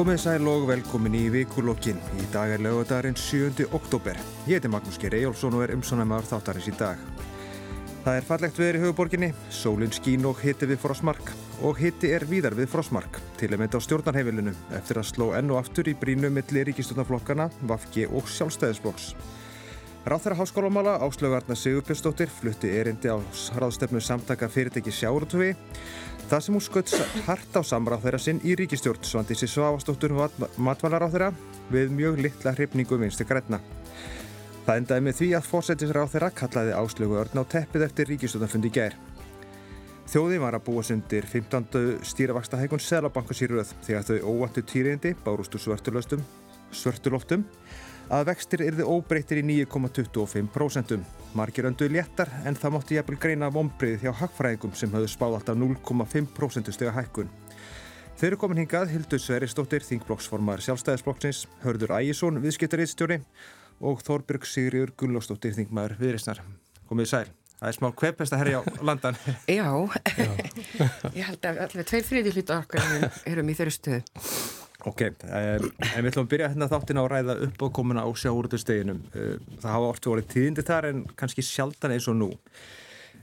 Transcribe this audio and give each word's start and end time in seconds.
Komið 0.00 0.16
sæl 0.22 0.46
og 0.48 0.62
velkomin 0.64 1.12
í 1.12 1.26
vikulokkin. 1.28 1.98
Í 2.16 2.26
dag 2.32 2.54
er 2.54 2.62
lögadagurinn 2.64 3.18
7. 3.20 3.66
oktober. 3.76 4.16
Ég 4.48 4.56
heiti 4.56 4.68
Magnús 4.72 4.96
Geir 4.96 5.12
Ejjólfsson 5.18 5.58
og 5.58 5.66
er 5.66 5.74
umsónæmaður 5.74 6.30
þáttarins 6.30 6.68
í 6.70 6.72
dag. 6.78 7.02
Það 8.06 8.16
er 8.16 8.24
fallegt 8.30 8.60
veður 8.62 8.78
í 8.78 8.80
höfuborginni, 8.86 9.28
sólinn 9.52 9.92
skín 9.92 10.24
og 10.24 10.40
hitti 10.40 10.70
við 10.70 10.80
frosmark 10.80 11.34
og 11.60 11.82
hitti 11.82 12.14
er 12.16 12.24
víðar 12.30 12.56
við 12.56 12.70
frosmark 12.72 13.20
til 13.36 13.50
að 13.50 13.60
mynda 13.60 13.76
á 13.76 13.84
stjórnarheimilinu 13.84 14.56
eftir 14.78 15.02
að 15.02 15.10
sló 15.10 15.28
enn 15.36 15.52
og 15.52 15.60
aftur 15.60 15.92
í 15.92 15.96
brínu 16.00 16.32
milli 16.32 16.64
ríkistjórnarflokkana, 16.70 17.50
Vafki 17.68 18.08
og 18.08 18.32
sjálfstæðisflokks. 18.38 19.12
Ráþæra 20.08 20.40
háskólamála 20.40 20.96
Áslögarna 21.04 21.52
Sigurbjörnsdóttir 21.52 22.32
flutti 22.32 22.72
erindi 22.72 23.12
á 23.12 23.20
ráðstefnu 23.52 24.00
samtaka 24.00 24.48
fyrirtæki 24.48 24.96
sjáurútuvi 24.96 25.52
Það 26.30 26.42
sem 26.46 26.54
hún 26.54 26.62
skött 26.62 26.92
hart 27.26 27.56
á 27.58 27.62
samráð 27.66 28.04
þeirra 28.04 28.18
sinn 28.22 28.38
í 28.46 28.52
ríkistjórn 28.54 29.02
Svandísi 29.02 29.48
Svavastóttur 29.50 30.12
matvalar 30.62 31.02
á 31.02 31.10
þeirra 31.10 31.30
við 31.74 31.90
mjög 31.90 32.20
litla 32.22 32.52
hrifningu 32.54 32.98
vinstu 33.00 33.26
græna. 33.26 33.58
Það 34.62 34.76
endaði 34.76 35.04
með 35.08 35.16
því 35.18 35.28
að 35.34 35.48
fórsættisráð 35.48 36.12
þeirra 36.12 36.28
kallaði 36.38 36.76
áslögu 36.78 37.18
örn 37.18 37.42
á 37.42 37.44
teppið 37.50 37.86
eftir 37.88 38.10
ríkistjórnarfundi 38.12 38.70
gær. 38.70 38.94
Þjóði 40.10 40.38
var 40.44 40.54
að 40.54 40.64
búa 40.68 40.86
sundir 40.86 41.26
15. 41.26 41.98
stýravaksta 42.12 42.62
hækun 42.62 42.84
Selabankasýröð 42.86 43.74
þegar 43.88 44.06
þau 44.06 44.30
óvattu 44.30 44.62
týrindi 44.62 45.16
bárustu 45.26 45.58
svörtuloftum 45.58 47.42
að 48.10 48.26
vextir 48.32 48.64
yrði 48.66 48.86
óbreytir 48.86 49.40
í 49.40 49.44
9,25%. 49.46 50.98
Margir 51.38 51.68
önduði 51.70 51.94
léttar 51.94 52.30
en 52.44 52.58
það 52.58 52.74
mótti 52.74 52.96
jæfnvel 52.98 53.18
greina 53.22 53.50
vombriðið 53.54 54.06
hjá 54.06 54.12
hagfræðingum 54.24 54.74
sem 54.74 54.90
hafðu 54.94 55.10
spáð 55.12 55.36
alltaf 55.38 55.60
0,5% 55.60 56.74
stega 56.74 56.94
hækkun. 56.96 57.30
Þau 58.18 58.26
eru 58.28 58.38
komin 58.42 58.58
hingað 58.60 58.90
Hildur 58.92 59.22
Sveristóttir, 59.22 59.84
þingblokksformar 59.86 60.60
sjálfstæðisblokksins, 60.66 61.46
Hörður 61.62 61.94
Ægjesson, 61.96 62.42
viðskiptariðstjóri 62.42 63.20
og 63.80 64.02
Þorbjörg 64.04 64.44
Sigriður 64.44 64.92
Gullóstóttir, 65.00 65.54
þingmaður 65.56 65.96
viðreysnar. 66.02 66.42
Komið 66.90 67.12
sæl. 67.14 67.28
Það 67.60 67.70
er 67.70 67.76
smá 67.76 67.88
kvepest 68.02 68.34
að 68.34 68.42
herja 68.42 68.60
á 68.60 68.62
landan. 68.84 69.16
Já, 69.60 69.68
Já. 70.16 70.30
ég 71.18 71.30
held 71.30 71.48
að 71.48 71.62
allir 71.66 71.88
tveir 71.88 72.08
þriði 72.08 72.34
hluta 72.36 72.60
okkar 72.64 73.08
erum 73.28 73.52
í 73.52 73.56
þeirri 73.56 73.76
stöðu. 73.76 74.20
Ok, 74.88 75.02
en 75.04 75.66
við 76.00 76.06
ætlum 76.08 76.24
að 76.24 76.30
byrja 76.32 76.46
hérna 76.54 76.68
þáttin 76.70 76.96
á 76.96 77.02
að 77.02 77.10
ræða 77.12 77.34
upp 77.46 77.64
og 77.66 77.72
komuna 77.76 78.04
á 78.04 78.08
sjáurðusteginum. 78.16 79.02
Það 79.12 79.74
hafa 79.74 79.90
orðið 79.90 80.12
orðið 80.14 80.30
tíðindi 80.32 80.64
þar 80.70 80.88
en 80.88 81.02
kannski 81.20 81.44
sjaldan 81.44 81.92
eins 81.96 82.08
og 82.08 82.16
nú. 82.16 82.30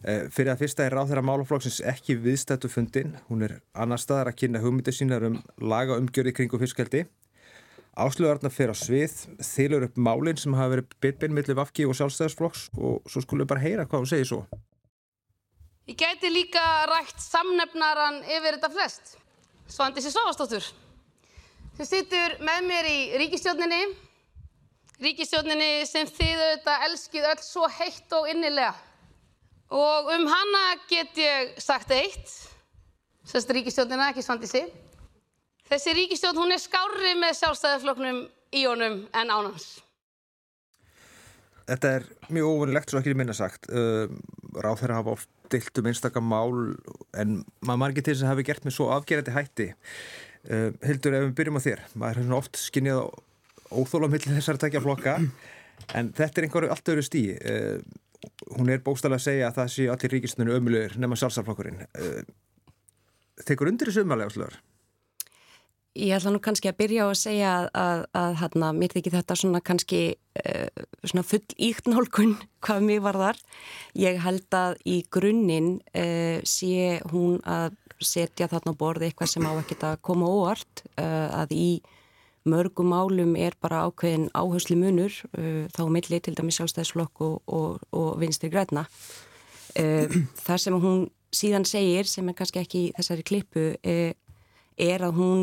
Fyrir 0.06 0.52
að 0.54 0.62
fyrsta 0.62 0.86
er 0.86 0.94
ráð 0.94 1.10
þeirra 1.10 1.26
málaflokksins 1.26 1.80
ekki 1.90 2.20
viðstættu 2.22 2.70
fundin. 2.70 3.16
Hún 3.32 3.42
er 3.48 3.58
annar 3.74 4.02
staðar 4.02 4.30
að 4.30 4.38
kynna 4.44 4.62
hugmyndir 4.62 4.94
sínar 4.94 5.26
um 5.32 5.42
laga 5.58 5.98
umgjörði 5.98 6.36
kringu 6.38 6.62
fiskaldi. 6.62 7.08
Áslöðarna 7.98 8.54
fyrir 8.54 8.78
á 8.78 8.78
svið, 8.78 9.16
þylur 9.42 9.90
upp 9.90 9.96
málinn 9.98 10.38
sem 10.38 10.54
hafa 10.54 10.76
verið 10.76 10.98
bitbinn 11.02 11.34
millir 11.34 11.58
Vafki 11.58 11.88
og 11.90 11.98
sjálfstæðarsflokks 11.98 12.68
og 12.78 13.02
svo 13.10 13.26
skulum 13.26 13.48
við 13.48 13.54
bara 13.56 13.66
heyra 13.66 13.90
hvað 13.90 14.04
hún 14.04 14.12
segir 14.14 14.30
svo. 14.30 14.44
Ég 15.90 15.98
gæti 15.98 16.30
líka 16.30 16.62
rætt 16.92 17.18
samnefnaran 17.18 18.22
yfir 18.28 18.60
þetta 18.60 18.70
flest. 18.76 19.18
Svandísi 19.66 20.14
Sofastóttur 20.14 20.62
sem 21.78 21.86
sittur 21.86 22.38
með 22.42 22.66
mér 22.66 22.90
í 22.90 23.00
ríkistjórninni. 23.22 23.82
Ríkistjórninni 24.98 25.86
sem 25.86 26.10
þið 26.10 26.40
auðvitað 26.42 26.86
elskið 26.88 27.28
öll 27.32 27.42
svo 27.46 27.68
heitt 27.70 28.16
og 28.18 28.30
innilega. 28.32 28.74
Og 29.78 30.10
um 30.16 30.26
hana 30.32 30.64
get 30.90 31.18
ég 31.20 31.58
sagt 31.62 31.92
eitt, 31.94 32.32
sérst 33.28 33.52
ríkistjórnina, 33.54 34.10
ekki 34.10 34.24
Svandísi. 34.26 34.64
Þessi 35.68 35.94
ríkistjórn 35.98 36.40
hún 36.40 36.56
er 36.56 36.64
skári 36.64 37.12
með 37.20 37.36
sjálfstæðarfloknum 37.42 38.22
í 38.56 38.64
honum 38.64 39.02
en 39.12 39.34
ánans. 39.36 39.68
Þetta 41.68 41.90
er 41.98 42.06
mjög 42.32 42.54
óvinnilegt 42.54 42.94
svo 42.94 43.02
ekki 43.02 43.18
minna 43.20 43.36
sagt. 43.36 43.68
Uh, 43.68 44.08
Ráð 44.58 44.80
þeirra 44.82 45.02
hafa 45.02 45.18
oft 45.18 45.30
dilt 45.52 45.82
um 45.82 45.90
einstakar 45.92 46.24
mál 46.24 46.54
en 47.20 47.42
maður 47.60 47.82
margir 47.84 48.06
til 48.08 48.16
þess 48.16 48.24
að 48.24 48.32
hafi 48.32 48.46
gert 48.48 48.66
með 48.66 48.78
svo 48.80 48.88
afgerandi 48.96 49.36
hætti. 49.36 49.68
Uh, 50.48 50.72
Hildur, 50.86 51.16
ef 51.18 51.26
við 51.26 51.36
byrjum 51.42 51.60
á 51.60 51.66
þér, 51.66 51.84
maður 52.00 52.22
er 52.22 52.36
oft 52.38 52.60
skinnið 52.62 53.02
á 53.04 53.06
óþóla 53.68 54.08
millir 54.12 54.38
þessar 54.38 54.60
takja 54.62 54.84
flokka, 54.84 55.18
en 55.98 56.12
þetta 56.16 56.40
er 56.40 56.48
einhverju 56.48 56.72
allt 56.72 56.92
öðru 56.94 57.04
stí. 57.04 57.24
Uh, 57.36 57.82
hún 58.56 58.72
er 58.72 58.84
bóstalega 58.86 59.20
að 59.20 59.26
segja 59.26 59.50
að 59.50 59.60
það 59.60 59.74
sé 59.74 59.90
allir 59.92 60.14
ríkistuninu 60.16 60.56
ömulegur 60.56 60.96
nema 61.02 61.20
sjálfsarflokkurinn. 61.20 61.84
Uh, 61.98 62.22
Þekur 63.48 63.70
undir 63.70 63.92
þessu 63.92 64.02
umalega 64.02 64.34
slöður? 64.34 64.56
Ég 65.98 66.14
ætla 66.16 66.32
nú 66.34 66.40
kannski 66.42 66.70
að 66.72 66.78
byrja 66.80 67.06
á 67.06 67.08
að 67.10 67.20
segja 67.20 67.52
að, 67.58 67.68
að, 67.82 68.00
að 68.22 68.32
hérna, 68.40 68.70
mér 68.78 68.94
þykir 68.94 69.14
þetta 69.18 69.38
svona 69.38 69.62
kannski 69.66 70.00
svona 71.04 71.24
full 71.26 71.56
íkt 71.68 71.90
nálgun 71.90 72.34
hvað 72.66 72.88
mér 72.88 73.04
var 73.06 73.20
þar. 73.22 73.42
Ég 73.98 74.18
held 74.26 74.58
að 74.58 74.78
í 74.90 74.98
grunninn 75.14 75.70
sé 76.50 76.98
hún 77.14 77.38
að 77.46 77.78
setja 78.04 78.48
þarna 78.52 78.74
á 78.74 78.80
borði 78.80 79.10
eitthvað 79.10 79.32
sem 79.32 79.48
á 79.48 79.52
ekkert 79.58 79.86
að 79.88 80.02
koma 80.06 80.30
óvart 80.30 80.84
uh, 80.98 81.44
að 81.44 81.54
í 81.56 81.70
mörgum 82.48 82.92
málum 82.94 83.36
er 83.40 83.58
bara 83.62 83.84
ákveðin 83.88 84.30
áherslu 84.38 84.78
munur 84.80 85.14
uh, 85.38 85.66
þá 85.74 85.84
milli 85.92 86.22
til 86.24 86.36
dæmi 86.38 86.56
sjálfstæðisflokk 86.56 87.24
og, 87.26 87.38
og, 87.48 87.84
og 87.92 88.10
vinstir 88.22 88.54
græna 88.54 88.86
uh, 88.88 90.18
það 90.46 90.64
sem 90.64 90.80
hún 90.84 91.08
síðan 91.36 91.68
segir 91.68 92.08
sem 92.10 92.28
er 92.30 92.38
kannski 92.38 92.64
ekki 92.64 92.84
þessari 92.96 93.26
klippu 93.28 93.66
er 93.84 95.04
að 95.04 95.18
hún 95.18 95.42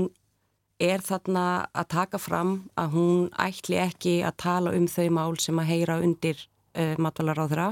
er 0.80 1.02
þarna 1.04 1.68
að 1.76 1.90
taka 1.92 2.18
fram 2.18 2.54
að 2.80 2.96
hún 2.96 3.26
ætli 3.38 3.76
ekki 3.82 4.14
að 4.24 4.38
tala 4.40 4.72
um 4.74 4.88
þau 4.90 5.06
mál 5.12 5.36
sem 5.42 5.60
að 5.60 5.68
heyra 5.70 5.98
undir 6.02 6.40
matvalar 6.98 7.38
á 7.38 7.46
þeirra 7.46 7.68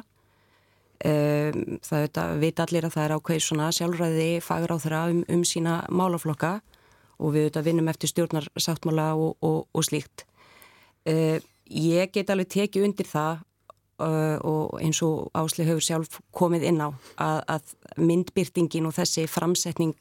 Um, 1.02 1.80
það 1.82 2.04
veit, 2.04 2.18
veit 2.38 2.60
allir 2.62 2.84
að 2.86 2.92
það 2.94 3.04
er 3.04 3.12
ákveð 3.16 3.40
svona 3.42 3.70
sjálfræði 3.74 4.26
þeirra 4.84 5.00
um, 5.10 5.24
um 5.34 5.40
sína 5.42 5.80
málaflokka 5.90 6.52
og 7.18 7.32
við 7.34 7.48
veit 7.56 7.66
vinnum 7.66 7.90
eftir 7.90 8.12
stjórnarsáttmála 8.12 9.08
og, 9.18 9.34
og, 9.42 9.64
og 9.74 9.86
slíkt. 9.88 10.22
Uh, 11.02 11.42
ég 11.66 12.14
get 12.14 12.30
alveg 12.30 12.52
tekið 12.54 12.86
undir 12.86 13.10
það 13.10 13.42
uh, 13.98 14.38
og 14.46 14.78
eins 14.78 15.02
og 15.02 15.26
Ásli 15.34 15.66
hefur 15.66 15.82
sjálf 15.82 16.20
komið 16.30 16.70
inn 16.70 16.78
á 16.78 16.94
að, 17.18 17.42
að 17.50 17.76
myndbyrtingin 17.98 18.86
og 18.86 18.94
þessi 18.94 19.26
framsetning 19.26 19.98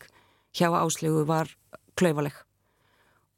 hjá 0.53 0.69
Áslegu 0.69 1.25
var 1.25 1.49
klauvaleg 1.97 2.35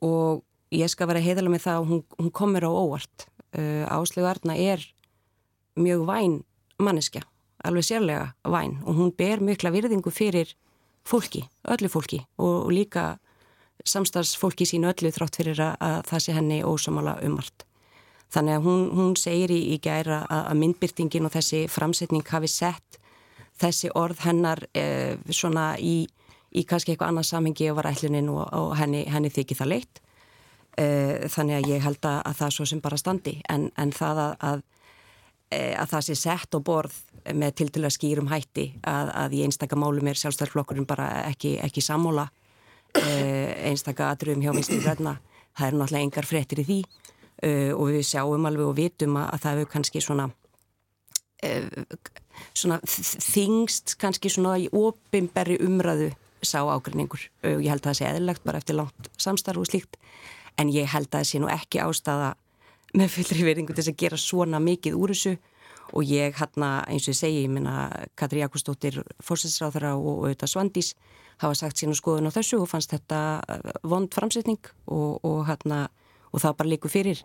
og 0.04 0.44
ég 0.76 0.92
skal 0.92 1.08
vera 1.08 1.24
heiðalega 1.24 1.56
með 1.56 1.70
það 1.70 1.80
að 1.80 1.92
hún, 1.94 2.08
hún 2.20 2.34
komir 2.36 2.68
á 2.68 2.72
óvart. 2.76 3.30
Uh, 3.56 3.88
Áslegu 3.88 4.28
Arna 4.28 4.60
er 4.60 4.84
mjög 5.80 6.10
væn 6.12 6.42
manneskja 6.82 7.24
alveg 7.68 7.86
sérlega 7.88 8.34
væn 8.44 8.80
og 8.84 8.98
hún 8.98 9.12
ber 9.18 9.42
mikla 9.44 9.72
virðingu 9.74 10.12
fyrir 10.12 10.56
fólki, 11.08 11.44
öllu 11.68 11.90
fólki 11.92 12.24
og, 12.38 12.66
og 12.66 12.72
líka 12.72 13.18
samstagsfólki 13.86 14.68
sínu 14.68 14.92
öllu 14.92 15.12
þrátt 15.12 15.40
fyrir 15.42 15.60
að, 15.60 15.76
að 15.80 16.02
það 16.10 16.26
sé 16.26 16.36
henni 16.38 16.60
ósamala 16.64 17.18
umart. 17.26 17.66
Þannig 18.34 18.58
að 18.58 18.68
hún, 18.68 18.84
hún 18.98 19.16
segir 19.20 19.52
í, 19.54 19.60
í 19.76 19.80
gæra 19.84 20.24
að, 20.26 20.44
að 20.52 20.60
myndbyrtingin 20.62 21.28
og 21.28 21.34
þessi 21.36 21.64
framsetning 21.70 22.26
hafi 22.30 22.50
sett 22.50 23.00
þessi 23.62 23.92
orð 23.94 24.24
hennar 24.26 24.64
eh, 24.74 25.20
svona 25.30 25.74
í, 25.78 26.08
í 26.52 26.64
kannski 26.66 26.94
eitthvað 26.94 27.14
annað 27.14 27.30
samhengi 27.30 27.70
og 27.70 27.78
var 27.82 27.92
ætlunin 27.92 28.32
og, 28.34 28.48
og 28.58 28.74
henni, 28.80 29.04
henni 29.12 29.30
þykir 29.34 29.60
það 29.60 29.74
leitt. 29.76 30.02
Eh, 30.82 31.30
þannig 31.30 31.60
að 31.60 31.74
ég 31.76 31.84
held 31.86 32.06
að, 32.10 32.22
að 32.26 32.40
það 32.40 32.56
svo 32.56 32.66
sem 32.72 32.82
bara 32.82 32.98
standi 32.98 33.36
en, 33.54 33.68
en 33.78 33.94
það 33.94 34.24
að 34.34 34.64
Eh, 35.54 35.74
að 35.78 35.92
það 35.92 36.06
sé 36.08 36.16
sett 36.18 36.56
á 36.56 36.60
borð 36.64 36.96
með 37.32 37.56
til 37.60 37.70
til 37.72 37.84
að 37.86 37.96
skýrum 37.96 38.30
hætti 38.32 38.66
að, 38.84 39.12
að 39.24 39.36
í 39.38 39.44
einstaka 39.46 39.78
málum 39.80 40.10
er 40.12 40.20
sjálfstæðarflokkurinn 40.20 40.88
bara 40.90 41.08
ekki, 41.30 41.56
ekki 41.64 41.84
sammála 41.84 42.28
eh, 43.00 43.70
einstaka 43.70 44.12
aðrum 44.12 44.44
hjá 44.44 44.52
vinstri 44.56 44.82
græna. 44.84 45.18
Það 45.54 45.68
er 45.68 45.78
náttúrulega 45.78 46.08
engar 46.08 46.28
frettir 46.28 46.64
í 46.64 46.68
því 46.68 46.80
uh, 47.44 47.72
og 47.78 47.92
við 47.94 48.08
sjáum 48.10 48.48
alveg 48.50 48.70
og 48.72 48.78
vitum 48.78 49.20
að, 49.22 49.28
að 49.36 49.44
það 49.44 49.58
hefur 49.58 49.72
kannski 49.76 50.02
svona, 50.02 50.28
uh, 51.46 51.84
svona 52.58 52.80
þingst 52.88 53.96
kannski 54.02 54.32
svona 54.34 54.58
í 54.62 54.70
opimberri 54.74 55.60
umræðu 55.64 56.12
sá 56.44 56.60
ágrinningur. 56.66 57.28
Uh, 57.46 57.60
ég 57.62 57.70
held 57.72 57.84
að 57.84 57.92
það 57.92 58.00
sé 58.00 58.10
eðlilegt 58.10 58.48
bara 58.48 58.64
eftir 58.64 58.80
langt 58.80 59.12
samstarf 59.22 59.62
og 59.62 59.70
slíkt 59.70 60.00
en 60.60 60.74
ég 60.74 60.90
held 60.90 61.10
að 61.12 61.20
það 61.20 61.30
sé 61.30 61.42
nú 61.42 61.52
ekki 61.52 61.82
ástæða 61.84 62.34
með 62.94 63.16
fullri 63.16 63.46
verðingu 63.48 63.74
til 63.74 63.88
að 63.88 64.02
gera 64.04 64.20
svona 64.22 64.60
mikið 64.62 64.98
úr 64.98 65.14
þessu 65.14 65.38
og 65.94 66.10
ég 66.10 66.38
hérna 66.40 66.84
eins 66.90 67.08
og 67.08 67.14
ég 67.14 67.20
segi, 67.20 67.44
ég 67.46 67.52
minna 67.54 67.88
Katri 68.20 68.42
Jakobsdóttir 68.42 69.02
fórsætsráðara 69.24 69.94
og 69.98 70.26
auðvitað 70.26 70.54
Svandís 70.54 70.94
hafa 71.42 71.58
sagt 71.58 71.80
sín 71.80 71.94
og 71.94 72.00
skoðun 72.00 72.30
á 72.30 72.36
þessu 72.36 72.62
og 72.62 72.70
fannst 72.72 72.94
þetta 72.94 73.20
uh, 73.42 73.74
vond 73.90 74.14
framsetning 74.14 74.62
og, 74.86 75.20
og 75.26 75.44
hérna 75.50 75.88
og 76.34 76.42
það 76.42 76.56
bara 76.60 76.72
líku 76.72 76.90
fyrir 76.90 77.20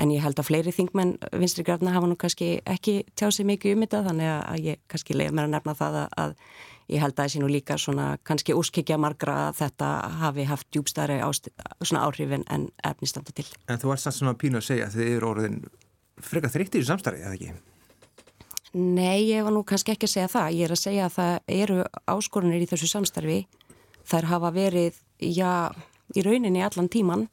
en 0.00 0.12
ég 0.12 0.22
held 0.24 0.38
að 0.40 0.48
fleiri 0.48 0.72
þingmenn 0.72 1.16
vinstri 1.36 1.64
grafna 1.66 1.92
hafa 1.92 2.08
nú 2.08 2.16
kannski 2.20 2.56
ekki 2.64 3.02
tjáð 3.12 3.34
sig 3.36 3.48
mikið 3.50 3.76
um 3.76 3.84
þetta 3.84 4.04
þannig 4.08 4.30
að 4.34 4.68
ég 4.70 4.80
kannski 4.88 5.16
leiði 5.16 5.34
mér 5.36 5.48
að 5.48 5.52
nefna 5.56 5.76
það 5.80 5.98
að, 6.00 6.14
að 6.22 6.34
ég 6.94 7.04
held 7.04 7.14
að 7.14 7.20
það 7.20 7.30
sé 7.34 7.42
nú 7.42 7.50
líka 7.52 7.76
svona 7.80 8.06
kannski 8.24 8.56
úrskikja 8.56 8.98
margra 9.00 9.36
að 9.48 9.60
þetta 9.60 9.90
hafi 10.22 10.48
haft 10.48 10.70
djúbstæri 10.72 11.20
áhrifin 11.20 12.48
en 12.52 12.66
efnistanda 12.84 13.36
til. 13.36 13.46
En 13.68 13.80
þú 13.80 13.92
varst 13.92 14.10
svona 14.12 14.36
pínu 14.40 14.60
að 14.60 14.68
segja 14.70 14.88
að 14.88 14.98
þið 14.98 15.14
eru 15.18 15.30
orðin 15.30 15.62
freka 16.24 16.52
þreyttir 16.52 16.84
í 16.84 16.88
samstarfið, 16.88 17.24
eða 17.28 17.38
ekki? 17.38 17.73
Nei, 18.74 19.28
ég 19.30 19.44
var 19.46 19.54
nú 19.54 19.62
kannski 19.62 19.92
ekki 19.94 20.08
að 20.08 20.12
segja 20.16 20.30
það. 20.32 20.54
Ég 20.58 20.66
er 20.66 20.72
að 20.74 20.80
segja 20.80 21.06
að 21.06 21.12
það 21.14 21.34
eru 21.62 21.76
áskorunir 22.10 22.64
í 22.64 22.66
þessu 22.66 22.88
samstarfi. 22.90 23.36
Þær 24.10 24.26
hafa 24.32 24.50
verið, 24.54 24.96
já, 25.22 25.70
í 26.10 26.24
rauninni 26.26 26.62
allan 26.64 26.90
tíman 26.90 27.28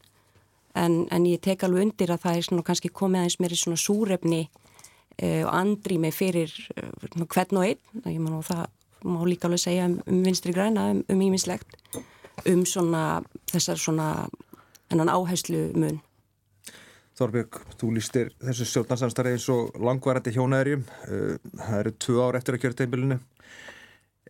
en, 0.78 1.08
en 1.10 1.26
ég 1.26 1.42
tek 1.42 1.66
alveg 1.66 1.88
undir 1.88 2.14
að 2.14 2.22
það 2.28 2.38
er 2.38 2.48
svona 2.48 2.66
kannski 2.68 2.92
komið 2.94 3.24
aðeins 3.24 3.40
mér 3.42 3.56
í 3.56 3.60
svona 3.60 3.82
súrefni 3.82 4.44
uh, 4.46 5.42
og 5.48 5.50
andrými 5.56 6.14
fyrir 6.14 6.54
uh, 6.78 7.26
hvern 7.26 7.60
og 7.60 7.66
einn. 7.66 7.82
Ég 8.06 8.22
man 8.22 8.38
og 8.38 8.46
það 8.48 8.64
má 9.02 9.20
líka 9.26 9.50
alveg 9.50 9.66
segja 9.66 9.90
um, 9.90 9.98
um 10.06 10.22
vinstri 10.28 10.54
græna, 10.54 10.92
um 11.02 11.26
ímislegt, 11.26 11.74
um, 11.98 12.06
um 12.54 12.64
svona 12.70 13.04
þessar 13.50 13.82
svona 13.82 14.12
ennan 14.94 15.10
áherslu 15.10 15.72
mun. 15.74 16.04
Þorbjörg, 17.22 17.60
þú 17.78 17.92
lístir 17.96 18.32
þessu 18.42 18.68
sjóðnarsamstarið 18.72 19.38
eins 19.38 19.46
og 19.54 19.78
langvarandi 19.78 20.34
hjónaðurjum. 20.34 20.88
Uh, 21.06 21.36
það 21.60 21.78
eru 21.84 21.94
tvö 22.06 22.26
ár 22.26 22.40
eftir 22.40 22.58
að 22.58 22.64
kjöra 22.66 22.80
teimilinu. 22.82 23.20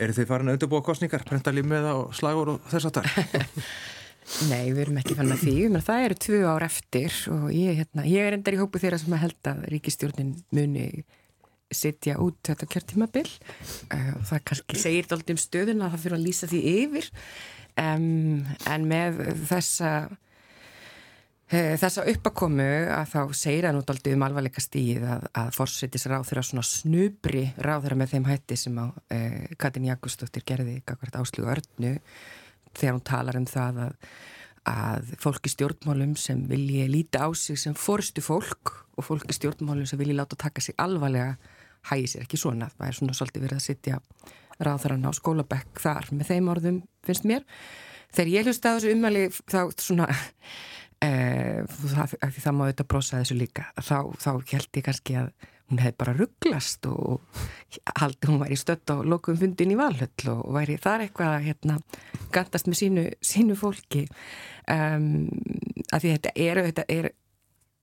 Eru 0.01 0.17
þið 0.17 0.29
farin 0.29 0.51
að 0.51 0.57
undirbúa 0.57 0.83
kostningar, 0.85 1.23
brenda 1.27 1.53
límiða 1.55 1.95
og 1.99 2.13
slagur 2.17 2.55
og 2.55 2.69
þess 2.71 2.89
að 2.89 2.99
það? 2.99 3.65
Nei, 4.51 4.71
við 4.71 4.83
erum 4.85 4.99
ekki 5.01 5.15
fann 5.17 5.33
að 5.33 5.41
því, 5.43 5.55
menn 5.71 5.83
það 5.85 6.05
eru 6.07 6.17
tvö 6.25 6.41
ár 6.47 6.65
eftir 6.65 7.15
og 7.33 7.47
ég, 7.51 7.81
hérna, 7.81 8.05
ég 8.07 8.27
er 8.27 8.37
endar 8.37 8.55
í 8.55 8.59
hópu 8.61 8.79
þeirra 8.81 8.99
sem 9.01 9.15
að 9.15 9.23
held 9.25 9.49
að 9.51 9.63
ríkistjórnin 9.73 10.35
muni 10.55 10.85
setja 11.71 12.17
út 12.21 12.39
þetta 12.45 12.67
kjörtímabil 12.71 13.27
og 13.27 14.23
það 14.27 14.43
kannski 14.49 14.79
segir 14.79 15.09
doldið 15.09 15.35
um 15.35 15.41
stöðun 15.41 15.83
að 15.85 15.93
það 15.93 16.03
fyrir 16.05 16.17
að 16.17 16.25
lýsa 16.25 16.49
því 16.51 16.61
yfir 16.71 17.09
um, 17.79 18.43
en 18.71 18.87
með 18.91 19.21
þessa 19.49 19.91
þessa 21.51 22.05
uppakomu 22.07 22.67
að 22.95 23.09
þá 23.11 23.21
segir 23.35 23.65
það 23.67 23.75
nú 23.75 23.85
doldið 23.87 24.17
um 24.17 24.25
alvarleika 24.27 24.63
stíð 24.63 25.03
að, 25.03 25.25
að 25.35 25.49
fórsetis 25.57 26.07
ráð 26.07 26.29
þeirra 26.29 26.43
svona 26.47 26.67
snubri 26.67 27.45
ráð 27.59 27.87
þeirra 27.87 27.97
með 27.99 28.13
þeim 28.13 28.27
hætti 28.29 28.59
sem 28.59 28.77
á 28.79 28.85
uh, 28.87 29.41
Katin 29.59 29.89
Jakobsdóttir 29.89 30.45
gerði 30.47 30.77
akkvært 30.85 31.17
áslug 31.19 31.49
örnu 31.51 31.97
þegar 32.71 32.95
hún 32.95 33.03
talar 33.11 33.39
um 33.41 33.49
það 33.49 33.81
að 33.87 33.97
að 34.69 35.15
fólk 35.21 35.47
í 35.49 35.51
stjórnmálum 35.55 36.13
sem 36.19 36.43
vilji 36.49 36.85
líti 36.91 37.17
á 37.17 37.25
sig 37.33 37.57
sem 37.57 37.73
fórstu 37.73 38.21
fólk 38.21 38.73
og 38.93 39.07
fólk 39.07 39.25
í 39.29 39.33
stjórnmálum 39.33 39.87
sem 39.89 39.99
vilji 39.99 40.13
láta 40.17 40.37
taka 40.37 40.61
sig 40.61 40.75
alvarlega 40.77 41.37
hægir 41.89 42.11
sér 42.11 42.25
ekki 42.27 42.37
svona. 42.37 42.69
Það 42.77 42.87
er 42.87 42.97
svona 42.99 43.15
svolítið 43.17 43.45
verið 43.47 43.57
að 43.57 43.65
sittja 43.65 44.01
ráðarann 44.61 45.07
á 45.09 45.11
skólabekk 45.17 45.81
þar 45.81 46.11
með 46.13 46.29
þeim 46.29 46.51
orðum 46.53 46.77
finnst 47.07 47.25
mér. 47.25 47.47
Þegar 48.13 48.33
ég 48.35 48.49
hlusti 48.49 48.69
að 48.69 48.77
þessu 48.77 48.93
umæli 48.93 49.23
þá 49.49 49.61
svona 49.81 50.07
e, 51.03 51.11
það, 51.67 52.17
það 52.37 52.57
má 52.57 52.65
auðvitað 52.65 52.91
brosa 52.93 53.21
þessu 53.21 53.39
líka. 53.39 53.67
Þá, 53.79 53.97
þá 54.21 54.31
held 54.53 54.79
ég 54.79 54.85
kannski 54.87 55.17
að 55.21 55.31
hún 55.71 55.79
hefði 55.79 55.97
bara 56.01 56.15
rugglast 56.17 56.87
og 56.91 57.43
haldi 57.95 58.27
hún 58.27 58.41
væri 58.41 58.57
stött 58.59 58.91
á 58.91 58.99
lokum 59.07 59.37
fundin 59.39 59.71
í 59.71 59.79
valhöll 59.79 60.33
og 60.33 60.43
væri 60.57 60.75
þar 60.81 61.05
eitthvað 61.05 61.35
að 61.37 61.45
hérna, 61.47 61.77
gandast 62.35 62.67
með 62.67 62.79
sínu, 62.81 63.05
sínu 63.23 63.55
fólki 63.59 64.03
um, 64.67 65.29
að 65.87 66.03
því 66.03 66.13
þetta 66.17 66.33
er, 66.35 66.63
þetta 66.67 66.87
er 66.91 67.11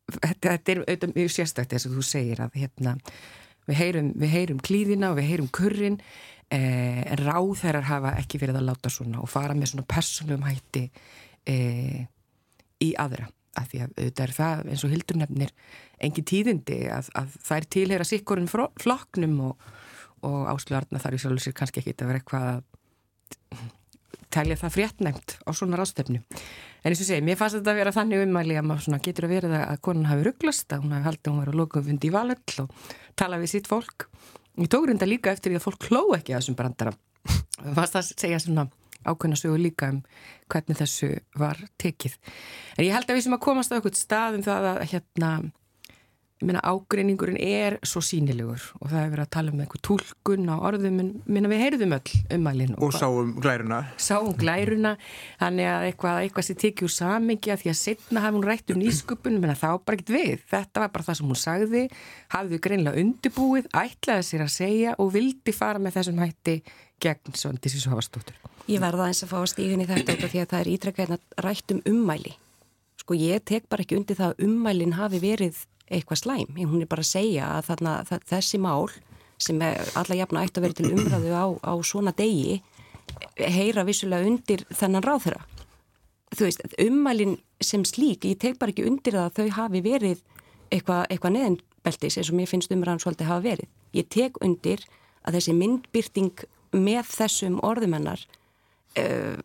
þetta 0.09 0.73
er 0.73 0.83
auðvitað 0.85 1.15
mjög 1.17 1.33
sérstakt 1.35 1.73
þess 1.75 1.89
að 1.89 1.97
þú 1.99 2.05
segir 2.07 2.43
að 2.45 2.59
hérna 2.61 2.95
við 3.69 3.81
heyrum, 3.83 4.13
við 4.17 4.35
heyrum 4.35 4.61
klíðina 4.65 5.11
og 5.13 5.19
við 5.19 5.31
heyrum 5.33 5.51
kurrin 5.53 5.99
eh, 6.55 7.03
en 7.05 7.21
ráðherrar 7.21 7.89
hafa 7.89 8.15
ekki 8.21 8.41
verið 8.41 8.61
að 8.63 8.71
láta 8.71 8.93
svona 8.93 9.21
og 9.21 9.29
fara 9.33 9.57
með 9.57 9.75
svona 9.75 9.89
personlum 9.89 10.47
hætti 10.49 10.87
eh, 11.49 12.07
í 12.85 12.93
aðra 13.01 13.29
af 13.59 13.71
því 13.71 13.81
að 13.83 13.95
auðvitað 13.97 14.25
er 14.25 14.35
það 14.37 14.69
eins 14.71 14.85
og 14.85 14.93
hildur 14.93 15.19
nefnir 15.19 15.55
engin 16.05 16.29
tíðindi 16.31 16.79
að, 16.95 17.11
að 17.19 17.35
það 17.43 17.57
er 17.57 17.69
tilheyra 17.75 18.07
sikkurinn 18.07 18.51
flokknum 18.53 19.41
og, 19.49 19.67
og 20.27 20.39
áslöðarna 20.53 21.03
þar 21.03 21.17
í 21.17 21.23
sjálf 21.23 21.43
sér 21.43 21.57
kannski 21.59 21.83
ekki 21.83 21.97
að 21.97 22.13
vera 22.13 22.23
eitthvað 22.23 22.49
að 22.53 23.67
telja 24.35 24.59
það 24.61 24.75
fréttnæmt 24.77 25.37
á 25.49 25.51
svona 25.57 25.79
ráðstöfnu 25.81 26.21
en 26.21 26.93
eins 26.93 27.03
og 27.03 27.09
segi, 27.09 27.25
mér 27.25 27.39
fannst 27.41 27.59
þetta 27.59 27.73
að 27.73 27.81
vera 27.81 27.95
þannig 27.97 28.25
umæli 28.27 28.59
að 28.61 28.69
maður 28.69 29.03
getur 29.05 29.27
að 29.27 29.35
vera 29.35 29.53
það 29.53 29.65
að 29.65 29.83
konan 29.89 30.09
hafi 30.11 30.27
rugglast 30.27 30.75
að 30.75 30.85
hún 30.85 30.95
hafi 30.95 31.09
haldið 31.09 31.31
að 31.31 31.33
hún 31.33 31.43
var 31.43 31.53
að 31.53 31.61
loka 31.61 31.81
um 31.81 31.87
fundi 31.89 32.11
í 32.11 32.15
valöll 32.15 32.65
og 32.65 32.93
tala 33.19 33.41
við 33.41 33.53
sitt 33.55 33.71
fólk. 33.71 34.07
Ég 34.59 34.71
tók 34.71 34.87
reynda 34.89 35.09
líka 35.09 35.33
eftir 35.33 35.53
því 35.53 35.59
að 35.59 35.65
fólk 35.67 35.87
kló 35.89 36.03
ekki 36.17 36.35
að 36.35 36.43
þessum 36.43 36.59
brandara. 36.59 36.95
Fannst 37.75 37.97
það 37.97 38.11
segja 38.13 38.41
svona 38.43 38.69
ákveðna 39.07 39.39
sögu 39.39 39.61
líka 39.61 39.93
um 39.93 40.03
hvernig 40.49 40.81
þessu 40.81 41.13
var 41.39 41.61
tekið 41.81 42.19
en 42.77 42.87
ég 42.87 42.95
held 42.97 43.09
að 43.09 43.19
við 43.19 43.29
sem 43.29 43.39
að 43.39 43.45
komast 43.45 43.73
á 43.73 43.77
eitthvað 43.77 44.01
stað 44.01 44.39
um 44.41 44.47
það 44.47 44.71
að 44.73 44.85
hérna 44.93 45.33
minna 46.45 46.61
ágreiningurinn 46.63 47.39
er 47.41 47.77
svo 47.87 48.01
sínilegur 48.05 48.63
og 48.79 48.91
það 48.91 49.01
hefur 49.01 49.13
verið 49.15 49.25
að 49.25 49.31
tala 49.35 49.53
um 49.53 49.63
einhver 49.63 49.83
tólkun 49.89 50.51
á 50.55 50.57
orðum, 50.69 51.01
minna 51.27 51.51
við 51.51 51.63
heyrðum 51.65 51.95
öll 51.97 52.13
umælinn. 52.37 52.75
Og, 52.79 52.85
og 52.87 52.95
sáum 52.95 53.33
glæruna. 53.43 53.81
Sáum 53.99 54.31
glæruna, 54.39 54.95
þannig 55.41 55.71
að 55.73 55.87
eitthvað, 55.89 56.21
eitthvað 56.23 56.49
sem 56.49 56.61
tekið 56.63 56.89
úr 56.89 56.95
samingi 56.95 57.55
að 57.55 57.65
því 57.65 57.73
að 57.73 57.79
setna 57.81 58.25
hafði 58.25 58.39
hún 58.39 58.49
rætt 58.49 58.75
um 58.75 58.83
nýsköpun, 58.83 59.39
minna 59.43 59.59
það 59.59 59.75
var 59.75 59.85
bara 59.89 59.99
ekkert 59.99 60.15
við. 60.15 60.45
Þetta 60.53 60.85
var 60.85 60.93
bara 60.95 61.09
það 61.09 61.21
sem 61.21 61.33
hún 61.33 61.43
sagði, 61.43 61.85
hafði 62.37 62.61
greinlega 62.69 63.03
undirbúið, 63.03 63.71
ætlaði 63.83 64.29
sér 64.31 64.47
að 64.47 64.55
segja 64.55 64.99
og 65.03 65.15
vildi 65.17 65.57
fara 65.57 65.83
með 65.83 65.99
þessum 65.99 66.23
hætti 66.23 66.61
gegn 67.03 67.35
Svandis 67.39 67.79
í 67.79 67.83
Svavastóttur. 67.83 68.37
Ég 68.69 68.83
verða 68.83 69.09
eins 69.09 69.23
að 69.25 69.33
fá 69.33 69.39
að 69.41 69.51
stígun 69.55 69.83
í 69.85 69.89
þetta 69.89 70.17
því 70.19 70.43
að 70.43 70.51
það 70.53 70.61
er 70.61 70.71
ítrekkaðin 70.75 71.17
að 71.17 71.43
rætt 71.47 71.75
um 71.75 71.83
ummæli. 71.93 72.35
Sko 73.01 73.17
ég 73.17 73.45
tek 73.49 73.69
bara 73.71 73.85
ekki 73.85 73.97
undir 73.97 74.19
það 74.19 74.35
að 74.35 74.49
ummælinn 74.49 74.97
hafi 74.99 75.21
verið 75.23 75.61
eitthvað 75.89 76.23
slæm. 76.23 76.57
Hún 76.59 76.83
er 76.83 76.91
bara 76.91 77.05
að 77.05 77.13
segja 77.13 77.53
að 77.57 77.71
þarna, 77.71 77.93
þessi 78.29 78.61
mál 78.61 78.91
sem 79.39 79.61
alla 79.63 80.19
jafna 80.19 80.43
ætti 80.45 80.61
að 80.61 80.67
vera 80.67 80.77
til 80.77 80.91
umræðu 80.93 81.33
á, 81.33 81.47
á 81.63 81.73
svona 81.87 82.13
degi 82.17 82.59
heyra 83.39 83.87
vissulega 83.87 84.27
undir 84.29 84.65
þennan 84.75 85.07
ráð 85.07 85.29
þeirra. 85.29 85.47
Þú 86.37 86.45
veist, 86.45 86.65
ummælinn 86.85 87.39
sem 87.65 87.85
slík, 87.89 88.27
ég 88.29 88.41
tek 88.43 88.59
bara 88.61 88.75
ekki 88.75 88.85
undir 88.89 89.17
það 89.17 89.29
að 89.31 89.39
þau 89.39 89.57
hafi 89.63 89.83
verið 89.85 90.23
eitthvað, 90.69 91.07
eitthvað 91.09 91.35
neðinbeltis 91.39 92.19
eins 92.21 92.31
og 92.33 92.37
mér 92.37 92.51
finnst 92.51 92.75
umræðan 92.75 93.01
svolítið 93.03 93.31
hafa 93.31 93.45
verið. 93.47 93.71
Ég 93.97 94.09
tek 94.13 94.37
undir 94.45 94.85
að 95.25 95.39
þessi 95.39 95.55
myndbyrting 95.57 96.45
með 96.77 97.11
þessum 97.13 97.59
orðumennar 97.67 98.23
uh, 98.99 99.37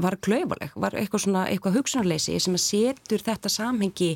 var 0.00 0.18
klauvaleg, 0.24 0.74
var 0.74 0.96
eitthvað 0.98 1.26
svona 1.26 1.46
eitthvað 1.50 1.80
hugsunarleysi 1.80 2.38
sem 2.40 2.58
að 2.58 2.66
setur 2.66 3.24
þetta 3.26 3.52
samhengi 3.52 4.12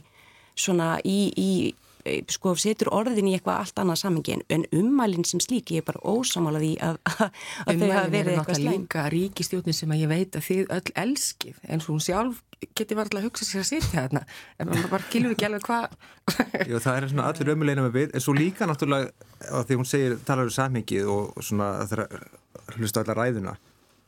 svona 0.55 0.97
í, 1.05 1.19
í 1.35 1.51
sko 2.29 2.53
setur 2.61 2.91
orðin 2.93 3.31
í 3.31 3.35
eitthvað 3.37 3.61
allt 3.63 3.81
annað 3.81 4.01
samhengi 4.03 4.37
en 4.53 4.67
ummælinn 4.77 5.25
sem 5.29 5.41
slíki 5.41 5.79
er 5.81 5.87
bara 5.87 6.03
ósamálaði 6.05 6.75
að, 6.85 6.99
að, 7.09 7.39
að 7.65 7.81
þau 7.81 7.87
hafa 7.89 8.11
verið 8.13 8.35
eitthvað 8.35 8.59
slæm. 8.61 8.75
Líka 8.75 9.05
ríkistjóðin 9.15 9.79
sem 9.79 9.95
að 9.95 10.03
ég 10.03 10.13
veit 10.13 10.37
að 10.37 10.47
þið 10.49 10.75
öll 10.77 10.95
elskið 11.05 11.63
eins 11.65 11.87
og 11.87 11.95
hún 11.95 12.05
sjálf 12.05 12.43
geti 12.77 12.97
varðilega 12.97 13.25
að 13.25 13.29
hugsa 13.29 13.49
sér 13.49 13.65
að 13.65 13.69
sitja 13.71 14.05
þarna 14.05 14.23
en 14.61 14.71
maður 14.71 14.93
bara 14.93 15.11
kilur 15.13 15.35
ekki 15.35 15.49
alveg 15.49 15.67
hvað 15.69 15.97
Já 16.71 16.79
það 16.79 16.95
er 16.95 17.09
svona 17.13 17.27
allir 17.31 17.53
ömulegna 17.55 17.85
með 17.87 17.99
við 17.99 18.15
en 18.15 18.25
svo 18.25 18.37
líka 18.37 18.69
náttúrulega 18.69 19.11
að 19.51 19.69
því 19.69 19.81
hún 19.81 19.89
segir 19.89 20.17
talar 20.29 20.49
um 20.49 20.55
samhengið 20.55 21.11
og 21.13 21.45
svona 21.45 21.71
þeirra 21.91 22.09
hlusta 22.77 23.01
allar 23.01 23.17
ræðuna. 23.23 23.57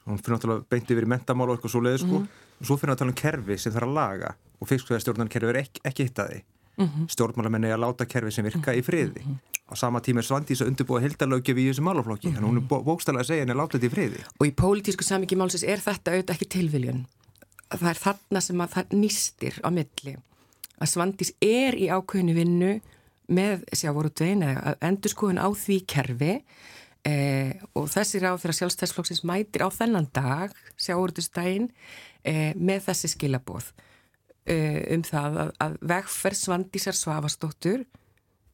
Hún 0.07 0.19
fyrir 0.19 0.37
náttúrulega 0.37 0.67
beint 0.71 0.91
yfir 0.91 1.07
í 1.07 1.11
mentamál 1.11 1.49
og 1.51 1.57
eitthvað 1.57 1.73
svo 1.75 1.81
leiði 1.83 1.99
sko. 1.99 2.19
Mm 2.19 2.27
-hmm. 2.27 2.61
og 2.61 2.67
svo 2.67 2.77
fyrir 2.77 2.93
að 2.93 2.99
tala 2.99 3.11
um 3.11 3.21
kerfi 3.23 3.59
sem 3.59 3.73
þarf 3.73 3.89
að 3.89 3.95
laga. 3.95 4.35
Og 4.61 4.69
fiskstjórnarkerfi 4.69 5.49
er 5.49 5.57
ekki, 5.57 5.81
ekki 5.85 6.03
hittaði 6.07 6.45
mm 6.77 6.87
-hmm. 6.87 7.09
stjórnmálamenni 7.09 7.73
að 7.73 7.81
láta 7.85 8.07
kerfi 8.07 8.31
sem 8.31 8.45
virka 8.45 8.75
í 8.75 8.83
friði. 8.83 9.23
Mm 9.25 9.33
-hmm. 9.33 9.73
á 9.73 9.75
sama 9.77 10.01
tíma 10.01 10.19
er 10.19 10.25
Svandís 10.25 10.61
að 10.61 10.67
undirbúa 10.67 11.01
hildalögjöf 11.01 11.59
í 11.59 11.69
þessu 11.69 11.83
málaflokki. 11.83 12.33
Þannig 12.33 12.49
hún 12.49 12.57
er 12.57 12.85
bókstæðilega 12.85 13.21
að 13.21 13.27
segja 13.27 13.43
henni 13.43 13.53
að 13.53 13.61
láta 13.61 13.79
þetta 13.79 13.87
í 13.87 13.95
friði. 13.95 14.21
Og 14.41 14.47
í 14.47 14.53
pólitísku 14.53 15.05
samvikið 15.05 15.39
málsins 15.39 15.65
er 15.65 15.79
þetta 15.79 16.11
auðvitað 16.11 16.35
ekki 16.35 16.49
tilviljun. 16.49 17.07
Það 17.71 17.91
er 17.91 17.99
þarna 18.07 18.41
sem 18.41 18.61
að 18.61 18.71
það 18.75 18.85
nýstir 18.91 19.55
á 19.67 19.69
milli. 19.71 20.17
Að 20.81 20.89
Svandís 20.89 21.33
er 21.41 21.75
í 21.75 21.87
ákveðinu 21.89 22.35
vinnu 22.35 22.81
með 23.29 23.65
Eh, 27.07 27.53
og 27.79 27.87
þessi 27.93 28.19
ráð 28.23 28.41
þegar 28.43 28.59
sjálfstæðsflokksins 28.61 29.23
mætir 29.29 29.63
á 29.63 29.71
þennan 29.71 30.09
dag, 30.17 30.55
sjáurðustægin, 30.81 31.69
eh, 32.27 32.51
með 32.59 32.89
þessi 32.89 33.13
skilabóð 33.13 33.69
eh, 34.51 34.81
um 34.97 35.05
það 35.07 35.39
að, 35.45 35.53
að 35.63 35.77
vegferð 35.93 36.41
Svandísar 36.41 36.99
Svavastóttur 36.99 37.85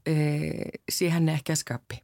eh, 0.08 0.68
sé 0.90 1.08
henni 1.12 1.32
ekki 1.36 1.54
að 1.54 1.62
skapi. 1.62 2.02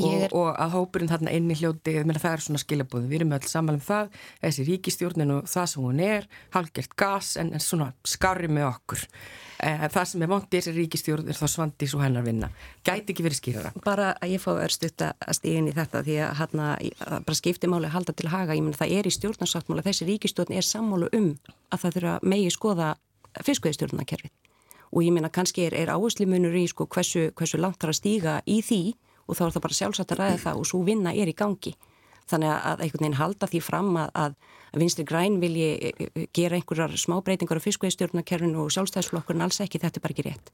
Og, 0.00 0.16
er... 0.16 0.34
og 0.36 0.50
að 0.56 0.74
hópurinn 0.76 1.10
þarna 1.10 1.34
inn 1.36 1.50
í 1.52 1.58
hljóti 1.58 1.94
það 2.00 2.28
er 2.32 2.44
svona 2.46 2.62
skilabóð, 2.62 3.06
við 3.10 3.20
erum 3.20 3.36
öll 3.36 3.48
saman 3.48 3.78
um 3.78 3.84
það. 3.84 4.18
Þessi 4.42 4.66
ríkistjórnin 4.68 5.34
og 5.36 5.48
það 5.50 5.70
sem 5.72 5.86
hún 5.86 6.02
er 6.04 6.28
halgert 6.54 6.96
gas 6.96 7.36
en, 7.40 7.52
en 7.52 7.62
svona 7.62 7.92
skarri 8.08 8.50
með 8.52 8.68
okkur. 8.70 9.06
Eh, 9.62 9.84
það 9.94 10.08
sem 10.10 10.24
er 10.24 10.30
vondið 10.32 10.58
þessi 10.58 10.74
ríkistjórn 10.78 11.30
er 11.30 11.38
þá 11.38 11.46
svandis 11.50 11.94
og 11.94 12.02
hennar 12.02 12.26
vinna. 12.26 12.50
Gæti 12.86 13.14
ekki 13.14 13.26
verið 13.26 13.40
skýrara. 13.40 13.72
Bara 13.84 14.12
að 14.18 14.34
ég 14.34 14.42
fá 14.42 14.50
örstuðt 14.56 15.06
að 15.06 15.36
stíðin 15.38 15.70
í 15.70 15.76
þetta 15.76 16.02
því 16.06 16.18
að 16.26 16.36
hérna, 16.40 16.68
bara 17.12 17.38
skiptimáli 17.38 17.90
að 17.90 17.96
halda 17.98 18.16
til 18.18 18.32
haga. 18.32 18.56
Ég 18.58 18.66
menn 18.66 18.78
það 18.78 18.96
er 18.98 19.08
í 19.08 19.14
stjórnarsáttmála 19.14 19.86
þessi 19.86 20.08
ríkistjórn 20.08 20.56
er 20.56 20.66
sammálu 20.66 21.12
um 21.14 21.34
að 21.70 21.84
það 21.84 21.98
þurfa 21.98 22.16
megi 22.32 22.54
skoða 22.54 22.94
fiskveðstjórnarkerfið 23.46 24.32
og 24.92 25.04
ég 25.06 25.14
menna 25.14 25.30
kannski 25.32 25.66
er, 25.66 25.76
er 25.76 25.92
áherslimunur 25.94 26.56
í 26.58 26.66
sko 26.68 26.86
hversu, 26.90 27.30
hversu 27.36 27.60
langt 27.60 27.80
þarf 27.80 27.94
að 27.94 28.00
stíga 28.00 28.34
í 28.44 28.58
því 28.64 28.82
og 29.32 29.38
þá 29.38 29.46
er 29.46 29.54
það 29.56 29.64
bara 29.66 29.78
sjálfsagt 29.78 30.14
að 30.14 30.22
ræða 30.22 30.42
það 30.44 30.60
og 30.60 30.68
svo 30.68 30.82
vinna 30.86 31.14
er 31.16 31.30
í 31.32 31.36
gangi. 31.36 31.72
Þannig 32.30 32.52
að 32.52 32.82
einhvern 32.84 33.04
veginn 33.04 33.18
halda 33.18 33.48
því 33.50 33.60
fram 33.64 33.96
að, 33.98 34.10
að 34.72 34.80
vinstri 34.80 35.04
græn 35.08 35.40
vilji 35.42 35.68
e, 35.74 35.90
e, 35.90 36.26
gera 36.36 36.56
einhverjar 36.56 36.94
smábreytingar 37.00 37.60
á 37.60 37.64
fiskveistjórnarkerfinu 37.64 38.62
og 38.62 38.72
sjálfstæðsflokkurinn 38.72 39.44
alls 39.44 39.60
ekki, 39.64 39.80
þetta 39.82 39.98
er 39.98 40.04
bara 40.04 40.16
ekki 40.16 40.26
rétt. 40.28 40.52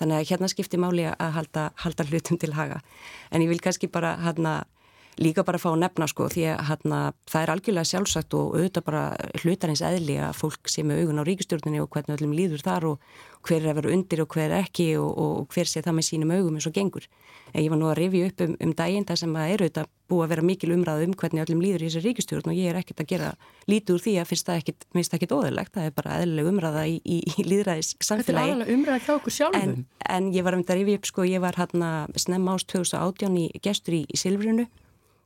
Þannig 0.00 0.16
að 0.16 0.28
hérna 0.30 0.50
skiptir 0.50 0.82
máli 0.82 1.06
að 1.10 1.34
halda, 1.36 1.66
halda 1.84 2.06
hlutum 2.08 2.40
til 2.40 2.54
haga. 2.56 2.80
En 3.30 3.44
ég 3.44 3.52
vil 3.52 3.60
kannski 3.62 3.90
bara 3.92 4.16
hérna 4.24 4.62
líka 5.18 5.44
bara 5.44 5.58
að 5.58 5.64
fá 5.64 5.70
að 5.72 5.80
nefna 5.82 6.08
sko 6.10 6.28
því 6.32 6.44
að 6.52 6.60
hana, 6.68 7.00
það 7.30 7.42
er 7.42 7.52
algjörlega 7.54 7.90
sjálfsagt 7.90 8.36
og 8.38 8.54
auðvitað 8.56 8.86
bara 8.86 9.02
hlutarins 9.42 9.82
eðli 9.84 10.16
að 10.22 10.38
fólk 10.38 10.70
sé 10.70 10.84
með 10.86 11.02
augun 11.02 11.20
á 11.20 11.28
ríkistjórnini 11.28 11.82
og 11.82 11.90
hvernig 11.92 12.16
öllum 12.16 12.36
líður 12.36 12.64
þar 12.64 12.88
og 12.92 13.12
hver 13.46 13.62
er 13.62 13.70
að 13.72 13.78
vera 13.80 13.94
undir 13.94 14.22
og 14.24 14.34
hver 14.34 14.54
ekki 14.60 14.90
og, 15.00 15.10
og 15.10 15.54
hver 15.54 15.68
sé 15.68 15.82
það 15.84 15.96
með 15.96 16.08
sínum 16.10 16.34
augum 16.36 16.58
eins 16.58 16.68
og 16.68 16.76
gengur. 16.76 17.06
En 17.54 17.64
ég 17.64 17.72
var 17.72 17.80
nú 17.80 17.88
að 17.90 17.98
rifja 17.98 18.28
upp 18.30 18.44
um, 18.44 18.54
um 18.66 18.74
daginn 18.76 19.06
það 19.08 19.20
sem 19.22 19.38
að 19.40 19.54
er 19.54 19.64
auðvitað 19.64 19.90
búið 20.10 20.24
að 20.24 20.32
vera 20.32 20.44
mikil 20.46 20.72
umræð 20.74 21.04
um 21.06 21.14
hvernig 21.20 21.44
öllum 21.44 21.62
líður 21.62 21.84
í 21.84 21.88
þessi 21.88 22.02
ríkistjórn 22.04 22.50
og 22.50 22.58
ég 22.58 22.70
er 22.70 22.78
ekkert 22.80 23.02
að 23.04 23.10
gera 23.12 23.30
lítið 23.70 23.94
úr 23.94 24.04
því 24.04 24.14
að 24.20 24.28
finnst 24.30 24.48
það 24.48 24.60
ekkert, 24.60 24.86
minnst 24.96 25.16
ekkert 25.16 25.34
óðurlegt, 25.36 25.72
það 25.76 25.86
er 25.86 25.94
bara 25.96 26.16
eðlileg 26.20 26.50
umræða 26.50 26.84
í, 26.90 26.96
í, 27.04 27.18
í 27.30 27.46
líðræðis 27.46 27.92
samfélagi. 28.02 28.26
Þetta 28.26 28.42
er 28.42 28.56
alveg 28.56 28.74
umræða 28.74 29.04
hjá 29.06 29.12
okkur 29.14 29.36
sjálfum. 29.36 29.60
En, 29.62 29.86
en 30.18 30.30
ég 30.34 30.46
var 30.46 30.58
um 30.58 30.64
þetta 30.64 30.74
að 30.74 30.82
rifja 30.82 31.00
upp 31.00 31.10
sko, 31.12 31.26
ég 31.30 31.44
var 31.46 31.60
hérna 31.62 31.92
snemma 32.18 32.56
ást 32.58 32.70
2018 32.74 33.38
í 33.38 33.46
gestur 33.62 34.00
í, 34.00 34.02
í 34.10 34.20
Silfrinu 34.20 34.66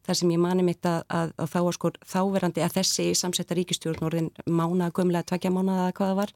þar 0.04 0.18
sem 0.20 0.32
ég 0.34 0.42
mani 0.42 0.64
mitt 0.66 0.86
að, 0.88 1.04
að, 1.08 1.34
að 1.40 1.52
þá 1.52 1.58
var 1.66 1.76
sko 1.78 1.92
þáverandi 2.14 2.64
að 2.64 2.74
þessi 2.78 3.06
samsetta 3.18 3.56
ríkistjórn 3.58 4.08
orðin 4.08 4.32
mána, 4.46 4.90
gömlega 4.94 5.28
tvekja 5.30 5.52
mánaða 5.54 5.88
að 5.90 5.96
hvaða 6.00 6.18
var 6.22 6.34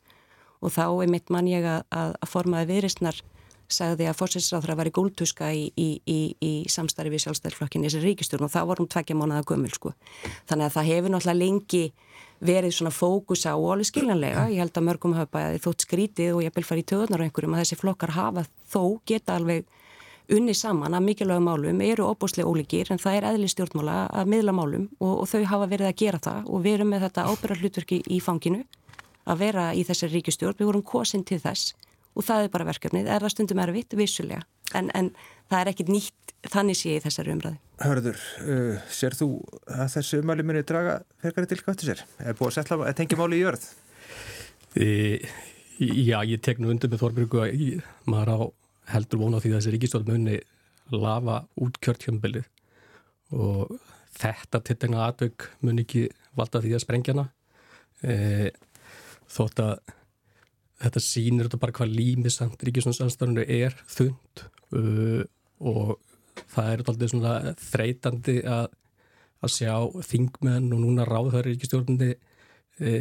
og 0.58 0.75
þá 0.75 0.84
er 0.88 1.12
mitt 1.12 1.30
man 1.30 1.50
ég 1.50 1.66
að, 1.68 1.84
að 1.94 2.32
formaði 2.32 2.72
viðristnar 2.72 3.20
sagði 3.68 4.06
að 4.08 4.16
fórsætsráþra 4.16 4.76
var 4.78 4.88
í 4.88 4.92
góltuska 4.96 5.50
í, 5.52 5.66
í, 5.76 5.88
í, 6.08 6.20
í 6.40 6.52
samstarfi 6.72 7.12
við 7.12 7.26
sjálfstæðarflokkin 7.26 7.84
í 7.84 7.88
þessi 7.88 8.00
ríkistjórn 8.04 8.46
og 8.46 8.52
þá 8.52 8.60
hún 8.64 8.88
tvekja 8.88 9.16
mánaða 9.18 9.44
gömul 9.50 9.72
sko. 9.75 9.92
Þannig 10.48 10.68
að 10.68 10.76
það 10.76 10.88
hefur 10.88 11.12
náttúrulega 11.12 11.40
lengi 11.42 11.82
verið 12.48 12.76
svona 12.78 12.94
fókus 12.94 13.44
á 13.44 13.52
og 13.52 13.75
alveg 13.75 13.90
skiljanlega, 13.90 14.46
ég 14.54 14.62
held 14.62 14.78
að 14.78 14.87
mörgum 14.88 15.16
hafa 15.18 15.32
bæðið 15.37 15.64
þótt 15.66 15.84
skrítið 15.84 16.37
og 16.37 16.44
ég 16.46 16.54
vil 16.54 16.64
fara 16.64 16.80
í 16.80 16.87
töðunar 16.88 17.25
á 17.25 17.26
einhverjum 17.26 17.56
að 17.56 17.64
þessi 17.64 17.80
flokkar 17.82 18.14
hafa 18.16 18.44
þó 18.70 18.82
geta 19.10 19.37
alveg 19.37 19.66
unni 20.35 20.54
saman 20.56 20.97
að 20.97 21.06
mikilvægum 21.06 21.47
málum 21.49 21.80
eru 21.85 22.08
óbúslega 22.11 22.49
ólíkir 22.49 22.90
en 22.92 23.00
það 23.00 23.18
er 23.18 23.26
eðli 23.30 23.49
stjórnmála 23.49 23.97
að 24.12 24.32
miðla 24.35 24.54
málum 24.56 24.87
og, 25.00 25.14
og 25.23 25.28
þau 25.30 25.44
hafa 25.49 25.68
verið 25.70 25.88
að 25.88 25.99
gera 26.02 26.20
það 26.26 26.50
og 26.52 26.64
við 26.66 26.78
erum 26.78 26.92
með 26.92 27.04
þetta 27.06 27.26
ábyrra 27.30 27.58
hlutverki 27.62 28.00
í 28.04 28.20
fanginu 28.25 28.62
að 29.28 29.42
vera 29.42 29.66
í 29.76 29.85
þessari 29.88 30.18
ríkistjórn, 30.18 30.58
við 30.58 30.70
vorum 30.70 30.85
kosin 30.87 31.25
til 31.28 31.40
þess 31.42 31.75
og 32.18 32.26
það 32.26 32.44
er 32.44 32.52
bara 32.52 32.68
verkefnið, 32.68 33.08
er 33.08 33.25
það 33.25 33.35
stundum 33.35 33.61
erfitt, 33.62 33.97
vissulega, 33.97 34.42
en, 34.75 34.88
en 34.97 35.12
það 35.50 35.61
er 35.61 35.73
ekkit 35.73 35.92
nýtt 35.92 36.35
þannig 36.52 36.78
sé 36.78 36.94
í 36.97 37.02
þessari 37.02 37.35
umræði. 37.35 37.61
Hörður, 37.82 38.23
uh, 38.42 38.88
sér 38.94 39.16
þú 39.18 39.28
að 39.70 39.92
þessu 39.97 40.23
umæli 40.23 40.47
muni 40.47 40.64
draga 40.66 41.00
fergari 41.23 41.50
til 41.50 41.61
gáttu 41.62 41.88
sér? 41.88 42.02
Er 42.23 42.38
búið 42.38 42.50
að 42.50 42.56
setla 42.58 42.94
tengja 42.99 43.18
máli 43.20 43.38
í 43.38 43.44
jörð? 43.44 43.68
E, 44.78 44.88
já, 45.78 46.18
ég 46.26 46.42
tek 46.44 46.61
nú 46.62 46.73
undir 46.73 46.90
með 46.90 47.04
Þorbjörgu 47.04 47.42
að 47.44 47.62
maður 48.11 48.35
á 48.35 48.38
heldur 48.92 49.23
vona 49.23 49.40
því 49.42 49.52
að 49.52 49.61
þessi 49.61 49.75
ríkistofn 49.75 50.12
muni 50.12 50.38
lafa 50.95 51.42
út 51.61 51.76
kjörtjömbilið 51.85 52.47
og 53.37 53.76
þetta 54.18 54.62
tiltegna 54.64 55.04
aðvögg 55.09 55.49
muni 55.64 55.85
ekki 55.85 56.07
valda 56.38 56.62
því 56.64 56.75
að 56.75 56.85
sprengjana 56.85 57.26
e, 58.02 58.14
þótt 59.28 59.62
að 59.62 59.75
þetta 60.78 61.02
sínir 61.02 61.49
þetta 61.49 61.61
bara 61.62 61.76
hvað 61.78 61.97
límisamt 61.99 62.62
ríkistofnsanstafnunu 62.66 63.45
er 63.45 63.75
þund 63.90 64.45
uh, 64.78 65.25
og 65.59 65.97
það 66.52 66.68
er 66.71 66.83
alltaf 66.85 67.11
svona 67.12 67.54
þreytandi 67.59 68.37
að, 68.47 68.68
að 69.42 69.54
sjá 69.57 69.73
þingmenn 70.07 70.71
og 70.75 70.85
núna 70.85 71.07
ráðhverju 71.09 71.57
ríkistofnunni 71.57 72.12
e, 72.78 72.92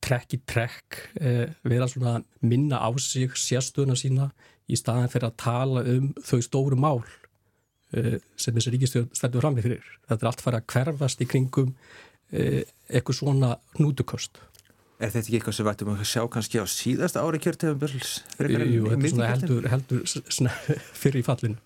trekk 0.00 0.36
í 0.36 0.40
trekk 0.48 1.00
eh, 1.20 1.46
vera 1.66 1.88
svona 1.90 2.18
minna 2.40 2.80
á 2.80 2.88
sig 2.98 3.32
sérstöðuna 3.36 3.96
sína 3.98 4.30
í 4.70 4.78
staðan 4.78 5.10
fyrir 5.12 5.30
að 5.30 5.40
tala 5.42 5.82
um 5.94 6.12
þau 6.24 6.38
stóru 6.44 6.78
mál 6.80 7.00
eh, 7.96 8.18
sem 8.36 8.56
þessi 8.56 8.74
ríkistjóð 8.74 9.08
stættur 9.16 9.44
fram 9.44 9.58
með 9.58 9.68
fyrir. 9.68 9.90
Þetta 10.08 10.24
er 10.24 10.30
allt 10.30 10.44
farið 10.44 10.62
að 10.62 10.70
hverfast 10.74 11.24
í 11.24 11.28
kringum 11.30 11.74
eh, 12.32 12.62
eitthvað 12.88 13.20
svona 13.20 13.54
nútukost. 13.80 14.40
Er 15.00 15.08
þetta 15.08 15.24
ekki 15.24 15.38
eitthvað 15.38 15.56
sem 15.56 15.66
við 15.66 15.72
ættum 15.72 15.92
að 15.94 16.06
sjá 16.10 16.22
kannski 16.28 16.60
á 16.60 16.66
síðasta 16.68 17.24
ári 17.24 17.40
kjörtegum? 17.40 17.80
Jú, 17.80 18.88
þetta 18.90 18.96
er 18.96 19.12
svona 19.14 19.30
heldur, 19.32 19.68
heldur 19.72 20.02
fyrir 21.02 21.22
í 21.22 21.24
fallinu. 21.24 21.56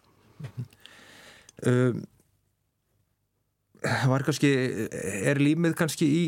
Um, 1.65 2.03
var 4.11 4.25
kannski, 4.27 4.51
er 5.25 5.41
límið 5.43 5.77
kannski 5.79 6.09
í 6.09 6.25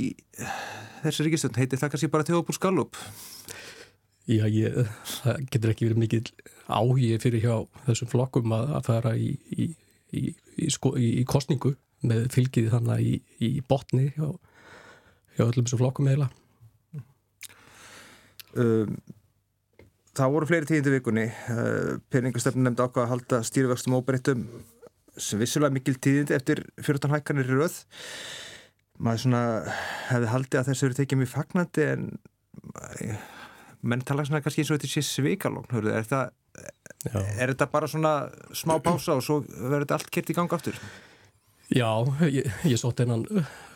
þessi 1.03 1.27
ríkistönd, 1.27 1.59
heitir 1.61 1.81
það 1.81 1.95
kannski 1.95 2.13
bara 2.13 2.27
Teóbúr 2.27 2.57
Skallup? 2.57 2.99
Já, 4.27 4.45
ég, 4.51 4.87
það 5.21 5.43
getur 5.55 5.73
ekki 5.73 5.87
verið 5.87 6.03
mikil 6.03 6.23
áhigi 6.67 7.19
fyrir 7.23 7.45
hjá 7.45 7.55
þessum 7.87 8.11
flokkum 8.11 8.55
að, 8.57 8.73
að 8.79 8.89
fara 8.89 9.13
í, 9.15 9.29
í, 9.55 9.69
í, 10.11 10.71
sko, 10.73 10.97
í 10.99 11.23
kostningu 11.29 11.77
með 12.07 12.27
fylgið 12.35 12.73
þannig 12.75 13.21
í 13.43 13.53
botni 13.69 14.11
hjá, 14.17 14.33
hjá 15.37 15.45
öllum 15.47 15.69
þessum 15.69 15.83
flokkum 15.85 16.11
eða 16.11 16.31
um, 18.59 18.99
Það 20.17 20.33
voru 20.33 20.47
fleiri 20.49 20.65
tíðindi 20.65 20.93
vikunni. 20.95 21.25
Uh, 21.53 21.99
Penningastöfnum 22.09 22.65
nefndi 22.65 22.87
ákvað 22.87 23.03
að 23.05 23.11
halda 23.11 23.41
stýrivextum 23.45 23.99
óbreyttum. 23.99 24.47
sem 24.49 24.76
vissulega 25.17 25.75
mikil 25.75 25.97
tíðindi 26.03 26.37
eftir 26.37 26.63
14 26.83 27.15
hækkanir 27.15 27.49
í 27.49 27.57
röð. 27.57 27.79
Maður 28.97 29.23
svona 29.25 29.43
hefði 30.11 30.31
haldið 30.33 30.61
að 30.61 30.69
þessu 30.71 30.87
eru 30.87 30.99
tekið 31.01 31.21
mjög 31.21 31.33
fagnandi 31.33 31.89
en 31.91 32.07
menn 33.87 34.05
tala 34.07 34.25
svona 34.27 34.43
kannski 34.45 34.65
eins 34.65 34.73
og 34.73 34.81
þetta 34.81 34.93
sé 34.93 35.03
svikalókn 35.05 35.77
er, 35.77 35.99
er 37.13 37.53
þetta 37.53 37.69
bara 37.73 37.91
svona 37.91 38.15
smá 38.57 38.79
pása 38.83 39.19
og 39.19 39.25
svo 39.25 39.43
verður 39.45 39.85
þetta 39.85 39.99
allt 39.99 40.15
kert 40.15 40.33
í 40.33 40.37
ganga 40.37 40.59
aftur? 40.59 40.81
Já, 41.67 41.91
ég, 42.31 42.47
ég 42.63 42.79
sótt 42.79 43.03
einan 43.03 43.25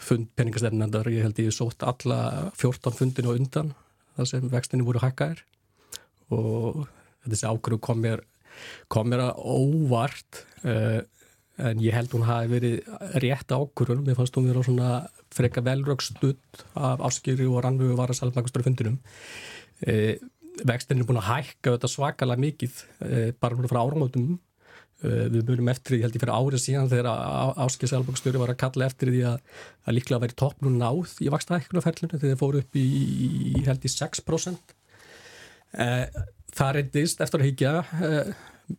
fund 0.01 0.29
peningastefnendar, 0.39 1.09
ég 1.11 1.27
held 1.27 1.41
ég 1.43 1.55
sótt 1.55 1.83
alla 1.83 2.51
14 2.55 2.95
fundinu 2.97 3.33
og 3.33 3.41
undan 3.41 3.73
þar 4.17 4.29
sem 4.31 4.51
vextinni 4.53 4.87
voru 4.87 5.03
hækkaðir. 5.03 5.43
Og 6.31 6.85
þessi 7.27 7.49
ákveðu 7.51 7.81
kom 7.83 8.05
mér 8.05 8.23
kom 8.93 9.11
mér 9.11 9.25
að 9.29 9.43
óvart 9.43 10.45
uh, 10.67 11.01
en 11.61 11.81
ég 11.83 11.95
held 11.95 12.13
hún 12.15 12.27
hafi 12.29 12.51
verið 12.51 12.77
rétt 13.23 13.53
ákurun, 13.53 14.03
mér 14.07 14.19
fannst 14.19 14.37
hún 14.37 14.49
verið 14.49 14.65
á 14.65 14.69
svona 14.69 14.91
freka 15.35 15.63
velrökstudd 15.65 16.65
af 16.75 17.03
áskýri 17.07 17.49
og 17.49 17.63
rannvögu 17.65 17.97
var 17.99 18.13
að 18.13 18.21
salmagastur 18.21 18.65
fundinum. 18.67 18.99
E, 19.87 20.19
vextin 20.67 21.01
er 21.01 21.09
búin 21.09 21.21
að 21.21 21.31
hækka 21.31 21.77
þetta 21.77 21.91
svakalega 21.91 22.45
mikið 22.45 22.81
e, 23.07 23.21
bara 23.41 23.71
frá 23.71 23.81
áramótum. 23.83 24.33
E, 25.01 25.13
við 25.33 25.47
búinum 25.49 25.71
eftir 25.73 25.97
því, 25.97 26.03
held 26.05 26.19
ég 26.19 26.25
fyrir 26.25 26.35
árið 26.37 26.65
síðan 26.65 26.91
þegar 26.91 27.09
áskýri 27.65 27.93
salmagastur 27.95 28.41
var 28.43 28.55
að 28.55 28.61
kalla 28.65 28.91
eftir 28.91 29.13
því 29.15 29.25
að, 29.31 29.41
að 29.87 29.99
líklega 29.99 30.25
væri 30.27 30.39
toppnum 30.43 30.77
náð 30.81 31.17
í 31.23 31.33
vakstaækkunarferlunum 31.33 32.19
þegar 32.19 32.35
þeir 32.35 32.43
fóru 32.43 32.65
upp 32.65 32.81
í, 32.81 32.87
í 33.55 33.65
held 33.69 33.87
í 33.87 33.95
6% 33.95 34.77
e, 35.79 35.89
það 36.57 36.73
reyndist 36.77 37.23
eftir 37.23 37.43
að 37.43 37.51
higgja 37.51 37.75
e, 37.81 38.13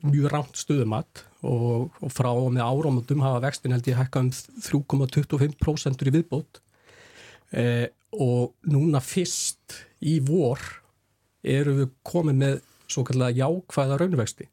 mjög 0.05 0.31
rámt 0.31 0.59
stuðumat 0.59 1.23
og, 1.41 1.89
og 2.01 2.13
frá 2.13 2.29
og 2.31 2.51
með 2.53 2.67
áramöndum 2.67 3.23
hafa 3.25 3.41
vextin 3.47 3.75
held 3.75 3.89
ég 3.89 3.99
hækka 3.99 4.23
um 4.23 4.31
3,25% 4.31 6.05
í 6.07 6.13
viðbót 6.17 6.61
eh, 7.57 7.87
og 8.11 8.53
núna 8.67 9.01
fyrst 9.03 9.81
í 10.03 10.19
vor 10.25 10.61
eru 11.41 11.77
við 11.81 11.93
komið 12.05 12.41
með 12.41 12.57
svo 12.91 13.05
kallega 13.07 13.39
jákvæða 13.39 13.99
raunvexti. 14.01 14.47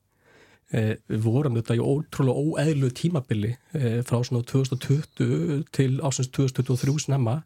Eh, 0.68 0.94
við 1.08 1.22
vorum 1.24 1.56
þetta 1.56 1.78
í 1.78 1.82
ótrúlega 1.82 2.44
óeðlu 2.44 2.90
tímabili 2.92 3.54
eh, 3.72 4.00
frá 4.04 4.20
svona 4.20 4.44
2020 4.44 5.64
til 5.72 5.94
ásins 6.04 6.28
2023 6.28 7.06
snemma 7.06 7.38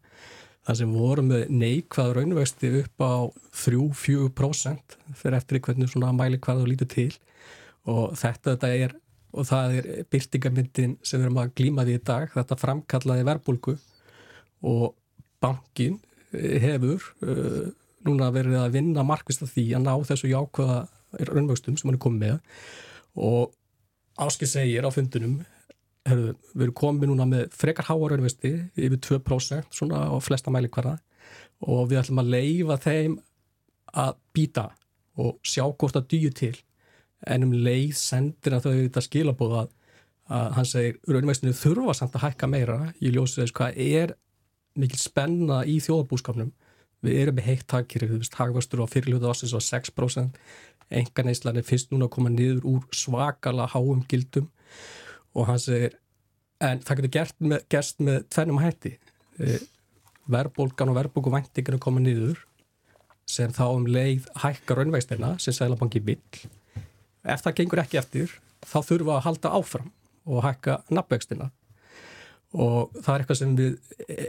þar 0.66 0.78
sem 0.78 0.94
vorum 0.94 1.30
með 1.30 1.44
neikvæða 1.54 2.16
raunvexti 2.18 2.72
upp 2.80 3.04
á 3.06 3.14
3-4% 3.62 4.98
fyrir 5.18 5.38
eftir 5.38 5.62
hvernig 5.62 5.90
svona 5.90 6.10
mæli 6.14 6.40
þú 6.42 6.66
lítið 6.66 6.90
til 6.96 7.12
og 7.90 8.16
þetta, 8.18 8.54
þetta 8.54 8.72
er 8.86 8.96
og 9.32 9.48
það 9.48 9.76
er 9.78 9.86
byrtingamyndin 10.12 10.96
sem 11.00 11.20
við 11.20 11.26
erum 11.26 11.38
að 11.40 11.54
glíma 11.56 11.84
því 11.88 11.94
í 11.96 12.02
dag, 12.04 12.26
þetta 12.34 12.58
framkallaði 12.60 13.24
verbulgu 13.28 13.76
og 14.68 14.90
bankin 15.42 15.96
eh, 16.36 16.58
hefur 16.62 17.06
uh, 17.24 17.70
núna 18.06 18.28
verið 18.34 18.58
að 18.60 18.76
vinna 18.76 19.04
markvist 19.06 19.44
af 19.46 19.54
því 19.54 19.64
að 19.78 19.86
ná 19.86 19.94
þessu 20.10 20.30
jákvæða 20.30 20.78
raunvöxtum 21.30 21.78
sem 21.78 21.88
hann 21.88 21.96
er 21.96 22.02
komið 22.02 22.22
með. 22.26 22.60
Og 23.20 23.52
Áskil 24.20 24.48
segir 24.50 24.84
á 24.84 24.90
fundunum 24.92 25.38
herru, 26.08 26.34
við 26.52 26.66
erum 26.66 26.76
komið 26.76 27.10
núna 27.10 27.26
með 27.30 27.56
frekar 27.56 27.88
háa 27.88 28.10
raunvöxti 28.12 28.52
yfir 28.76 29.00
2% 29.22 29.72
svona 29.72 30.04
á 30.12 30.16
flesta 30.20 30.52
mæli 30.52 30.70
hverða 30.72 30.98
og 31.62 31.86
við 31.90 32.02
ætlum 32.02 32.20
að 32.20 32.32
leifa 32.34 32.76
þeim 32.82 33.16
að 34.02 34.16
býta 34.34 34.66
og 35.20 35.38
sjá 35.46 35.64
hvort 35.64 35.96
það 35.96 36.08
dýju 36.12 36.32
til 36.36 36.54
en 37.26 37.46
um 37.46 37.54
leið 37.54 37.94
sendir 37.98 38.56
að 38.56 38.66
þau 38.66 38.72
þetta 38.72 39.04
skilabóða 39.06 39.62
að, 39.62 40.48
hann 40.56 40.68
segir 40.68 40.98
raunvextinu 41.08 41.54
þurfa 41.56 41.94
samt 41.98 42.16
að 42.18 42.26
hækka 42.26 42.50
meira 42.50 42.80
í 43.00 43.12
ljósið 43.14 43.44
þess 43.44 43.56
hvað 43.58 43.80
er 43.84 44.16
mikil 44.78 45.00
spenna 45.00 45.62
í 45.68 45.78
þjóðabúskapnum 45.84 46.52
við 47.02 47.18
erum 47.18 47.36
með 47.36 47.48
heitt 47.50 47.66
takir, 47.70 48.06
þú 48.06 48.20
veist, 48.20 48.36
hagvastur 48.38 48.84
á 48.84 48.86
fyrirljóðu 48.90 49.30
ásins 49.32 49.54
á 49.54 49.60
6% 49.62 50.38
enga 50.92 51.24
neyslan 51.26 51.58
er 51.58 51.66
fyrst 51.66 51.90
núna 51.92 52.06
að 52.08 52.14
koma 52.16 52.32
niður 52.32 52.64
úr 52.68 52.86
svakala 52.96 53.68
háum 53.72 54.04
gildum. 54.08 54.48
Og 55.34 55.48
hann 55.48 55.60
segir 55.62 55.96
en 56.62 56.82
það 56.84 57.00
getur 57.00 57.14
gert 57.16 57.38
með, 57.42 57.66
gerst 57.72 58.02
með 58.04 58.24
tvennum 58.30 58.60
hætti. 58.62 58.94
E, 59.40 59.58
verðbólgan 60.30 60.92
og 60.92 60.98
verðbólguvæntingan 61.00 61.78
er 61.78 61.82
koma 61.82 62.02
niður 62.02 62.44
sem 63.28 63.52
þá 63.54 63.64
um 63.70 63.86
leið 63.88 64.28
hækkar 64.42 64.82
raunvegstina 64.82 65.36
sem 65.42 65.56
Sælabanki 65.56 66.02
vill 66.04 66.20
ef 67.22 67.44
það 67.44 67.58
gengur 67.60 67.82
ekki 67.82 68.00
eftir 68.00 68.38
þá 68.66 68.78
við 68.88 69.10
að 69.10 69.24
halda 69.26 69.52
áfram 69.58 69.90
og 70.26 70.44
hækka 70.46 70.78
nafnvegstina 70.90 71.50
og 72.52 72.92
það 73.00 73.14
er 73.14 73.22
eitthvað 73.22 73.40
sem 73.40 73.54
við 73.58 73.76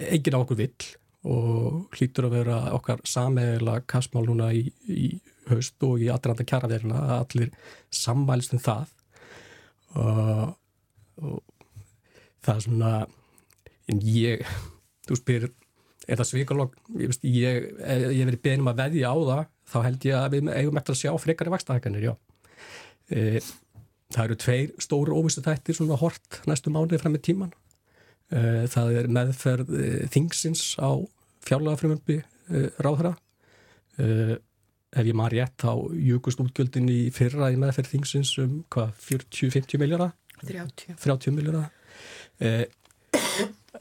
eigin 0.09 0.37
á 0.37 0.43
okkur 0.43 0.59
vill 0.63 0.89
og 1.23 1.95
hlýtur 1.95 2.27
að 2.27 2.35
vera 2.37 2.57
okkar 2.75 3.03
sameigla 3.07 3.79
kastmál 3.87 4.25
núna 4.27 4.49
í, 4.55 4.65
í 4.87 5.07
haust 5.47 5.83
og 5.87 6.03
í 6.03 6.09
aðranda 6.11 6.45
kjaraverina 6.47 6.99
að 6.99 7.15
allir 7.17 7.51
sammælst 7.93 8.55
um 8.55 8.61
það. 8.63 8.91
Og, 9.93 10.53
og 11.23 11.41
það 12.43 12.55
er 12.55 12.65
svona 12.65 12.93
en 13.91 14.03
ég, 14.07 14.45
þú 15.07 15.19
spyr 15.19 15.49
er 16.03 16.19
það 16.19 16.29
svikalokk 16.29 16.75
ég, 16.99 17.15
ég, 17.23 17.67
ég 17.79 18.27
verið 18.27 18.43
beðnum 18.43 18.71
að 18.73 18.81
veðja 18.83 19.11
á 19.11 19.15
það 19.15 19.43
þá 19.73 19.77
held 19.87 20.07
ég 20.09 20.19
að 20.19 20.33
við 20.33 20.49
eigum 20.57 20.79
eftir 20.79 20.95
að 20.95 21.01
sjá 21.03 21.11
frekari 21.23 21.53
vakstahækanir, 21.53 22.07
já 22.09 22.13
e, 23.09 23.41
það 24.13 24.23
eru 24.25 24.39
tveir 24.43 24.71
stóru 24.81 25.17
óvistu 25.17 25.43
þættir 25.45 25.77
svona 25.79 25.99
hort 25.99 26.41
næstu 26.49 26.73
mánuði 26.73 27.01
fram 27.01 27.15
með 27.15 27.25
tíman 27.29 27.53
e, 28.31 28.65
það 28.71 28.97
er 29.01 29.11
meðferð 29.17 29.75
e, 29.77 29.91
þingsins 30.13 30.65
á 30.79 30.91
fjárlagafrömmumbi 31.47 32.19
e, 32.21 32.65
ráðhra 32.83 33.15
e, 33.97 34.37
ef 34.93 35.09
ég 35.09 35.17
maður 35.17 35.39
rétt 35.39 35.57
þá 35.65 35.71
júkust 36.11 36.43
útgjöldin 36.43 36.91
í 36.93 37.01
fyrra 37.15 37.49
í 37.53 37.57
meðferð 37.59 37.95
þingsins 37.95 38.35
um 38.43 38.61
hvað 38.73 38.93
40-50 39.09 39.81
miljardar 39.81 40.13
30, 40.43 40.99
30 41.01 41.37
miljardar 41.37 41.71
eða 42.43 42.69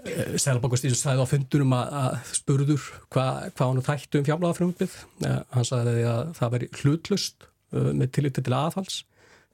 Eh, 0.03 0.37
Sælabokastýrjum 0.41 0.97
sæði 0.97 1.25
á 1.25 1.29
fundurum 1.29 1.75
að, 1.77 2.15
spurður 2.33 2.85
hvað 3.13 3.49
hva 3.59 3.67
hann 3.67 3.85
þættu 3.85 4.21
um 4.21 4.27
fjárláðafrömmið. 4.29 4.95
Eh, 5.29 5.41
hann 5.53 5.69
sagði 5.69 6.05
að 6.09 6.31
það 6.39 6.55
veri 6.55 6.69
hlutlust 6.81 7.49
með 7.73 8.09
tilliti 8.17 8.45
til 8.45 8.55
aðhals. 8.57 9.03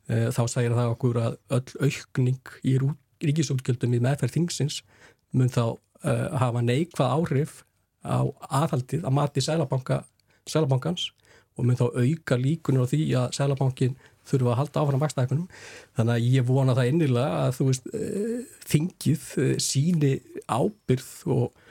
Uh, 0.08 0.28
þá 0.32 0.42
sagir 0.48 0.76
það 0.76 0.94
okkur 0.94 1.20
að 1.20 1.38
öll 1.58 1.88
aukning 1.88 2.52
í 2.64 2.78
ríkisútgjöldum 3.28 3.96
í 3.98 4.02
meðferð 4.04 4.38
þingsins 4.38 4.82
mun 5.36 5.52
þá 5.52 5.64
uh, 5.68 6.28
hafa 6.40 6.62
neikvað 6.64 7.14
áhrif 7.18 7.62
á 8.06 8.24
aðhaldið 8.48 9.04
að 9.04 9.16
mati 9.18 9.44
Sælabankans 9.44 11.10
og 11.58 11.66
mun 11.66 11.76
þá 11.76 11.88
auka 11.90 12.38
líkunir 12.38 12.86
á 12.86 12.90
því 12.90 13.02
að 13.18 13.34
Sælabankin 13.36 13.98
þurfa 14.28 14.52
að 14.52 14.58
halda 14.60 14.82
áfram 14.82 15.02
vakstækunum 15.02 15.46
þannig 15.96 16.14
að 16.14 16.26
ég 16.36 16.48
vona 16.48 16.76
það 16.76 16.90
innilega 16.92 17.40
að 17.44 17.54
þú 17.58 17.68
veist 17.70 17.88
eh, 17.96 18.34
þingið 18.68 19.24
eh, 19.42 19.54
síni 19.62 20.12
ábyrð 20.46 21.12
og, 21.34 21.62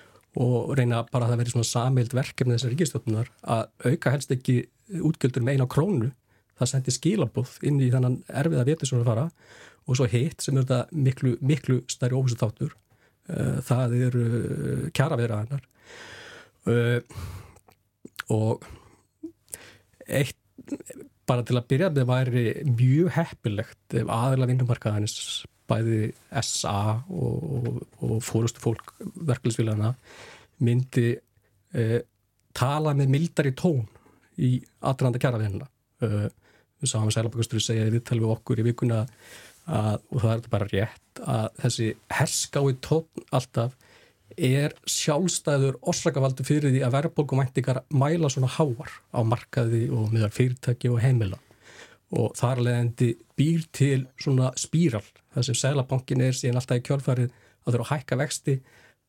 og 0.42 0.72
reyna 0.78 1.04
bara 1.12 1.28
að 1.28 1.34
það 1.34 1.44
veri 1.44 1.54
svona 1.56 1.72
samild 1.72 2.16
verkefni 2.18 2.58
þessar 2.58 2.74
ríkistjóttunar 2.74 3.32
að 3.58 3.92
auka 3.92 4.16
helst 4.16 4.34
ekki 4.34 4.58
útgjöldur 5.04 5.46
með 5.46 5.58
eina 5.58 5.70
krónu 5.70 6.12
það 6.58 6.72
sendi 6.72 6.94
skilabóð 6.96 7.56
inn 7.68 7.80
í 7.84 7.90
þannan 7.94 8.20
erfiða 8.28 8.66
veti 8.68 8.90
sem 8.90 9.02
það 9.02 9.10
fara 9.12 9.26
og 9.88 10.00
svo 10.00 10.08
hitt 10.12 10.44
sem 10.44 10.58
er 10.58 10.66
þetta 10.66 11.02
miklu, 11.08 11.36
miklu 11.42 11.82
stærri 11.92 12.18
óvissu 12.18 12.40
þáttur 12.40 12.74
eh, 13.32 13.60
það 13.68 13.98
eru 14.08 14.24
kjara 14.96 15.20
vera 15.20 15.44
hennar 15.44 15.68
og 18.36 18.66
eitt 20.08 20.74
bara 21.28 21.46
til 21.48 21.56
að 21.56 21.70
byrja 21.70 21.88
með 21.96 22.10
væri 22.10 22.44
mjög 22.68 23.14
heppilegt 23.16 23.96
ef 23.96 24.10
aðeila 24.12 24.50
vinnumarkaðanis 24.50 25.16
bæði 25.68 26.10
SA 26.44 26.80
og, 27.08 27.38
og, 27.48 27.80
og 28.04 28.20
fórustu 28.24 28.64
fólk 28.64 28.92
verkefliðsvílana 29.00 29.94
myndi 30.64 31.14
tala 32.58 32.94
með 32.98 33.14
mildari 33.14 33.54
tón 33.58 33.86
í 34.42 34.58
aðranda 34.86 35.22
kjærafinna 35.22 35.68
e, 36.02 36.28
við 36.82 36.92
sáum 36.92 37.08
að 37.10 37.18
Sælabakustur 37.18 37.64
segja 37.64 37.90
við 37.92 38.06
talum 38.08 38.28
við 38.28 38.36
okkur 38.36 38.62
í 38.62 38.68
vikuna 38.68 39.02
að, 39.04 40.00
og 40.14 40.22
það 40.22 40.32
er 40.34 40.50
bara 40.54 40.70
rétt 40.72 41.22
að 41.24 41.48
þessi 41.64 41.90
herskái 42.20 42.78
tón 42.86 43.28
alltaf 43.36 43.76
er 44.38 44.76
sjálfstæður 44.86 45.80
orsakavaldu 45.90 46.46
fyrir 46.46 46.74
því 46.74 46.84
að 46.86 46.96
verðbólkumæntingar 46.98 47.82
mæla 47.90 48.30
svona 48.30 48.52
háar 48.54 48.92
á 49.10 49.20
markaði 49.26 49.88
og 49.90 50.12
meðal 50.14 50.34
fyrirtæki 50.36 50.92
og 50.94 51.02
heimila. 51.02 51.40
Og 52.14 52.36
þar 52.38 52.62
leðandi 52.64 53.14
býr 53.40 53.66
til 53.76 54.06
svona 54.22 54.52
spíral 54.60 55.04
þar 55.34 55.48
sem 55.48 55.58
Sælabankin 55.58 56.22
er 56.24 56.38
síðan 56.38 56.62
alltaf 56.62 56.80
í 56.80 56.86
kjálfarið 56.86 57.32
að 57.32 57.74
þurfa 57.74 57.88
að 57.88 57.92
hækka 57.96 58.20
vexti 58.22 58.60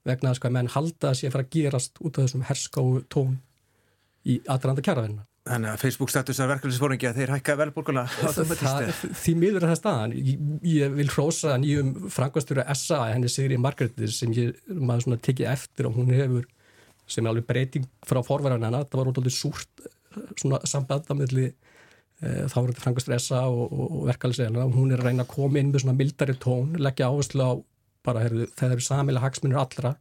vegna 0.08 0.32
að 0.32 0.38
sko 0.38 0.48
að 0.48 0.56
menn 0.56 0.72
halda 0.72 1.10
að 1.10 1.18
sé 1.20 1.28
að 1.28 1.36
fara 1.36 1.46
að 1.46 1.52
gerast 1.54 2.00
út 2.00 2.18
af 2.18 2.24
þessum 2.24 2.46
herskáu 2.48 3.02
tón 3.12 3.36
í 4.24 4.40
aðranda 4.48 4.84
kjarafinna 4.84 5.26
Þannig 5.48 5.70
að 5.72 5.80
Facebook 5.80 6.10
statusar 6.12 6.48
verkefnisfóringi 6.50 7.08
að 7.08 7.20
þeir 7.22 7.30
hækka 7.36 7.54
velbúrguna 7.62 8.04
Því 8.08 9.34
miður 9.38 9.64
er 9.64 9.70
það 9.72 9.78
staðan. 9.80 10.14
Ég, 10.18 10.42
ég 10.68 10.96
vil 10.98 11.08
hrósa 11.12 11.54
nýjum 11.60 11.94
frangvastur 12.12 12.60
SA, 12.76 13.00
henni 13.14 13.30
Sigri 13.32 13.56
Margreðis 13.60 14.18
sem 14.20 14.34
ég 14.36 14.58
maður 14.68 15.06
svona 15.06 15.20
tekið 15.24 15.52
eftir 15.54 15.88
og 15.88 15.96
hún 15.96 16.12
hefur 16.12 16.44
sem 17.08 17.24
er 17.24 17.32
alveg 17.32 17.48
breyting 17.48 17.88
frá 18.06 18.20
forverðan 18.26 18.68
hennar, 18.68 18.84
það 18.90 19.00
var 19.00 19.10
alveg 19.14 19.32
súrt 19.32 19.86
svona 20.36 20.60
sambandamilli 20.68 21.46
e, 21.48 21.54
eh, 22.20 22.44
þá 22.50 22.56
var 22.58 22.70
þetta 22.72 22.84
frangvastur 22.84 23.16
SA 23.22 23.42
og, 23.48 23.72
og, 23.72 23.98
verkefnisfóringi 24.10 24.76
hún 24.76 24.92
er 24.92 25.00
að 25.00 25.08
reyna 25.08 25.24
að 25.24 25.32
koma 25.32 25.62
inn 25.62 25.72
með 25.72 25.86
svona 25.86 25.96
mildari 25.96 26.36
tón, 26.42 26.76
leggja 26.76 27.08
áherslu 27.08 27.48
á 27.48 27.52
bara, 28.04 28.26
heyrðu, 28.26 28.50
það 28.58 28.76
eru 28.76 28.84
samilega 28.84 29.24
hagsmunir 29.24 29.60
allra 29.62 29.94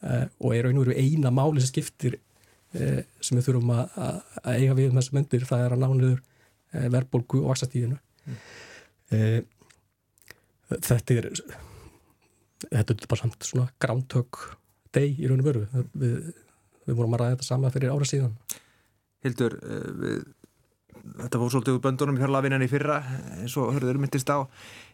e, 0.00 0.22
og 0.40 0.56
er 0.56 0.70
veru 0.86 0.96
eina 0.96 1.34
máli 1.34 1.60
sem 1.60 1.74
skiptir 1.74 2.16
Eh, 2.16 2.31
sem 2.72 3.38
við 3.38 3.48
þurfum 3.48 3.72
að, 3.76 3.96
að 4.42 4.58
eiga 4.58 4.76
við 4.78 4.90
um 4.90 5.00
þessu 5.00 5.16
myndir, 5.16 5.48
það 5.48 5.64
er 5.66 5.74
að 5.76 5.82
nániður 5.82 6.20
eh, 6.72 6.88
verðbólgu 6.94 7.42
og 7.42 7.50
vaksastíðinu 7.52 7.98
mm. 7.98 8.38
e, 9.12 9.20
þetta 10.78 11.18
er 11.18 11.28
þetta 12.70 12.94
er 12.94 13.08
bara 13.10 13.22
samt 13.22 13.48
svona 13.48 13.68
grántök 13.82 14.40
deg 14.94 15.18
í 15.18 15.28
raun 15.28 15.42
og 15.42 15.48
veru 15.48 15.64
við, 15.92 16.30
við 16.86 16.96
vorum 16.96 17.16
að 17.16 17.24
ræða 17.24 17.34
þetta 17.36 17.48
sama 17.48 17.72
fyrir 17.74 17.92
ára 17.92 18.08
síðan 18.08 18.38
Hildur 19.22 19.58
við, 20.00 20.24
þetta 21.02 21.40
fór 21.42 21.52
svolítið 21.52 21.76
úr 21.76 21.84
böndunum 21.84 22.18
hjálpafinnan 22.20 22.64
í 22.64 22.70
fyrra 22.70 22.98
eins 23.40 23.54
og 23.60 23.72
hörður 23.76 24.00
myndist 24.02 24.30
á 24.32 24.46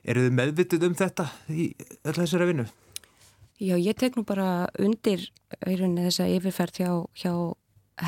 eru 0.02 0.26
þið 0.26 0.36
meðvitið 0.38 0.86
um 0.88 0.98
þetta 0.98 1.28
í 1.52 1.70
öll 1.78 2.16
þessari 2.18 2.50
vinnu? 2.50 2.66
Já, 3.58 3.74
ég 3.74 3.96
tek 3.98 4.14
nú 4.14 4.22
bara 4.26 4.68
undir 4.78 5.24
þess 5.58 6.20
að 6.22 6.34
yfirferð 6.36 6.78
hjá, 6.78 6.90
hjá 7.18 7.32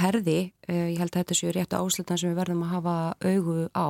herði, 0.03 0.39
uh, 0.69 0.87
ég 0.93 1.01
held 1.01 1.13
að 1.13 1.23
þetta 1.23 1.39
séu 1.39 1.53
rétt 1.55 1.77
áslutan 1.77 2.21
sem 2.21 2.33
við 2.33 2.41
verðum 2.41 2.65
að 2.67 2.75
hafa 2.77 2.97
augu 3.27 3.59
á. 3.75 3.89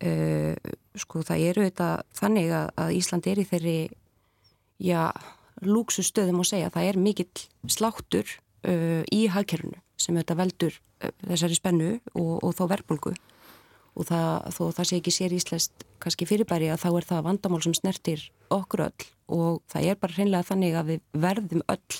Uh, 0.00 0.54
sko 0.96 1.24
það 1.26 1.46
eru 1.50 1.66
þetta 1.68 1.88
þannig 2.16 2.54
að, 2.56 2.94
Ísland 2.96 3.26
er 3.28 3.40
í 3.40 3.48
þeirri 3.48 3.78
já, 4.80 5.10
lúksustöðum 5.60 6.40
að 6.40 6.52
segja, 6.54 6.72
það 6.72 6.88
er 6.88 7.00
mikill 7.00 7.44
sláttur 7.68 8.36
uh, 8.64 9.02
í 9.12 9.26
hagkerfunu 9.28 9.80
sem 10.00 10.16
þetta 10.16 10.38
veldur 10.38 10.78
þessari 11.00 11.56
spennu 11.56 11.90
og, 12.16 12.38
og 12.44 12.54
þó 12.56 12.64
verbulgu 12.70 13.12
og 13.96 14.06
það, 14.08 14.50
þó 14.54 14.62
það 14.76 14.88
sé 14.88 14.98
ekki 15.00 15.12
sér 15.14 15.34
íslest 15.36 15.84
kannski 16.02 16.28
fyrirbæri 16.28 16.70
að 16.72 16.82
þá 16.84 16.88
er 16.92 17.08
það 17.08 17.26
vandamál 17.26 17.60
sem 17.64 17.76
snertir 17.76 18.24
okkur 18.52 18.86
öll. 18.86 19.06
Og 19.30 19.60
það 19.70 19.90
er 19.90 20.00
bara 20.00 20.16
hreinlega 20.16 20.48
þannig 20.48 20.78
að 20.78 20.92
við 20.92 21.02
verðum 21.26 21.64
öll 21.70 21.98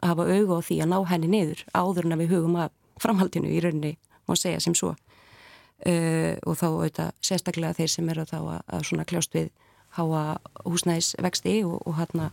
að 0.00 0.12
hafa 0.12 0.26
auga 0.28 0.58
á 0.58 0.66
því 0.66 0.80
að 0.82 0.90
ná 0.92 0.98
henni 1.10 1.30
niður 1.30 1.64
áður 1.74 2.08
en 2.08 2.16
að 2.16 2.22
við 2.22 2.34
hugum 2.34 2.58
að 2.60 2.74
framhaldinu 3.00 3.52
í 3.52 3.62
rauninni 3.64 3.94
má 4.28 4.36
segja 4.36 4.60
sem 4.60 4.76
svo. 4.76 4.94
uh, 5.86 6.34
og 6.44 6.58
þá 6.60 6.66
auðvitað 6.68 7.14
sérstaklega 7.24 7.76
þeir 7.78 7.88
sem 7.88 8.08
eru 8.12 8.26
þá 8.28 8.38
að, 8.40 8.60
að 8.68 8.82
svona 8.88 9.06
kljást 9.08 9.34
við 9.34 9.48
háa 9.96 10.36
húsnæðisvexti 10.66 11.54
og, 11.64 11.80
og 11.88 11.96
hérna 11.96 12.30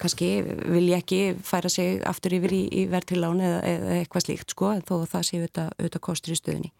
kannski 0.00 0.28
vil 0.42 0.84
ég 0.88 1.02
ekki 1.02 1.20
færa 1.44 1.68
sig 1.68 2.00
aftur 2.08 2.36
yfir 2.38 2.54
í, 2.54 2.62
í 2.70 2.84
verðtrilán 2.90 3.42
eða, 3.42 3.58
eða 3.66 3.96
eitthvað 3.98 4.26
slíkt 4.26 4.54
sko 4.54 4.70
en 4.76 4.86
þó 4.86 4.94
það 5.10 5.26
sé 5.26 5.40
auðvitað, 5.40 5.74
auðvitað 5.78 6.04
kostur 6.06 6.34
í 6.34 6.38
stöðinni. 6.38 6.72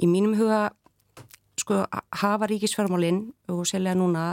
Í 0.00 0.08
mínum 0.10 0.34
huga 0.40 0.62
sko 1.60 1.84
hafa 2.22 2.48
ríkisfjármálinn 2.50 3.22
og 3.52 3.62
sérlega 3.68 3.98
núna 4.00 4.32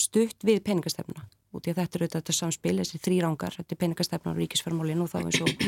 stutt 0.00 0.42
við 0.46 0.62
peningastefnuna 0.66 1.28
út 1.52 1.68
í 1.68 1.72
að 1.72 1.80
þetta 1.82 1.98
eru 1.98 2.08
þetta 2.14 2.34
samspil, 2.36 2.76
þessi 2.80 3.00
þrýrángar, 3.04 3.56
þetta 3.58 3.74
er 3.74 3.80
peningastefna 3.80 4.32
á 4.32 4.38
ríkisfjármálinn 4.38 5.02
og 5.04 5.10
þá 5.12 5.18
eins 5.20 5.40
og 5.44 5.64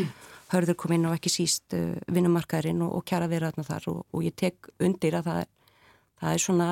hörður 0.55 0.79
kom 0.81 0.95
inn 0.97 1.09
og 1.09 1.17
ekki 1.19 1.33
síst 1.33 1.77
uh, 1.77 1.93
vinnumarkaðurinn 2.09 2.85
og, 2.87 2.95
og 2.99 3.07
kjara 3.09 3.29
viðræðna 3.33 3.67
þar 3.69 3.89
og, 3.93 4.05
og 4.11 4.25
ég 4.25 4.37
tek 4.39 4.71
undir 4.81 5.19
að 5.19 5.29
það 5.29 5.43
er, 5.45 5.51
það 6.23 6.37
er 6.37 6.45
svona 6.45 6.69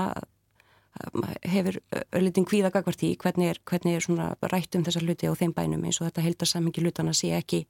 hefur 1.49 1.79
öllitinn 2.13 2.47
kvíðagagvart 2.49 3.05
í 3.07 3.15
hvernig 3.21 3.55
er, 3.55 3.61
hvernig 3.69 3.97
er 3.97 4.05
svona 4.05 4.33
rætt 4.53 4.77
um 4.77 4.85
þessar 4.85 5.07
hluti 5.07 5.29
á 5.29 5.35
þeim 5.39 5.55
bænum 5.57 5.85
eins 5.89 6.01
og 6.01 6.09
þetta 6.09 6.25
heldarsammingi 6.27 6.85
hlutana 6.85 7.15
sé 7.17 7.33
ekki, 7.37 7.65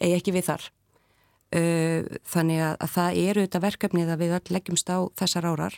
ekki 0.00 0.34
við 0.34 0.48
þar. 0.48 0.70
Uh, 1.54 2.08
þannig 2.26 2.62
að, 2.64 2.72
að 2.82 2.94
það 2.96 3.18
eru 3.22 3.44
þetta 3.44 3.60
verkefnið 3.62 4.08
að 4.10 4.22
við 4.24 4.32
öll 4.38 4.56
leggjumst 4.56 4.88
á 4.90 4.98
þessar 5.20 5.46
árar 5.46 5.76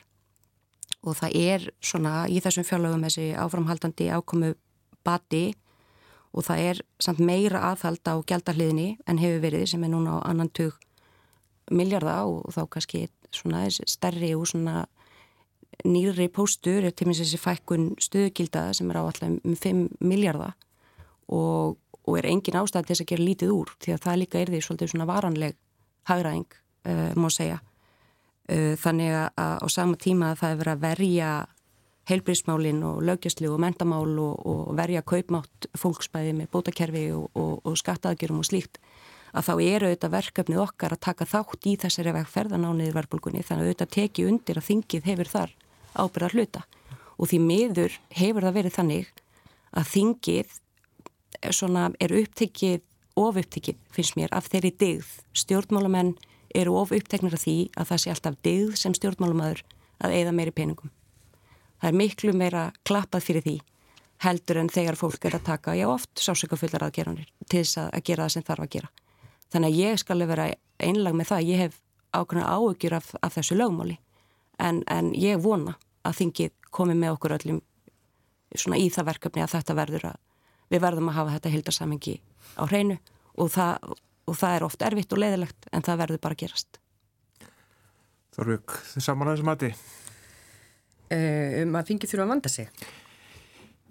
og 1.05 1.19
það 1.19 1.35
er 1.37 1.67
svona 1.85 2.13
í 2.33 2.41
þessum 2.43 2.65
fjárlögum 2.67 3.05
þessi 3.05 3.27
áframhaldandi 3.39 4.09
ákomu 4.17 4.55
bati 5.09 5.47
og 6.37 6.45
það 6.45 6.65
er 6.71 6.83
samt 7.03 7.25
meira 7.25 7.65
aðhald 7.71 8.05
á 8.05 8.15
gjaldarliðinni 8.21 8.91
en 9.09 9.23
hefur 9.23 9.43
verið 9.47 9.67
sem 9.73 9.85
er 9.85 9.93
núna 9.95 10.21
á 10.21 10.29
annan 10.29 10.53
tug 10.53 10.77
miljarda 11.73 12.21
og 12.29 12.53
þá 12.55 12.63
kannski 12.71 13.07
svona 13.35 13.67
stærri 13.71 14.35
og 14.37 14.47
svona 14.49 14.87
nýri 15.87 16.29
póstur 16.33 16.87
er 16.87 16.95
til 16.97 17.09
með 17.09 17.23
þessi 17.23 17.41
fækkun 17.41 17.91
stöðugilda 18.03 18.69
sem 18.75 18.89
er 18.91 18.99
á 18.99 19.03
alltaf 19.05 19.29
um 19.31 19.57
5 19.57 19.85
miljardar 20.01 20.57
og, 21.29 21.79
og 22.05 22.19
er 22.19 22.29
engin 22.31 22.59
ástæð 22.59 22.89
til 22.89 22.95
þess 22.95 23.05
að 23.05 23.11
gera 23.13 23.27
lítið 23.27 23.55
úr 23.55 23.75
því 23.77 23.95
að 23.95 24.05
það 24.07 24.21
líka 24.23 24.41
er 24.41 24.53
því 24.53 24.63
svolítið 24.65 24.93
svona 24.93 25.09
varanleg 25.09 25.59
hagraðing, 26.09 26.49
uh, 26.89 27.13
má 27.21 27.29
segja. 27.33 27.61
Uh, 28.49 28.75
þannig 28.81 29.13
að 29.13 29.61
á 29.61 29.67
sama 29.69 29.99
tíma 30.01 30.33
að 30.33 30.41
það 30.43 30.51
er 30.55 30.61
verið 30.63 30.75
að 30.75 30.85
verja 30.87 31.33
heilbríðsmálin 32.09 32.81
og 32.89 33.03
lögjastlu 33.05 33.51
og 33.53 33.61
mentamál 33.63 34.17
og, 34.21 34.41
og 34.49 34.73
verja 34.79 35.03
kaupmátt 35.05 35.69
fólksbæði 35.77 36.35
með 36.39 36.51
bótakerfi 36.55 37.05
og, 37.13 37.29
og 37.37 37.77
skattaðgjörum 37.79 38.41
og 38.43 38.49
slíkt 38.49 38.81
að 39.37 39.49
þá 39.49 39.53
eru 39.61 39.89
auðvitað 39.89 40.15
verkefnið 40.15 40.63
okkar 40.63 40.95
að 40.97 41.05
taka 41.05 41.29
þátt 41.29 41.69
í 41.69 41.77
þessari 41.83 42.15
vegferðanániður 42.17 42.97
verbulgunni 42.97 43.45
þannig 43.45 43.65
að 43.65 43.69
auðvitað 43.69 43.95
teki 43.99 44.27
undir 44.29 44.61
að 44.61 44.69
þingið 44.71 45.09
hefur 45.11 45.33
þar 45.35 45.55
ábyrðar 45.99 46.37
hluta 46.37 46.65
og 47.19 47.31
því 47.31 47.41
miður 47.45 47.99
hefur 48.17 48.47
það 48.47 48.59
verið 48.59 48.77
þannig 48.79 49.13
að 49.77 49.91
þingið 49.93 50.57
er 51.45 52.15
upptekið 52.23 52.85
of 53.19 53.41
upptekið 53.43 53.81
finnst 53.93 54.17
mér 54.17 54.33
af 54.33 54.49
þeirri 54.49 54.73
digð 54.81 55.11
stjórnmálamenn 55.37 56.15
eru 56.57 56.79
of 56.81 56.95
uppteknir 56.95 57.37
af 57.37 57.45
því 57.45 57.59
að 57.77 57.91
það 57.91 58.03
sé 58.03 58.13
alltaf 58.15 58.39
digð 58.47 58.79
sem 58.81 58.95
stjórnmálamæður 58.97 59.65
að 59.99 60.15
eigða 60.15 60.35
meiri 60.39 60.55
peningum 60.55 60.93
það 61.81 61.91
er 61.91 61.99
miklu 62.03 62.35
meira 62.37 62.69
klappað 62.89 63.27
fyrir 63.29 63.47
því 63.47 63.57
heldur 64.25 64.59
en 64.59 64.71
þegar 64.73 64.99
fólk 64.99 65.27
er 65.29 65.37
að 65.39 65.47
taka 65.47 65.75
já 65.79 65.87
oft 65.89 66.19
sásökafullar 66.19 66.89
aðgeranir 66.89 67.29
til 67.47 67.63
þess 67.63 67.79
að 67.85 68.05
gera 68.09 68.27
það 68.27 68.35
sem 68.35 68.47
þarf 68.49 68.65
að 68.65 68.73
gera. 68.75 68.89
Þannig 69.49 69.69
að 69.69 69.79
ég 69.79 70.01
skal 70.03 70.27
vera 70.27 70.49
einlag 70.79 71.15
með 71.17 71.31
það 71.31 71.49
ég 71.49 71.63
hef 71.63 71.77
ákveðna 72.13 72.49
áökjur 72.49 72.97
af, 72.99 73.13
af 73.23 73.37
þessu 73.37 73.59
lögmáli. 73.59 73.99
En, 74.59 74.83
en 74.91 75.13
ég 75.15 75.39
vona 75.43 75.77
að 76.03 76.19
þingið 76.23 76.55
komi 76.75 76.97
með 76.99 77.15
okkur 77.15 77.37
öllum 77.39 77.63
svona 78.57 78.81
í 78.81 78.89
það 78.91 79.11
verkefni 79.13 79.45
að 79.45 79.55
þetta 79.55 79.79
verður 79.79 80.09
að 80.11 80.19
við 80.73 80.83
verðum 80.85 81.11
að 81.13 81.19
hafa 81.21 81.37
þetta 81.37 81.55
hildarsamingi 81.55 82.17
á 82.59 82.63
hreinu 82.69 82.99
og 83.39 83.53
það, 83.55 83.95
og 84.29 84.37
það 84.37 84.57
er 84.57 84.67
oft 84.67 84.85
erfitt 84.85 85.15
og 85.15 85.23
leiðilegt 85.23 85.71
en 85.73 85.87
það 85.87 86.03
verður 86.03 86.23
bara 86.25 86.37
að 86.37 86.43
gerast. 86.43 86.81
Þorvök, 88.39 88.77
þið 88.93 89.05
saman 89.05 89.31
aðeins 89.31 89.47
mati? 89.47 89.73
Uh, 91.09 91.63
um 91.65 91.79
að 91.79 91.93
þingið 91.93 92.13
þurfa 92.13 92.27
að 92.27 92.33
vanda 92.35 92.53
sig? 92.53 92.73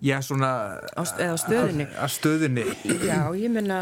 Já, 0.05 0.19
svona 0.21 0.51
á, 0.93 1.01
eða 1.01 1.33
á 1.33 1.37
stöðinni? 1.41 1.87
Að 1.97 2.11
stöðinni. 2.13 2.65
Já, 3.01 3.19
ég 3.33 3.49
menna 3.49 3.79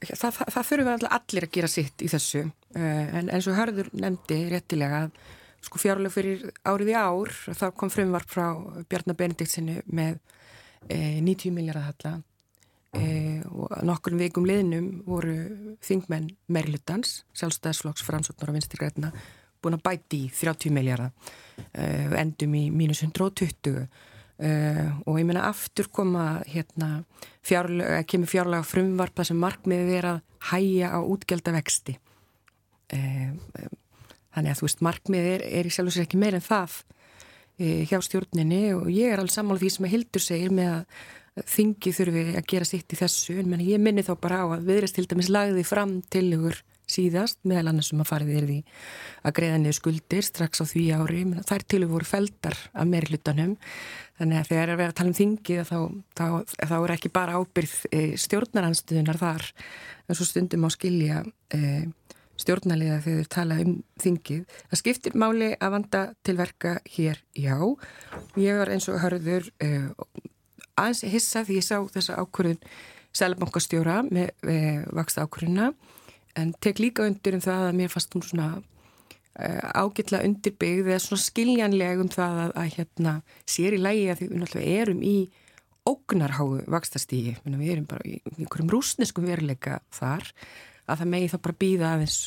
það, 0.00 0.38
það, 0.38 0.42
það 0.54 0.68
þurfa 0.70 0.96
allir 1.18 1.46
að 1.46 1.54
gera 1.58 1.68
sitt 1.68 2.04
í 2.04 2.08
þessu. 2.08 2.46
Uh, 2.72 3.06
en 3.20 3.28
eins 3.28 3.48
og 3.50 3.58
Hörður 3.58 3.92
nefndi 3.92 4.40
réttilega 4.48 5.04
að 5.06 5.22
sko 5.62 5.78
fjárlega 5.78 6.14
fyrir 6.14 6.48
árið 6.66 6.92
í 6.92 6.98
ár 6.98 7.32
þá 7.54 7.66
kom 7.78 7.90
frumvarp 7.92 8.30
frá 8.30 8.46
Bjarnar 8.90 9.18
Benediktsinni 9.18 9.78
með 9.94 10.18
e, 10.88 11.20
90 11.22 11.54
miljardar 11.54 11.86
halla. 11.90 12.14
E, 12.92 13.04
og 13.48 13.70
nokkur 13.86 14.16
vikum 14.18 14.46
liðnum 14.48 14.88
voru 15.06 15.36
þingmenn 15.84 16.32
Merlutans, 16.52 17.22
sjálfstæðsflokks, 17.38 18.04
framsóknar 18.04 18.50
og 18.50 18.58
vinstirgrætna 18.58 19.12
búin 19.62 19.78
að 19.78 19.84
bæti 19.88 20.24
í 20.26 20.32
30 20.32 20.74
miljardar 20.74 21.12
e, 21.72 21.84
endum 22.22 22.58
í 22.58 22.66
mínus 22.74 23.04
120 23.06 23.86
Uh, 24.42 24.88
og 25.06 25.20
ég 25.20 25.26
meina 25.28 25.44
aftur 25.46 25.86
koma 25.92 26.40
hérna 26.50 27.04
fjárlega, 27.46 28.00
kemur 28.10 28.26
fjárlega 28.26 28.66
frumvarp 28.66 29.14
það 29.14 29.28
sem 29.28 29.38
markmiðið 29.38 29.92
er 29.94 30.08
að 30.08 30.16
hæja 30.48 30.88
á 30.90 30.98
útgjaldavexti. 30.98 31.94
Uh, 32.96 33.68
Þannig 34.32 34.54
að 34.54 34.60
þú 34.60 34.66
veist, 34.66 34.84
markmið 34.86 35.26
er, 35.28 35.42
er 35.60 35.68
í 35.68 35.72
sjálf 35.72 35.90
og 35.90 35.96
sér 35.96 36.06
ekki 36.06 36.20
meir 36.20 36.36
en 36.36 36.44
það 36.44 36.76
e, 37.60 37.66
hjá 37.88 37.98
stjórninni 38.04 38.62
og 38.78 38.86
ég 38.92 39.12
er 39.12 39.20
alveg 39.20 39.34
sammála 39.34 39.60
því 39.60 39.72
sem 39.74 39.88
að 39.88 39.92
Hildur 39.92 40.24
segir 40.24 40.54
með 40.56 40.70
að 40.72 41.48
þingi 41.52 41.92
þurfi 41.98 42.22
að 42.38 42.46
gera 42.52 42.68
sitt 42.68 42.94
í 42.94 43.00
þessu. 43.00 43.36
En 43.42 43.64
ég 43.64 43.82
minni 43.82 44.04
þá 44.06 44.14
bara 44.20 44.42
á 44.44 44.46
að 44.56 44.70
viðrest 44.70 44.96
til 44.96 45.04
dæmis 45.10 45.28
lagði 45.32 45.64
fram 45.68 45.98
til 46.12 46.24
ykkur 46.38 46.62
síðast 46.92 47.40
meðal 47.48 47.72
annars 47.72 47.90
sem 47.92 48.02
að 48.02 48.10
farið 48.10 48.38
er 48.38 48.48
því 48.50 48.58
að 49.22 49.36
greiða 49.38 49.60
niður 49.62 49.78
skuldir 49.78 50.26
strax 50.26 50.62
á 50.62 50.64
því 50.68 50.84
ári 50.98 51.24
þær 51.48 51.66
til 51.74 51.82
voru 51.90 52.08
feldar 52.08 52.58
af 52.72 52.88
meiri 52.88 53.12
hlutanum 53.12 53.56
þannig 54.20 54.40
að 54.40 54.50
þegar 54.52 54.62
er 54.66 54.74
að 54.74 54.82
vera 54.82 54.94
að 54.94 54.98
tala 55.00 55.12
um 55.12 55.18
þingi 55.20 55.58
þá, 55.68 55.78
þá, 56.18 56.26
þá 56.70 56.76
er 56.78 56.94
ekki 56.96 57.12
bara 57.14 57.40
ábyrð 57.40 57.74
e, 57.90 58.02
stjórnaranstöðunar 58.22 59.20
þar 59.22 59.48
en 60.06 60.18
svo 60.18 60.28
stundum 60.28 60.68
á 60.68 60.70
skilja 60.72 61.22
e, 61.54 61.62
stjórnaliða 62.42 63.00
þegar 63.04 63.22
þau 63.22 63.32
tala 63.32 63.58
um 63.62 63.76
þingið. 64.02 64.58
Það 64.70 64.80
skiptir 64.80 65.16
máli 65.18 65.52
að 65.54 65.74
vanda 65.76 66.02
til 66.26 66.36
verka 66.38 66.74
hér, 66.94 67.20
já. 67.38 67.56
Ég 68.40 68.58
var 68.58 68.72
eins 68.72 68.88
og 68.90 69.00
hörður 69.02 69.48
uh, 69.64 69.90
aðeins 70.74 71.04
hissa 71.12 71.44
því 71.46 71.60
ég 71.60 71.66
sá 71.66 71.78
þessa 71.94 72.18
ákvörðun 72.22 72.60
Sælabankastjóra 73.12 73.98
með, 74.08 74.30
með 74.46 74.86
vaksta 74.96 75.26
ákvörðuna 75.26 75.72
en 76.38 76.52
tek 76.64 76.80
líka 76.80 77.06
undir 77.06 77.36
um 77.36 77.44
það 77.44 77.68
að 77.68 77.78
mér 77.80 77.92
fannst 77.92 78.16
hún 78.16 78.24
svona 78.26 78.48
uh, 78.58 79.68
ágætla 79.76 80.22
undirbyggð 80.26 80.90
eða 80.90 81.04
svona 81.04 81.24
skiljanleg 81.26 82.02
um 82.04 82.10
það 82.12 82.42
að, 82.46 82.52
að 82.62 82.74
hérna 82.78 83.14
sér 83.44 83.76
í 83.76 83.82
lægi 83.82 84.08
að 84.12 84.22
við 84.22 84.34
náttúrulega 84.40 84.82
erum 84.82 85.02
í 85.06 85.16
ógnarháu 85.88 86.62
vakstastígi. 86.70 87.36
Við 87.44 87.70
erum 87.74 87.86
bara 87.90 88.06
í 88.06 88.18
einhverjum 88.36 88.70
rúsneskum 88.70 89.26
veruleika 89.26 89.80
þar 89.94 90.28
að 90.86 91.02
það 91.02 91.12
megi 91.14 91.30
þá 91.32 91.38
bara 91.46 91.60
býða 91.64 91.92
aðeins 91.96 92.18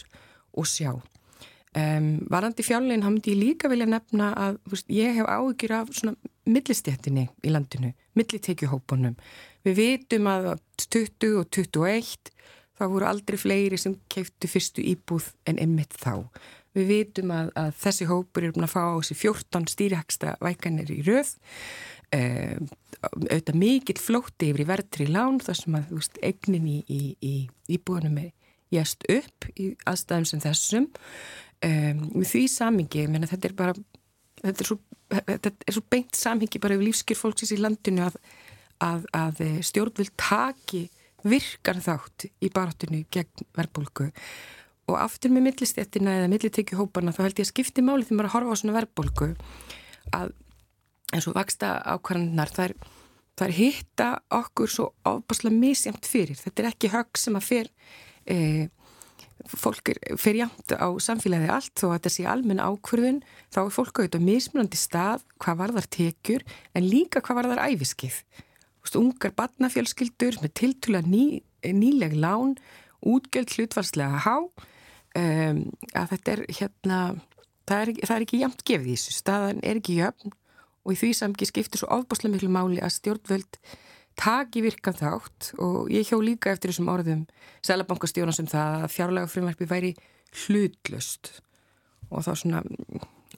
og 0.56 0.68
sjá. 0.70 0.92
Um, 1.76 2.22
varandi 2.32 2.64
fjárlegin, 2.64 3.04
þá 3.04 3.10
myndi 3.12 3.34
ég 3.34 3.42
líka 3.42 3.72
vilja 3.72 3.88
nefna 3.90 4.30
að 4.40 4.60
veist, 4.72 4.88
ég 4.92 5.18
hef 5.18 5.28
áhyggjur 5.28 5.74
af 5.76 5.90
svona 5.92 6.32
millistjættinni 6.48 7.26
í 7.44 7.52
landinu, 7.52 7.92
millitekjuhópunum. 8.16 9.18
Við 9.66 9.76
vitum 9.82 10.30
að 10.32 10.54
20 10.86 11.36
og 11.42 11.50
21 11.52 12.32
þá 12.76 12.86
voru 12.92 13.08
aldrei 13.10 13.40
fleiri 13.40 13.80
sem 13.80 13.96
keiftu 14.12 14.50
fyrstu 14.52 14.84
íbúð 14.84 15.32
en 15.50 15.60
einmitt 15.62 15.96
þá. 15.98 16.28
Við 16.76 16.90
vitum 16.92 17.32
að, 17.32 17.54
að 17.56 17.76
þessi 17.80 18.08
hópur 18.10 18.44
er 18.44 18.56
búin 18.56 18.68
að 18.68 18.74
fá 18.74 18.82
á 18.92 19.00
þessi 19.00 19.16
14 19.22 19.70
stýrihæksta 19.72 20.38
vækanir 20.44 20.92
í 20.92 21.02
röð 21.08 21.36
Um, 22.14 22.68
auðvitað 23.02 23.58
mikill 23.60 23.98
flótti 24.00 24.50
yfir 24.52 24.64
í 24.64 24.68
verðri 24.70 25.06
lán 25.10 25.40
þar 25.44 25.58
sem 25.58 25.76
að 25.78 25.92
veist, 25.96 26.20
eignin 26.24 26.68
í, 26.70 26.76
í, 26.86 27.00
í 27.18 27.34
íbúinum 27.76 28.20
er 28.22 28.30
jæst 28.74 29.06
upp 29.12 29.48
í 29.58 29.72
aðstæðum 29.90 30.28
sem 30.30 30.44
þessum 30.44 30.86
um, 30.86 32.04
með 32.14 32.28
því 32.30 32.44
samingi 32.54 33.06
þetta 33.26 33.50
er 33.50 33.56
bara 33.58 33.76
þetta 34.44 34.64
er 34.64 34.70
svo, 34.70 34.78
þetta 35.12 35.54
er 35.54 35.78
svo 35.78 35.84
beint 35.96 36.20
samhengi 36.20 36.62
bara 36.62 36.78
yfir 36.78 36.90
lífskjör 36.92 37.20
fólksins 37.20 37.56
í 37.56 37.60
landinu 37.62 38.06
að, 38.06 38.20
að, 38.86 39.10
að 39.18 39.44
stjórnvill 39.70 40.10
taki 40.22 40.86
virkan 41.26 41.82
þátt 41.84 42.28
í 42.30 42.52
baráttinu 42.54 43.04
gegn 43.14 43.48
verðbólku 43.58 44.10
og 44.86 44.98
aftur 45.02 45.34
með 45.34 45.50
millistéttina 45.50 46.20
eða 46.20 46.32
millitekjuhóparna 46.34 47.14
þá 47.16 47.24
held 47.26 47.40
ég 47.40 47.48
að 47.48 47.54
skipti 47.54 47.86
máli 47.86 48.06
því 48.06 48.20
maður 48.20 48.30
að 48.30 48.36
horfa 48.36 48.54
á 48.54 48.60
svona 48.62 48.78
verðbólku 48.78 49.32
að 50.14 50.36
eins 51.16 51.28
og 51.30 51.38
vaksta 51.38 51.72
ákvarðanar 51.96 52.54
það 52.54 52.76
það 53.36 53.48
er 53.48 53.56
hitta 53.58 54.08
okkur 54.34 54.72
svo 54.72 54.88
ofbáslega 55.08 55.60
misjamt 55.60 56.08
fyrir. 56.08 56.38
Þetta 56.40 56.64
er 56.64 56.70
ekki 56.72 56.92
högg 56.94 57.20
sem 57.20 57.36
að 57.36 57.48
fer 57.50 57.70
e, 58.32 58.38
fólk 59.52 59.92
er, 59.92 60.00
fer 60.20 60.40
jæmt 60.40 60.76
á 60.76 60.88
samfélagi 61.04 61.52
allt. 61.52 61.74
Þó 61.76 61.90
að 61.90 61.96
þetta 61.98 62.14
sé 62.16 62.28
almenn 62.32 62.64
ákvörðun 62.64 63.22
þá 63.54 63.62
er 63.66 63.74
fólk 63.76 64.00
auðvitað 64.00 64.28
mismunandi 64.30 64.80
stað 64.80 65.26
hvað 65.44 65.62
var 65.62 65.76
þar 65.80 65.90
tekjur 65.98 66.46
en 66.76 66.88
líka 66.88 67.24
hvað 67.24 67.42
var 67.42 67.52
þar 67.54 67.66
æfiskið. 67.74 68.22
Vist, 68.86 68.98
ungar 69.00 69.34
barnafjölskyldur 69.38 70.40
með 70.44 70.56
tiltula 70.62 71.02
ný, 71.06 71.42
nýleg 71.66 72.14
lán, 72.14 72.56
útgjöld 73.06 73.56
hlutvarslega 73.58 74.22
há 74.26 74.38
um, 74.46 75.62
að 75.94 76.12
þetta 76.14 76.36
er 76.36 76.44
hérna 76.60 77.00
það 77.66 77.82
er, 77.82 77.92
það 78.06 78.16
er 78.16 78.26
ekki 78.26 78.42
jæmt 78.42 78.64
gefið 78.68 78.92
í 78.92 78.96
þessu. 78.96 79.16
Staðan 79.20 79.64
er 79.66 79.82
ekki 79.82 80.00
jöfn 80.00 80.36
og 80.86 80.94
í 80.94 81.00
því 81.02 81.12
samki 81.18 81.50
skiptir 81.50 81.82
svo 81.82 81.90
ofbáslega 81.96 82.36
miklu 82.36 82.52
máli 82.54 82.82
að 82.84 82.96
stjórnvöld 83.00 83.60
taki 84.20 84.64
virkan 84.64 84.96
þátt 84.96 85.52
og 85.60 85.90
ég 85.92 86.08
hjó 86.08 86.22
líka 86.24 86.54
eftir 86.54 86.72
þessum 86.72 86.92
orðum 86.94 87.26
selabankastjóna 87.66 88.36
sem 88.36 88.48
það 88.48 88.86
að 88.86 88.94
fjárlega 88.94 89.32
frumverfi 89.32 89.68
væri 89.70 89.92
hlutlust 90.46 91.34
og 92.12 92.24
þá 92.24 92.32
svona 92.38 92.62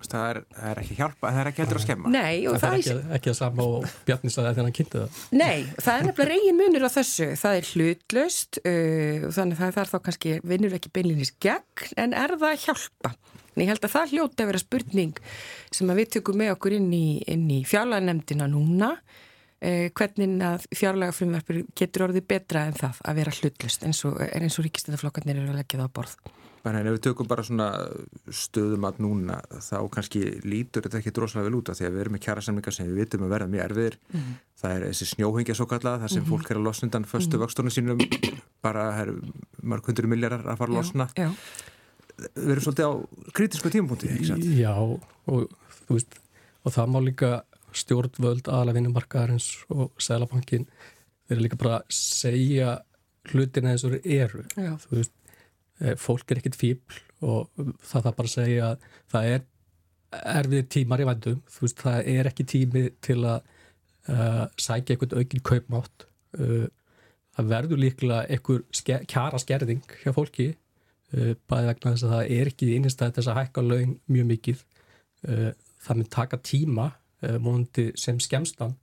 Það 0.04 0.26
er, 0.30 0.40
það 0.54 0.72
er 0.72 0.82
ekki 0.82 0.98
hjálpa, 0.98 1.32
það 1.32 1.40
er 1.42 1.50
ekki 1.52 1.64
heldur 1.64 1.80
að 1.80 1.86
skemma. 1.86 2.12
Nei, 2.14 2.36
og 2.48 2.58
það, 2.58 2.62
það 2.62 2.74
er 2.74 2.82
ekki, 2.82 3.16
ekki 3.18 3.32
að 3.32 3.38
sama 3.40 3.68
og 3.68 3.88
Bjarni 4.08 4.32
sagði 4.34 4.52
þegar 4.52 4.68
hann 4.68 4.76
kynnti 4.78 5.02
það. 5.02 5.22
Nei, 5.42 5.58
það 5.78 5.94
er 5.94 6.08
nefnilega 6.08 6.30
reygin 6.32 6.60
munur 6.62 6.88
á 6.88 6.90
þessu. 6.94 7.30
Það 7.42 7.58
er 7.58 7.72
hlutlust 7.72 8.60
uh, 8.62 9.28
þannig 9.38 9.58
að 9.58 9.64
það 9.64 9.82
er 9.84 9.92
þá 9.94 9.98
kannski 10.08 10.36
vinnur 10.54 10.78
ekki 10.78 10.94
beinlinis 10.94 11.34
gegn 11.44 12.00
en 12.04 12.18
er 12.18 12.36
það 12.38 12.50
að 12.54 12.66
hjálpa? 12.68 13.14
En 13.58 13.64
ég 13.64 13.72
held 13.72 13.88
að 13.88 13.96
það 13.96 14.12
hljóti 14.14 14.44
að 14.44 14.52
vera 14.52 14.62
spurning 14.62 15.22
sem 15.74 15.96
við 15.98 16.12
tökum 16.18 16.38
með 16.38 16.54
okkur 16.54 16.76
inn 16.78 16.92
í, 16.94 17.06
í 17.26 17.62
fjárlæðanemdina 17.66 18.50
núna 18.52 18.92
uh, 18.94 19.88
hvernig 19.98 20.44
að 20.46 20.68
fjárlæga 20.78 21.16
frumverfur 21.18 21.64
getur 21.78 22.08
orðið 22.08 22.28
betra 22.30 22.68
en 22.70 22.78
það 22.78 23.02
að 23.02 23.24
vera 23.24 23.38
hlutlust 23.40 23.88
eins 23.88 24.04
og, 24.06 24.20
eins 24.30 24.60
og 24.60 24.68
ríkistæðaflokkarnir 24.68 25.42
eru 25.42 25.56
að 25.56 25.64
leggja 25.64 25.82
það 25.82 25.90
á 25.90 25.98
borð 25.98 26.20
En 26.76 26.88
ef 26.88 26.96
við 26.98 27.04
tökum 27.08 27.28
bara 27.30 27.44
svona 27.46 27.68
stöðum 28.34 28.88
að 28.90 29.00
núna 29.04 29.38
þá 29.64 29.78
kannski 29.94 30.24
lítur 30.44 30.86
þetta 30.86 31.00
ekki 31.00 31.14
droslega 31.16 31.48
vel 31.48 31.60
út 31.60 31.72
af 31.72 31.80
því 31.80 31.88
að 31.88 31.96
við 31.96 32.04
erum 32.04 32.18
með 32.18 32.24
kjærasemningar 32.26 32.76
sem 32.76 32.90
við 32.90 33.02
vitum 33.04 33.26
að 33.28 33.34
verða 33.36 33.48
mjög 33.54 33.66
erfiðir. 33.68 33.98
Mm 34.12 34.20
-hmm. 34.20 34.36
Það 34.62 34.76
er 34.76 34.86
þessi 34.88 35.08
snjóhengja 35.14 35.56
svo 35.56 35.66
kallað 35.66 36.00
þar 36.02 36.10
sem 36.10 36.24
mm 36.24 36.26
-hmm. 36.26 36.38
fólk 36.38 36.52
er 36.52 36.58
að 36.58 36.68
losna 36.68 36.86
undan 36.88 37.06
föstu 37.06 37.38
mm 37.38 37.42
-hmm. 37.42 37.46
vöxtunum 37.46 37.74
sínum 37.76 38.00
bara 38.62 38.84
er 39.02 39.14
mörg 39.62 39.86
hundru 39.86 40.08
milljarar 40.08 40.46
að 40.46 40.58
fara 40.58 40.72
að 40.72 40.78
losna. 40.78 41.10
Já, 41.16 41.24
já. 41.24 41.32
Við 42.18 42.52
erum 42.52 42.64
svolítið 42.66 42.88
á 42.90 42.94
kritisku 43.34 43.70
tímapunkti? 43.70 44.08
Já, 44.58 44.74
og, 45.28 45.50
veist, 45.90 46.18
og 46.66 46.74
það 46.74 46.88
má 46.90 47.00
líka 47.06 47.44
stjórnvöld 47.78 48.48
aðalega 48.50 48.80
vinnumarkaðarins 48.80 49.66
og 49.70 49.92
Sælabankin 50.02 50.66
þeir 51.28 51.36
eru 51.36 51.46
líka 51.46 51.60
bara 51.60 51.80
að 51.82 51.94
segja 51.94 52.80
hlutina 53.32 53.74
eins 53.74 53.86
og 53.88 53.98
eru. 54.04 54.46
Já. 54.56 54.74
Þú 54.88 54.96
veist 54.96 55.14
fólk 56.02 56.32
er 56.32 56.42
ekkit 56.42 56.58
fíbl 56.58 56.98
og 57.26 57.50
það 57.58 58.08
þarf 58.08 58.18
bara 58.18 58.30
að 58.30 58.34
segja 58.34 58.72
að 58.72 58.88
það 59.14 59.30
er 59.34 59.46
erfið 60.38 60.68
tímar 60.74 61.04
í 61.04 61.08
vandum, 61.08 61.40
veist 61.60 61.82
það 61.84 62.10
er 62.14 62.30
ekki 62.30 62.46
tími 62.48 62.84
til 63.04 63.20
að 63.28 63.42
uh, 64.12 64.46
sækja 64.56 64.96
einhvern 64.96 65.18
aukinn 65.20 65.44
kaupmátt. 65.46 66.08
Uh, 66.38 66.68
það 67.36 67.52
verður 67.52 67.82
líklega 67.82 68.22
einhver 68.32 68.64
sker, 68.76 69.04
kjara 69.10 69.42
skerðing 69.42 69.84
hjá 70.04 70.14
fólki 70.16 70.48
uh, 70.54 71.34
bæði 71.50 71.72
vegna 71.72 71.94
þess 71.94 72.08
að 72.08 72.16
það 72.16 72.32
er 72.38 72.52
ekki 72.54 72.72
einnigstæð 72.76 73.14
þess 73.18 73.32
að 73.34 73.40
hækka 73.42 73.66
laun 73.66 73.98
mjög 74.08 74.32
mikið. 74.34 74.66
Það 75.28 75.98
mun 75.98 76.10
taka 76.14 76.38
tíma 76.46 76.84
múndi 77.42 77.88
sem 77.98 78.20
skemstan 78.22 78.76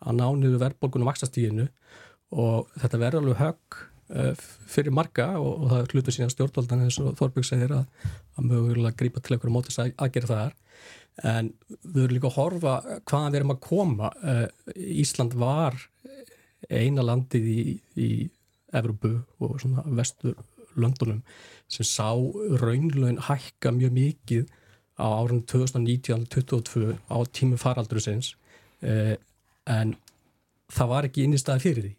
að 0.00 0.16
ná 0.16 0.24
niður 0.40 0.62
verðbólgunum 0.62 1.10
vaksastíginu 1.10 1.66
og 2.32 2.70
þetta 2.80 3.00
verður 3.02 3.20
alveg 3.22 3.42
högg. 3.42 3.76
Eh, 3.76 3.91
fyrir 4.68 4.92
marga 4.92 5.28
og, 5.40 5.52
og 5.62 5.70
það 5.70 5.82
er 5.82 5.94
hlutu 5.94 6.12
síðan 6.12 6.32
stjórnvaldan 6.32 6.84
eins 6.84 6.98
og 7.00 7.14
Þorbjörg 7.16 7.46
segir 7.48 7.72
að, 7.76 8.10
að 8.36 8.48
mögulega 8.50 8.98
grípa 8.98 9.22
til 9.22 9.36
einhverju 9.36 9.54
mótis 9.54 9.78
að, 9.80 9.94
að 9.96 10.12
gera 10.16 10.30
það 10.32 10.58
en 11.20 11.50
við 11.82 12.04
erum 12.04 12.14
líka 12.16 12.28
að 12.30 12.36
horfa 12.38 12.74
hvaðan 13.08 13.32
við 13.32 13.38
erum 13.40 13.54
að 13.54 13.64
koma. 13.66 14.12
Eh, 14.24 14.46
Ísland 15.02 15.36
var 15.38 15.76
eina 16.70 17.04
landið 17.04 17.48
í, 17.52 17.64
í 18.00 18.10
Evropu 18.72 19.14
og 19.42 19.58
svona 19.60 19.84
vestur 19.98 20.38
Londonum 20.80 21.20
sem 21.72 21.84
sá 21.84 22.08
raunlaun 22.62 23.20
hækka 23.28 23.72
mjög 23.76 23.96
mikið 23.96 24.46
á 24.96 25.04
árunum 25.08 25.42
2019-2022 25.50 26.96
á 27.12 27.16
tímu 27.32 27.58
faraldru 27.60 28.00
sinns 28.00 28.34
eh, 28.80 29.16
en 29.68 29.96
það 30.72 30.92
var 30.94 31.08
ekki 31.08 31.26
inn 31.26 31.36
í 31.36 31.40
staði 31.40 31.64
fyrir 31.66 31.84
því. 31.84 31.96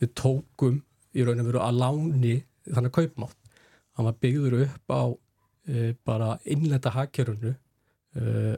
Við 0.00 0.10
tókum 0.16 0.78
í 1.14 1.26
raun 1.26 1.42
og 1.42 1.50
veru 1.50 1.62
að 1.64 1.80
láni 1.80 2.34
þannig 2.70 2.94
kaupmátt. 2.96 3.36
Hann 3.96 4.08
var 4.08 4.18
byggður 4.22 4.58
upp 4.64 4.94
á 4.94 5.02
e, 5.66 5.92
bara 6.06 6.34
innlenda 6.48 6.92
hakkerunu 6.94 7.54
e, 7.54 8.56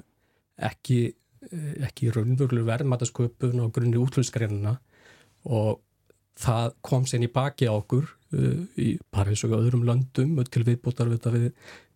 ekki, 0.69 1.01
e, 1.49 1.63
ekki 1.89 2.13
raunvöglu 2.15 2.65
verðmætasköpun 2.69 3.63
og 3.65 3.73
grunni 3.75 4.01
útlýskareinuna 4.01 4.77
og 5.49 5.81
það 6.43 6.77
kom 6.85 7.07
sér 7.09 7.25
í 7.27 7.33
baki 7.33 7.69
á 7.69 7.75
okkur 7.75 8.07
e, 8.07 8.53
í 8.77 8.89
París 9.15 9.45
og 9.47 9.57
öðrum 9.59 9.87
löndum 9.89 10.37
til 10.49 10.67
viðbútar 10.69 11.11
við 11.13 11.51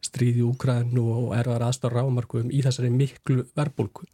stríði 0.05 0.45
Úkræðinu 0.47 1.05
og 1.12 1.33
erðar 1.37 1.66
aðstáð 1.69 1.97
rámarkum 1.97 2.53
í 2.55 2.62
þessari 2.64 2.92
miklu 2.95 3.47
verðbólku 3.57 4.07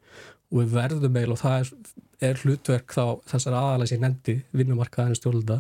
og 0.53 0.61
við 0.61 0.75
verðum 0.77 1.17
meil 1.17 1.33
og 1.33 1.41
það 1.41 1.59
er, 1.59 1.73
er 2.29 2.41
hlutverk 2.43 2.95
þá 2.95 3.05
þessar 3.31 3.57
aðalega 3.59 3.93
sem 3.93 4.03
nefndi 4.03 4.37
vinnumarkaðinu 4.57 5.19
stjólda 5.19 5.59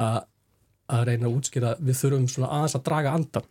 að, 0.00 0.18
að 0.92 1.04
reyna 1.08 1.28
að 1.28 1.36
útskýra 1.38 1.74
við 1.80 1.98
þurfum 2.00 2.28
svona 2.30 2.52
aðeins 2.58 2.76
að 2.78 2.86
draga 2.88 3.14
andan 3.18 3.48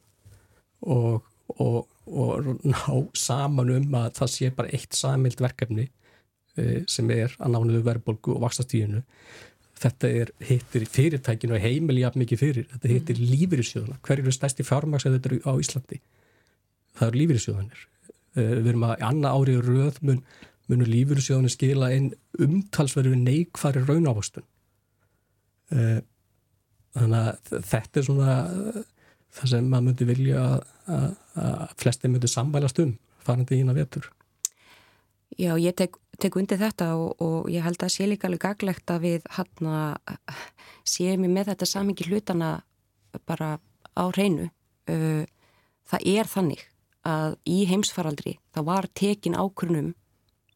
og, 0.82 1.28
og, 1.58 1.80
og 2.08 2.52
ná 2.66 2.84
saman 3.18 3.74
um 3.76 3.98
að 4.02 4.12
það 4.20 4.34
sé 4.36 4.52
bara 4.58 4.74
eitt 4.74 4.98
samild 4.98 5.42
verkefni 5.44 5.88
e, 6.58 6.84
sem 6.90 7.10
er 7.14 7.36
að 7.40 7.56
nánuðu 7.56 7.84
verðbólgu 7.88 8.36
og 8.36 8.46
vaksastíðinu 8.46 9.04
þetta 9.82 10.12
er 10.22 10.32
hittir 10.46 10.86
fyrirtækinu 10.90 11.58
og 11.58 11.64
heimili 11.64 12.04
jafn 12.04 12.22
mikið 12.22 12.42
fyrir, 12.42 12.68
þetta 12.74 12.88
mm. 12.88 12.94
hittir 12.96 13.22
lífyrirsjóðuna 13.22 14.00
hverju 14.06 14.26
eru 14.26 14.36
stærsti 14.36 14.66
fjármaksæður 14.68 15.40
á 15.42 15.54
Íslandi? 15.62 16.02
Það 17.00 17.08
eru 17.08 17.22
lífyrirsjóðanir 17.22 17.84
e, 18.36 18.46
við 18.46 18.72
erum 18.74 18.88
að 18.90 19.06
anna 19.08 19.34
árið 19.34 19.62
röð 19.68 20.00
mun, 20.08 20.24
munur 20.72 20.92
lífyrirsjóðanir 20.92 21.56
skila 21.56 21.92
einn 21.96 22.12
umtalsverðu 22.42 23.18
neikfari 23.20 23.84
raunávastun 23.88 24.46
e, 25.72 26.02
þannig 26.96 27.20
að 27.22 27.62
þetta 27.72 28.00
er 28.00 28.08
svona 28.08 28.36
það 29.32 29.52
sem 29.54 29.68
maður 29.72 29.88
myndi 29.88 30.08
vilja 30.10 30.46
að, 30.92 31.14
flesti 31.80 32.12
myndi 32.12 32.30
sambælast 32.30 32.82
um 32.84 32.96
farandi 33.24 33.62
ína 33.62 33.76
vetur. 33.78 34.10
Já, 35.40 35.54
ég 35.56 35.76
tek, 35.78 35.96
tek 36.20 36.36
undir 36.36 36.60
þetta 36.60 36.92
og, 37.00 37.22
og 37.24 37.52
ég 37.52 37.64
held 37.64 37.82
að 37.84 37.94
sé 37.94 38.08
líka 38.10 38.28
alveg 38.28 38.44
gaglegt 38.44 38.92
að 38.92 39.06
við 39.06 39.30
hann 39.38 39.70
að 39.72 40.18
séum 40.88 41.24
við 41.26 41.36
með 41.38 41.54
þetta 41.54 41.70
samingi 41.70 42.10
hlutana 42.10 42.52
bara 43.30 43.56
á 43.96 44.04
hreinu. 44.12 44.50
Það 44.86 46.08
er 46.12 46.28
þannig 46.28 46.66
að 47.08 47.38
í 47.50 47.64
heimsfaraldri 47.70 48.38
það 48.54 48.68
var 48.68 48.88
tekin 48.98 49.38
ákvörnum 49.40 49.94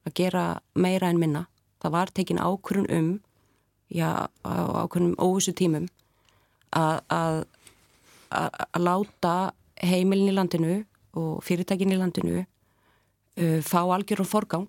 að 0.06 0.17
gera 0.19 0.45
meira 0.76 1.10
en 1.10 1.21
minna. 1.21 1.45
Það 1.82 1.95
var 1.95 2.12
tekin 2.12 2.41
ákvörnum 2.41 2.91
um 2.91 3.10
já, 3.93 4.28
ákvörnum 4.43 5.15
óvissu 5.21 5.54
tímum 5.56 5.88
að 6.71 7.43
að 8.36 8.82
láta 8.82 9.36
heimilin 9.84 10.32
í 10.32 10.36
landinu 10.36 10.80
og 11.15 11.43
fyrirtækin 11.45 11.93
í 11.93 11.99
landinu 11.99 12.41
uh, 12.41 13.60
fá 13.63 13.82
algjörum 13.84 14.28
forgang 14.28 14.67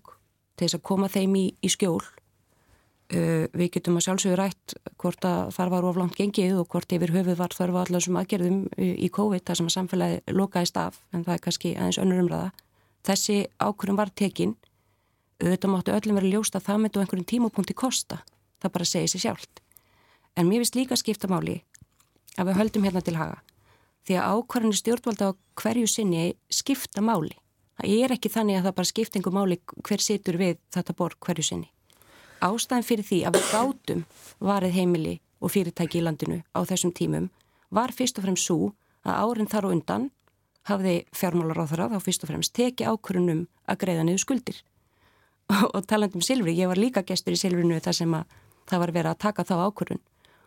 til 0.57 0.67
þess 0.67 0.79
að 0.79 0.87
koma 0.89 1.11
þeim 1.13 1.35
í, 1.39 1.47
í 1.63 1.71
skjól. 1.73 2.03
Uh, 3.07 3.47
við 3.55 3.77
getum 3.77 3.99
að 3.99 4.09
sjálfsögur 4.09 4.41
rætt 4.41 4.77
hvort 4.99 5.27
að 5.29 5.53
þar 5.55 5.73
var 5.77 5.89
oflant 5.91 6.17
gengið 6.19 6.61
og 6.61 6.71
hvort 6.73 6.95
yfir 6.97 7.15
höfuð 7.15 7.39
var 7.39 7.55
þarf 7.55 7.81
allar 7.85 8.03
sem 8.03 8.19
aðgerðum 8.19 8.63
í 8.83 9.11
COVID 9.15 9.45
þar 9.47 9.61
sem 9.61 9.69
að 9.71 9.77
samfélagi 9.77 10.23
lokaðist 10.35 10.81
af 10.83 11.03
en 11.15 11.27
það 11.27 11.37
er 11.37 11.45
kannski 11.45 11.75
aðeins 11.77 12.01
önnur 12.03 12.25
umræða. 12.25 12.49
Þessi 13.07 13.37
ákvörum 13.63 14.01
var 14.01 14.11
tekin. 14.11 14.57
Auðvitað 15.37 15.71
máttu 15.71 15.93
öllum 15.95 16.19
vera 16.19 16.33
ljóst 16.33 16.57
að 16.59 16.67
það 16.67 16.83
myndu 16.83 17.03
einhverjum 17.03 17.31
tímapunkti 17.31 17.77
kosta. 17.77 18.23
Það 18.65 18.73
bara 18.75 18.89
segir 18.89 19.13
sér 19.13 19.23
sjálft. 19.23 19.61
En 20.35 20.49
mér 20.49 20.65
finnst 20.65 20.79
líka 20.79 20.97
skipta 20.99 21.29
máli 21.31 21.61
að 22.37 22.51
við 22.51 22.59
höldum 22.61 22.87
hérna 22.87 23.03
til 23.05 23.17
haga 23.19 23.43
því 24.07 24.19
að 24.21 24.37
ákvarðinu 24.37 24.79
stjórnvalda 24.79 25.31
á 25.31 25.39
hverju 25.59 25.89
sinni 25.91 26.27
skipta 26.53 27.03
máli. 27.03 27.35
Það 27.77 27.95
er 28.05 28.15
ekki 28.15 28.31
þannig 28.33 28.59
að 28.61 28.69
það 28.69 28.77
bara 28.79 28.91
skiptingu 28.91 29.33
máli 29.35 29.57
hver 29.83 30.03
situr 30.03 30.39
við 30.41 30.61
þetta 30.73 30.95
borg 30.97 31.19
hverju 31.27 31.45
sinni. 31.45 31.71
Ástæðan 32.45 32.87
fyrir 32.87 33.09
því 33.09 33.19
að 33.27 33.39
við 33.39 33.49
gátum 33.51 34.05
varið 34.39 34.77
heimili 34.77 35.15
og 35.41 35.53
fyrirtæki 35.53 36.01
í 36.01 36.05
landinu 36.05 36.39
á 36.55 36.61
þessum 36.69 36.95
tímum 36.95 37.29
var 37.75 37.93
fyrst 37.97 38.21
og 38.21 38.27
fremst 38.29 38.47
svo 38.47 38.71
að 39.07 39.19
árin 39.27 39.51
þar 39.51 39.69
og 39.69 39.77
undan 39.77 40.09
hafði 40.71 40.97
fjármálar 41.15 41.63
á 41.63 41.71
þeirra 41.71 41.91
þá 41.95 41.99
fyrst 42.07 42.25
og 42.25 42.31
fremst 42.31 42.55
teki 42.55 42.87
ákvarðunum 42.87 43.47
að 43.67 43.81
greiða 43.83 44.07
niður 44.07 44.23
skuldir. 44.23 44.59
Og 45.77 45.85
talandum 45.87 46.25
Silfri, 46.27 46.57
ég 46.59 46.67
var 46.67 46.79
líka 46.79 47.05
gestur 47.07 47.37
í 47.37 47.39
Silfrinu 47.39 47.79
þar 47.79 47.95
sem 47.95 48.15
að 48.19 48.33
það 48.67 48.81
var 48.83 48.93
verið 48.97 49.11
að 49.13 49.21
taka 49.23 49.45
þá 49.47 49.55
ákvarðun 49.69 50.03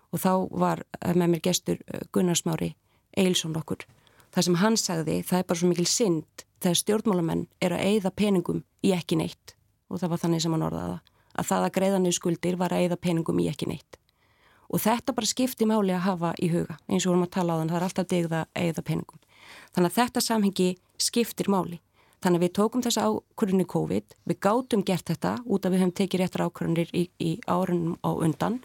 og 0.10 0.22
þá 0.24 0.34
var 0.52 0.84
með 1.16 1.34
mér 1.34 1.44
gestur 1.46 1.80
eh, 1.88 2.04
Gunnarsmári 2.14 2.74
Eilsson 3.18 3.56
okkur. 3.58 3.86
Það 4.34 4.46
sem 4.46 4.60
hann 4.62 4.78
sagði, 4.78 5.22
það 5.26 5.42
er 5.42 5.48
bara 5.50 5.60
svo 5.62 5.70
mikil 5.70 5.88
synd 5.90 6.44
þegar 6.62 6.82
stjórnmálamenn 6.82 7.48
er 7.64 7.74
að 7.76 7.86
eigða 7.88 8.12
peningum 8.14 8.64
í 8.86 8.94
ekki 8.96 9.18
neitt 9.20 9.56
og 9.90 10.02
það 10.02 10.14
var 10.14 10.22
þannig 10.24 10.44
sem 10.44 10.54
hann 10.54 10.68
orðaði 10.68 10.92
það. 10.92 11.16
Að 11.40 11.48
það 11.50 11.66
að 11.66 11.74
greiðanir 11.78 12.16
skuldir 12.16 12.58
var 12.60 12.74
að 12.74 12.84
eigða 12.84 13.00
peningum 13.02 13.40
í 13.42 13.48
ekki 13.50 13.70
neitt. 13.70 13.98
Og 14.70 14.82
þetta 14.84 15.16
bara 15.18 15.30
skipti 15.30 15.66
máli 15.66 15.96
að 15.96 16.06
hafa 16.06 16.34
í 16.38 16.50
huga 16.54 16.78
eins 16.86 17.06
og 17.06 17.14
vorum 17.14 17.26
að 17.26 17.36
tala 17.38 17.56
á 17.56 17.60
þann, 17.60 17.72
það 17.72 17.80
er 17.80 17.86
alltaf 17.88 18.10
degða 18.12 18.42
að 18.44 18.66
eigða 18.66 18.84
peningum. 18.86 19.22
Þannig 19.74 19.90
að 19.90 19.98
þetta 19.98 20.26
samhengi 20.26 20.68
skiptir 21.02 21.50
máli. 21.50 21.80
Þannig 22.20 22.42
að 22.42 22.44
við 22.44 22.54
tókum 22.58 22.84
þessa 22.84 23.06
ákvörðunni 23.08 23.66
COVID, 23.72 24.16
við 24.28 24.40
gátum 24.44 24.84
gert 24.86 25.08
þetta 25.08 25.38
út 25.48 25.66
af 25.66 25.72
við 25.74 25.82
höfum 25.82 25.96
tekið 25.96 26.22
réttar 26.22 26.44
ákvörðunir 26.46 26.90
í, 26.92 27.06
í 27.18 27.32
árunum 27.48 27.96
á 28.04 28.12
undan. 28.12 28.60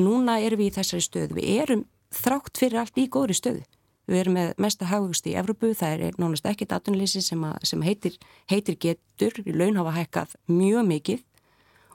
Núna 0.00 0.40
erum 0.42 0.60
við 0.60 0.72
í 0.72 0.74
þessari 0.78 1.04
stöðu. 1.04 1.38
Við 1.38 1.62
erum 1.62 1.84
þrátt 2.14 2.58
fyrir 2.58 2.80
allt 2.82 2.98
í 2.98 3.06
góðri 3.10 3.36
stöðu. 3.38 3.64
Við 4.04 4.20
erum 4.20 4.36
með 4.36 4.50
mesta 4.60 4.88
hagvöxt 4.90 5.26
í 5.30 5.36
Evropu, 5.40 5.70
það 5.72 6.02
er 6.08 6.18
nánast 6.20 6.44
ekki 6.48 6.66
datunleysi 6.68 7.22
sem, 7.24 7.44
sem 7.64 7.84
heitir, 7.86 8.18
heitir 8.52 8.76
getur, 8.76 9.38
laun 9.46 9.78
hafa 9.80 9.94
hækkað 9.96 10.34
mjög 10.50 10.88
mikið 10.90 11.22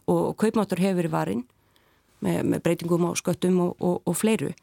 og 0.10 0.32
kaupmáttur 0.42 0.82
hefur 0.82 1.04
verið 1.04 1.14
varinn 1.14 1.44
með, 2.26 2.40
með 2.50 2.64
breytingum 2.66 3.06
á 3.06 3.12
sköttum 3.20 3.60
og, 3.62 3.76
og, 3.78 4.00
og 4.10 4.18
fleiru. 4.18 4.56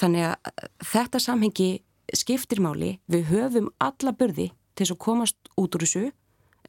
Þannig 0.00 0.30
að 0.30 0.64
þetta 0.88 1.20
samhengi 1.20 1.68
skiptir 2.16 2.62
máli, 2.64 2.96
við 3.12 3.28
höfum 3.28 3.68
alla 3.82 4.14
börði 4.16 4.48
til 4.76 4.86
þess 4.86 4.96
að 4.96 5.02
komast 5.04 5.52
út 5.56 5.76
úr 5.76 5.84
þessu 5.84 6.06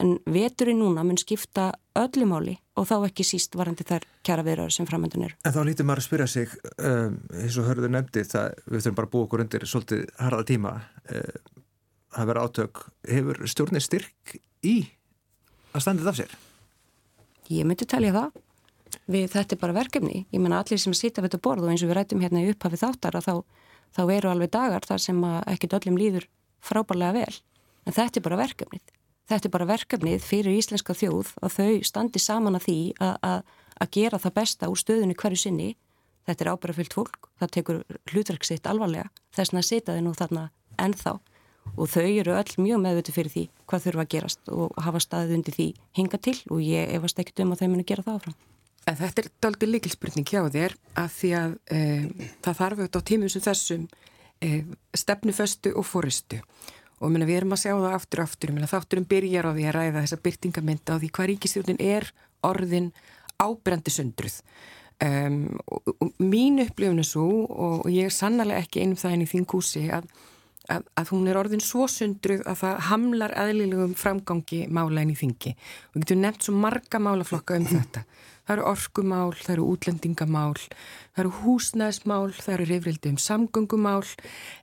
en 0.01 0.17
veturinn 0.29 0.79
núna 0.81 1.03
mun 1.05 1.17
skipta 1.19 1.71
öllu 1.97 2.27
máli 2.29 2.55
og 2.77 2.87
þá 2.89 2.95
ekki 3.07 3.25
síst 3.25 3.55
varandi 3.57 3.85
þær 3.87 4.05
kjara 4.25 4.45
viðröður 4.45 4.75
sem 4.75 4.87
framöndun 4.89 5.25
eru. 5.27 5.37
En 5.45 5.55
þá 5.55 5.61
lítur 5.65 5.87
maður 5.87 6.03
að 6.03 6.07
spyrja 6.07 6.27
sig 6.31 6.55
um, 6.77 7.19
eins 7.41 7.57
og 7.57 7.69
hörðu 7.69 7.91
nefndi 7.93 8.23
það 8.27 8.57
við 8.67 8.83
þurfum 8.83 8.97
bara 8.99 9.09
að 9.09 9.13
búa 9.15 9.27
okkur 9.27 9.43
undir 9.45 9.65
svolítið 9.69 10.03
harða 10.21 10.47
tíma. 10.51 10.73
Uh, 11.09 11.55
að 12.17 12.29
vera 12.31 12.43
átök. 12.47 12.83
Hefur 13.07 13.41
stjórnir 13.49 13.83
styrk 13.83 14.35
í 14.65 14.75
að 15.73 15.85
standið 15.85 16.11
af 16.11 16.19
sér? 16.19 16.35
Ég 17.53 17.67
myndi 17.67 17.87
telja 17.89 18.13
það. 18.15 18.43
Við 19.07 19.25
þetta 19.33 19.55
er 19.55 19.59
bara 19.61 19.75
verkefni, 19.75 20.21
ég 20.31 20.41
menna 20.41 20.61
allir 20.61 20.79
sem 20.79 20.93
sýta 20.95 21.21
við 21.21 21.31
þetta 21.31 21.43
borð 21.43 21.65
og 21.65 21.71
eins 21.71 21.83
og 21.83 21.91
við 21.91 21.97
rætum 21.99 22.21
hérna 22.23 22.43
í 22.43 22.51
upphafið 22.51 22.83
þáttar 22.83 23.17
að 23.19 23.27
þá, 23.27 23.33
þá 23.95 24.01
eru 24.15 24.31
alveg 24.31 24.51
dagar 24.51 24.87
þar 24.87 25.03
sem 25.03 25.19
ekkit 25.53 25.75
öllum 25.77 25.99
líður 25.99 26.27
frábærlega 26.63 27.21
vel. 27.21 27.39
En 27.87 27.95
þetta 27.95 28.19
er 28.19 28.25
bara 28.25 28.39
verkefnið 28.39 28.95
þetta 29.27 29.47
er 29.47 29.53
bara 29.53 29.69
verkefnið 29.69 30.23
fyrir 30.23 30.57
íslenska 30.57 30.95
þjóð 30.97 31.33
að 31.43 31.55
þau 31.57 31.87
standi 31.89 32.21
saman 32.23 32.57
að 32.59 32.67
því 32.67 32.79
að 32.97 33.91
gera 33.93 34.19
það 34.21 34.37
besta 34.39 34.69
úr 34.71 34.81
stöðunni 34.81 35.17
hverju 35.17 35.41
sinni. 35.43 35.71
Þetta 36.27 36.43
er 36.43 36.51
ábærafyllt 36.51 36.95
fólk, 36.95 37.29
það 37.39 37.51
tekur 37.55 37.77
hlutverksitt 38.11 38.67
alvarlega, 38.67 39.07
þess 39.35 39.53
að 39.53 39.67
setja 39.67 39.95
þau 39.95 40.03
nú 40.03 40.13
þarna 40.17 40.49
ennþá 40.81 41.13
og 41.75 41.89
þau 41.91 42.03
eru 42.03 42.35
öll 42.35 42.63
mjög 42.63 42.81
meðviti 42.83 43.13
fyrir 43.15 43.33
því 43.33 43.43
hvað 43.67 43.85
þurfa 43.85 44.03
að 44.03 44.11
gerast 44.13 44.51
og 44.51 44.77
hafa 44.83 45.01
staðið 45.03 45.37
undir 45.37 45.55
því 45.57 45.67
hinga 45.99 46.19
til 46.23 46.35
og 46.51 46.61
ég 46.63 46.93
efast 46.95 47.19
ekkert 47.21 47.43
um 47.43 47.53
að 47.55 47.63
þau 47.63 47.71
munu 47.73 47.87
gera 47.87 48.05
það 48.05 48.19
áfram. 48.19 48.37
En 48.87 48.99
þetta 49.01 49.23
er 49.23 49.29
daldi 49.43 49.67
líkilspurning 49.67 50.27
hjá 50.27 50.41
þér 50.51 50.75
að 50.95 51.09
því 51.17 51.31
að 51.41 51.55
e, 51.75 51.79
það 52.45 52.59
þarf 52.61 52.81
auðvitað 52.81 53.03
á 53.03 53.07
tímum 53.11 53.31
sem 53.33 53.43
þessum 53.43 53.87
e, 54.39 54.51
stefnuföstu 54.95 55.73
og 55.75 55.87
fóristu 55.87 56.39
og 56.97 57.11
minna, 57.13 57.27
við 57.29 57.41
erum 57.41 57.53
að 57.55 57.63
sjá 57.63 57.73
það 57.73 57.97
aftur 57.97 58.21
og 58.21 58.29
aftur. 58.29 58.53
Minna, 58.55 58.69
þátturum 58.71 59.05
byrjar 59.09 59.49
á 59.49 59.51
því 59.53 59.67
að 59.67 59.75
ræða 59.77 60.03
þessa 60.03 60.21
byrtingamynda 60.25 60.97
á 60.97 61.01
því 61.01 61.11
hvað 61.13 61.29
ríkistjórnin 61.31 61.83
er 61.83 62.09
orðin 62.47 62.89
ábrendi 63.41 63.93
sundruð. 63.93 64.39
Um, 64.97 65.59
og, 65.69 65.91
og 66.01 66.15
mín 66.17 66.57
upplifinu 66.63 67.03
svo 67.05 67.27
og 67.45 67.85
ég 67.93 68.09
er 68.09 68.13
sannlega 68.15 68.63
ekki 68.63 68.81
einum 68.81 68.97
það 68.97 69.13
inn 69.13 69.25
í 69.27 69.29
þín 69.29 69.45
kúsi 69.45 69.83
að, 69.93 70.07
að, 70.73 70.87
að 70.97 71.11
hún 71.13 71.27
er 71.29 71.37
orðin 71.37 71.61
svo 71.61 71.85
sundruð 71.91 72.41
að 72.49 72.63
það 72.63 72.79
hamlar 72.87 73.35
aðlilegum 73.37 73.93
framgangi 73.99 74.63
mála 74.73 75.05
inn 75.05 75.13
í 75.13 75.19
þingi. 75.19 75.53
Og 75.93 76.01
getur 76.01 76.17
nefnt 76.23 76.47
svo 76.47 76.57
marga 76.57 77.01
málaflokka 77.03 77.59
um 77.61 77.69
þetta 77.69 78.07
Það 78.47 78.53
eru 78.55 78.65
orkumál, 78.69 79.31
það 79.35 79.53
eru 79.57 79.63
útlendingamál, 79.73 80.53
það 81.11 81.21
eru 81.23 81.31
húsnæðismál, 81.41 82.27
það 82.37 82.53
eru 82.53 82.67
reyfrildi 82.69 83.11
um 83.11 83.17
samgöngumál. 83.19 84.05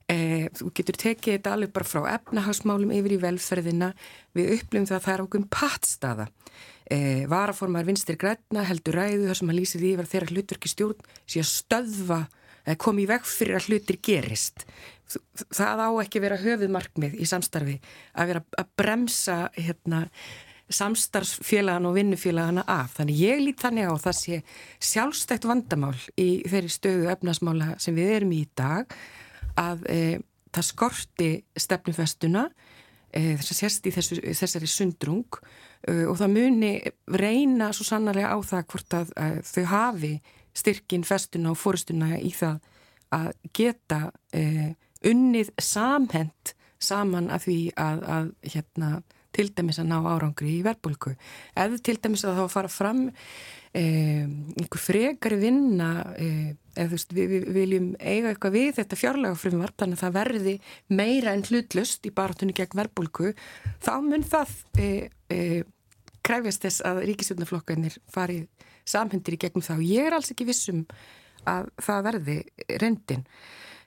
Eh, 0.09 0.47
þú 0.57 0.71
getur 0.79 0.97
tekið 1.03 1.35
þetta 1.35 1.53
alveg 1.53 1.73
bara 1.75 1.85
frá 1.85 2.07
efnahagsmálum 2.15 2.95
yfir 2.97 3.13
í 3.13 3.19
velferðina. 3.21 3.91
Við 4.33 4.55
upplifum 4.55 4.89
það 4.89 4.97
að 4.97 5.05
það 5.05 5.13
er 5.13 5.23
okkur 5.27 5.45
pattstaða. 5.53 6.25
Eh, 6.85 7.23
varaformar 7.29 7.85
vinstir 7.85 8.17
græna 8.17 8.65
heldur 8.65 8.97
ræðu 8.97 9.29
þar 9.29 9.37
sem 9.37 9.49
hann 9.49 9.57
lýsir 9.57 9.81
því 9.81 9.93
að 10.01 10.09
þeirra 10.11 10.33
hluturki 10.33 10.69
stjórn 10.69 11.07
sé 11.25 11.41
að 11.41 11.47
stöðva, 11.49 12.19
eh, 12.65 12.75
komi 12.75 13.05
í 13.05 13.09
veg 13.09 13.21
fyrir 13.21 13.57
að 13.57 13.69
hlutir 13.69 14.01
gerist. 14.01 14.65
Það 15.53 15.81
á 15.85 15.89
ekki 16.01 16.21
vera 16.21 16.37
höfuð 16.41 16.69
markmið 16.73 17.17
í 17.21 17.25
samstarfi 17.29 17.79
að 18.17 18.27
vera 18.27 18.41
að 18.57 18.69
bremsa 18.77 19.49
hérna 19.53 20.09
samstarfsfélagan 20.69 21.85
og 21.85 21.95
vinnufélagana 21.97 22.63
af. 22.67 22.95
Þannig 22.97 23.19
ég 23.21 23.41
lít 23.43 23.61
þannig 23.61 23.89
á 23.91 23.95
það 24.01 24.15
sé 24.19 24.39
sjálfstækt 24.81 25.45
vandamál 25.45 25.97
í 26.17 26.29
þeirri 26.49 26.71
stöðu 26.73 27.11
efnasmála 27.13 27.75
sem 27.81 27.97
við 27.97 28.15
erum 28.17 28.33
í 28.33 28.41
í 28.45 28.47
dag 28.57 28.95
að 29.61 29.85
e, 29.91 29.99
það 30.55 30.67
skorti 30.69 31.29
stefnufestuna 31.59 32.47
e, 33.11 33.35
þess 33.37 33.51
að 33.53 33.59
sérst 33.59 33.87
í 33.89 33.93
þessu, 33.95 34.19
þessari 34.41 34.69
sundrung 34.71 35.39
e, 35.87 36.05
og 36.09 36.17
það 36.19 36.33
muni 36.35 36.73
reyna 37.13 37.71
svo 37.75 37.87
sannarlega 37.87 38.33
á 38.33 38.37
það 38.41 38.67
hvort 38.73 38.97
að, 38.99 39.13
að 39.19 39.39
þau 39.51 39.65
hafi 39.71 40.13
styrkin 40.55 41.05
festuna 41.07 41.51
og 41.51 41.59
fórustuna 41.59 42.15
í 42.17 42.31
það 42.35 42.59
að 43.15 43.31
geta 43.55 44.01
e, 44.33 44.73
unnið 45.05 45.51
samhend 45.61 46.55
saman 46.81 47.29
af 47.33 47.45
því 47.45 47.59
að, 47.79 48.01
að 48.15 48.31
hérna 48.53 48.89
til 49.35 49.49
dæmis 49.55 49.81
að 49.81 49.91
ná 49.91 49.97
árangri 49.99 50.57
í 50.57 50.63
verbulgu 50.65 51.15
eða 51.55 51.81
til 51.83 51.97
dæmis 52.01 52.25
að 52.27 52.39
þá 52.39 52.53
fara 52.53 52.71
fram 52.71 53.03
eh, 53.75 54.23
einhver 54.23 54.81
frekari 54.81 55.39
vinna 55.41 55.89
eh, 56.15 56.55
eða 56.75 56.89
þú 56.89 56.97
veist 56.97 57.15
við, 57.15 57.35
við 57.35 57.51
viljum 57.59 57.91
eiga 57.99 58.31
eitthvað 58.31 58.57
við 58.57 58.71
þetta 58.79 58.99
fjárlega 58.99 59.39
frumvarp 59.39 59.77
þannig 59.79 59.99
að 59.99 60.05
það 60.05 60.17
verði 60.19 60.55
meira 60.91 61.35
en 61.35 61.45
hlutlust 61.49 62.07
í 62.07 62.13
baratunni 62.15 62.55
gegn 62.55 62.79
verbulgu 62.81 63.35
þá 63.83 63.93
mun 64.03 64.25
það 64.25 64.55
eh, 64.79 65.63
kræfjast 66.25 66.65
þess 66.65 66.85
að 66.87 67.03
ríkisjónaflokkanir 67.11 67.99
farið 68.11 68.47
samhendir 68.85 69.35
í 69.35 69.41
gegnum 69.41 69.65
þá. 69.65 69.77
Ég 69.81 70.07
er 70.07 70.15
alls 70.17 70.31
ekki 70.33 70.47
vissum 70.47 70.83
að 71.49 71.69
það 71.83 72.05
verði 72.09 72.37
reyndin. 72.81 73.25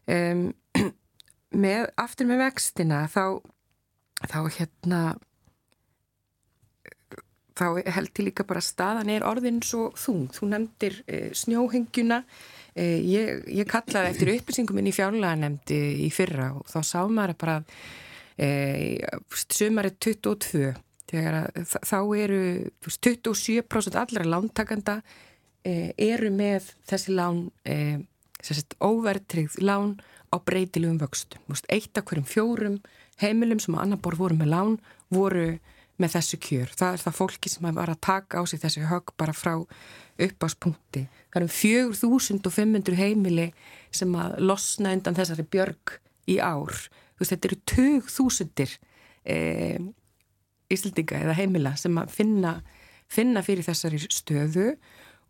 Um, 0.09 0.45
með, 1.65 1.89
aftur 1.99 2.29
með 2.29 2.45
vextina 2.47 3.05
þá 3.11 3.41
þá 4.27 4.39
hérna 4.57 5.01
þá 7.59 7.67
held 7.97 8.11
ég 8.13 8.27
líka 8.29 8.47
bara 8.47 8.63
staðan 8.65 9.11
er 9.13 9.27
orðin 9.27 9.61
svo 9.67 9.89
þung. 9.99 10.29
Þú 10.35 10.51
nefndir 10.53 10.99
e, 11.05 11.21
snjóhengjuna, 11.37 12.21
e, 12.75 12.89
ég, 13.03 13.47
ég 13.61 13.71
kallaði 13.71 14.13
eftir 14.13 14.33
upplýsingum 14.37 14.81
inn 14.81 14.91
í 14.91 14.95
fjárlega 14.95 15.39
nefndi 15.43 15.79
í 16.07 16.11
fyrra 16.15 16.53
og 16.59 16.69
þá 16.71 16.79
sá 16.87 17.01
maður 17.07 17.39
bara 17.43 17.57
e, 18.39 18.51
sömarið 19.47 19.99
22, 20.09 20.75
þegar 21.11 21.41
að, 21.41 21.75
þá 21.91 21.99
eru 22.25 22.43
27% 22.87 23.99
allra 24.03 24.29
lántakanda 24.37 25.01
e, 25.67 25.91
eru 25.97 26.31
með 26.35 26.71
þessi 26.89 27.17
lán, 27.19 27.49
e, 27.67 27.99
óvertrið 28.85 29.59
lán 29.65 29.99
á 30.29 30.37
breytilegum 30.39 31.01
vöxtum. 31.01 31.43
Eitt 31.73 31.99
af 31.99 32.07
hverjum 32.07 32.29
fjórum 32.29 32.79
heimilum 33.23 33.61
sem 33.63 33.75
á 33.75 33.83
annar 33.83 34.01
borð 34.03 34.23
voru 34.23 34.39
með 34.39 34.53
lán 34.53 34.79
voru 35.15 35.47
með 35.99 36.15
þessu 36.17 36.39
kjör. 36.43 36.75
Það 36.79 36.97
er 36.97 37.03
það 37.05 37.17
fólki 37.19 37.53
sem 37.53 37.71
var 37.79 37.93
að 37.93 38.03
taka 38.07 38.41
á 38.41 38.43
sig 38.49 38.63
þessi 38.63 38.85
högg 38.89 39.15
bara 39.19 39.35
frá 39.37 39.55
uppáspunkti. 40.19 41.05
Það 41.33 41.41
eru 41.43 41.51
4500 41.55 42.99
heimili 42.99 43.49
sem 43.95 44.15
að 44.19 44.39
losna 44.43 44.95
undan 44.97 45.19
þessari 45.19 45.47
björg 45.51 45.99
í 46.31 46.39
ár. 46.43 46.75
Veist, 47.19 47.33
þetta 47.35 47.51
eru 47.51 47.61
2000 47.75 48.79
e, 49.29 49.37
íslendinga 50.73 51.23
eða 51.25 51.37
heimila 51.39 51.75
sem 51.81 51.99
að 52.01 52.15
finna, 52.15 52.55
finna 53.11 53.43
fyrir 53.47 53.67
þessari 53.67 54.01
stöðu 54.07 54.73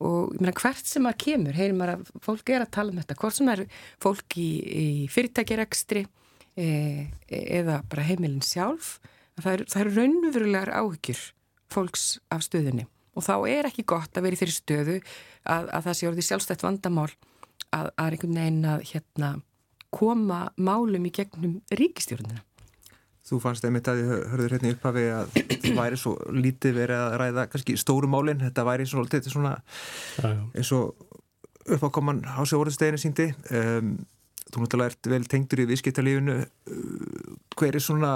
og 0.04 0.34
meina, 0.38 0.54
hvert 0.54 0.86
sem 0.86 1.02
maður 1.02 1.22
kemur, 1.24 1.56
heyrir 1.58 1.76
maður 1.76 1.96
að 1.96 2.10
fólk 2.22 2.52
er 2.54 2.62
að 2.62 2.74
tala 2.76 2.92
um 2.92 3.00
þetta, 3.00 3.18
hvort 3.18 3.38
sem 3.38 3.48
er 3.50 3.64
fólk 4.02 4.36
í, 4.38 4.48
í 4.68 4.88
fyrirtækjarekstri 5.10 6.04
e, 6.54 6.68
eða 7.28 7.80
bara 7.90 8.06
heimilin 8.06 8.44
sjálf 8.44 8.98
það 9.44 9.56
eru 9.56 9.66
er 9.80 9.90
raunverulegar 9.96 10.72
áhyggjur 10.80 11.24
fólks 11.72 12.06
af 12.32 12.44
stöðunni. 12.46 12.86
Og 13.18 13.24
þá 13.26 13.34
er 13.50 13.68
ekki 13.68 13.86
gott 13.88 14.16
að 14.16 14.28
vera 14.28 14.36
í 14.36 14.40
þeirri 14.40 14.54
stöðu 14.54 14.98
að, 15.48 15.70
að 15.74 15.86
það 15.88 15.96
sé 15.98 16.08
orðið 16.08 16.28
sjálfstætt 16.28 16.64
vandamál 16.64 17.08
að, 17.74 17.90
að 17.98 18.12
einhvern 18.12 18.38
veginn 18.38 18.68
að 18.68 18.84
hérna, 18.92 19.30
koma 19.94 20.42
málum 20.60 21.08
í 21.08 21.12
gegnum 21.14 21.58
ríkistjórnina. 21.72 22.44
Þú 23.28 23.38
fannst 23.42 23.64
einmitt 23.68 23.88
að 23.90 23.98
þið 24.00 24.12
hörður 24.32 24.54
hérna 24.54 24.70
upp 24.72 24.86
af 24.88 24.98
að 24.98 25.34
það 25.34 25.74
væri 25.76 25.98
svo 26.00 26.12
lítið 26.32 26.78
verið 26.78 27.02
að 27.02 27.16
ræða 27.20 27.44
kannski 27.52 27.74
stóru 27.76 28.08
málinn, 28.08 28.40
þetta 28.40 28.64
væri 28.64 28.86
svona, 28.88 29.20
svona 29.28 29.52
eins 30.56 30.70
og 30.76 30.94
uppákoman 31.68 32.22
á 32.24 32.40
sig 32.48 32.56
orðisteginu 32.56 33.00
síndi 33.02 33.26
um, 33.52 33.90
þú 34.48 34.62
náttúrulega 34.62 34.94
ert 34.94 35.10
vel 35.12 35.26
tengdur 35.28 35.60
í 35.60 35.66
viðskiptalífinu. 35.68 36.38
Hver 37.58 37.76
er 37.76 37.84
svona 37.84 38.12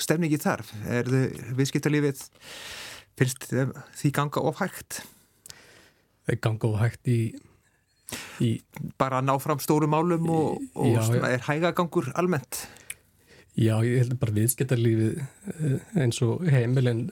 stefningi 0.00 0.40
þar? 0.42 0.64
Er 0.88 1.08
þið 1.10 1.54
viðskiptalífið 1.58 2.26
finnst 3.18 3.48
því 3.50 4.12
ganga 4.16 4.44
ofhægt? 4.50 5.02
Ganga 6.42 6.70
ofhægt 6.70 7.10
í, 7.10 7.20
í 8.44 8.52
bara 9.00 9.20
að 9.20 9.28
ná 9.28 9.34
fram 9.42 9.60
stóru 9.62 9.90
málum 9.90 10.30
og, 10.32 10.62
og 10.78 10.94
já, 10.94 11.02
er 11.28 11.44
hægagangur 11.48 12.12
almennt? 12.14 12.64
Já, 13.52 13.74
ég 13.84 14.00
held 14.00 14.14
bara 14.16 14.32
viðskiptarlífið 14.32 15.18
eh, 15.20 15.80
eins 16.00 16.22
og 16.24 16.46
heimilin 16.48 17.02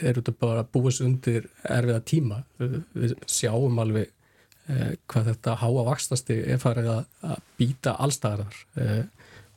er 0.00 0.16
út 0.16 0.30
að 0.32 0.38
bara 0.40 0.64
búa 0.64 0.92
sig 0.94 1.04
undir 1.10 1.50
erfiða 1.60 2.00
tíma. 2.08 2.38
Við 2.56 3.18
sjáum 3.28 3.76
alveg 3.82 4.08
eh, 4.08 4.94
hvað 5.10 5.28
þetta 5.34 5.58
háa 5.60 5.84
vakstasti 5.90 6.38
er 6.54 6.62
farið 6.62 6.88
að, 6.94 7.02
að 7.34 7.44
býta 7.60 7.98
allstæðar 8.00 8.62
eh, 8.80 9.02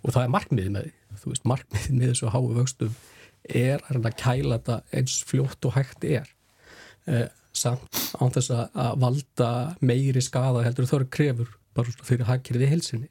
og 0.03 0.13
það 0.13 0.23
er 0.23 0.33
markmiðið 0.35 0.75
með 0.75 0.87
því. 0.87 0.93
Þú 1.23 1.31
veist, 1.31 1.47
markmiðið 1.51 1.97
með 1.97 2.11
þessu 2.11 2.33
háu 2.33 2.43
vöxtum 2.57 2.95
er 3.63 3.83
að 3.89 4.09
kæla 4.19 4.59
þetta 4.59 4.77
eins 4.99 5.17
fljótt 5.27 5.67
og 5.67 5.75
hægt 5.77 6.05
er. 6.07 6.29
Eh, 7.07 7.27
samt 7.53 7.99
án 8.17 8.31
þess 8.33 8.53
að 8.53 8.95
valda 9.01 9.49
meiri 9.85 10.21
skada 10.23 10.63
heldur 10.65 10.89
þau 10.89 11.03
krefur 11.13 11.51
bara 11.77 12.05
fyrir 12.05 12.27
hagkerfið 12.29 12.65
í 12.65 12.69
helsinni 12.71 13.09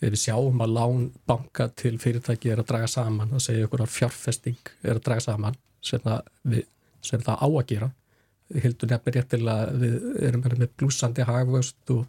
við 0.00 0.16
sjáum 0.20 0.60
að 0.64 0.74
lán 0.76 1.06
banka 1.28 1.68
til 1.76 1.96
fyrirtæki 2.00 2.52
er 2.52 2.62
að 2.62 2.70
draga 2.70 2.90
saman 2.90 3.32
að 3.34 3.44
segja 3.48 3.68
ykkur 3.68 3.84
að 3.84 3.94
fjárfesting 3.96 4.72
er 4.84 4.96
að 4.96 5.04
draga 5.08 5.24
saman 5.24 5.56
sem 5.84 6.02
það, 6.04 6.28
við, 6.52 6.64
sem 7.04 7.24
það 7.24 7.42
á 7.44 7.48
að 7.48 7.66
gera 7.72 7.90
hildur 8.64 8.92
nefnir 8.92 9.18
réttilega 9.18 9.78
við 9.82 9.96
erum 10.28 10.46
með 10.54 10.68
blúsandi 10.80 11.26
hagvöst 11.28 11.94
og, 11.94 12.04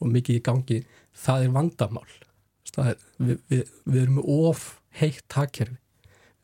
og 0.00 0.14
mikið 0.14 0.40
í 0.40 0.44
gangi 0.48 0.80
það 1.24 1.48
er 1.48 1.54
vandamál 1.58 2.08
er, 2.82 3.00
við, 3.18 3.40
við, 3.52 3.72
við 3.84 4.02
erum 4.02 4.20
of 4.24 4.66
heitt 5.00 5.38
hagkerfi. 5.38 5.78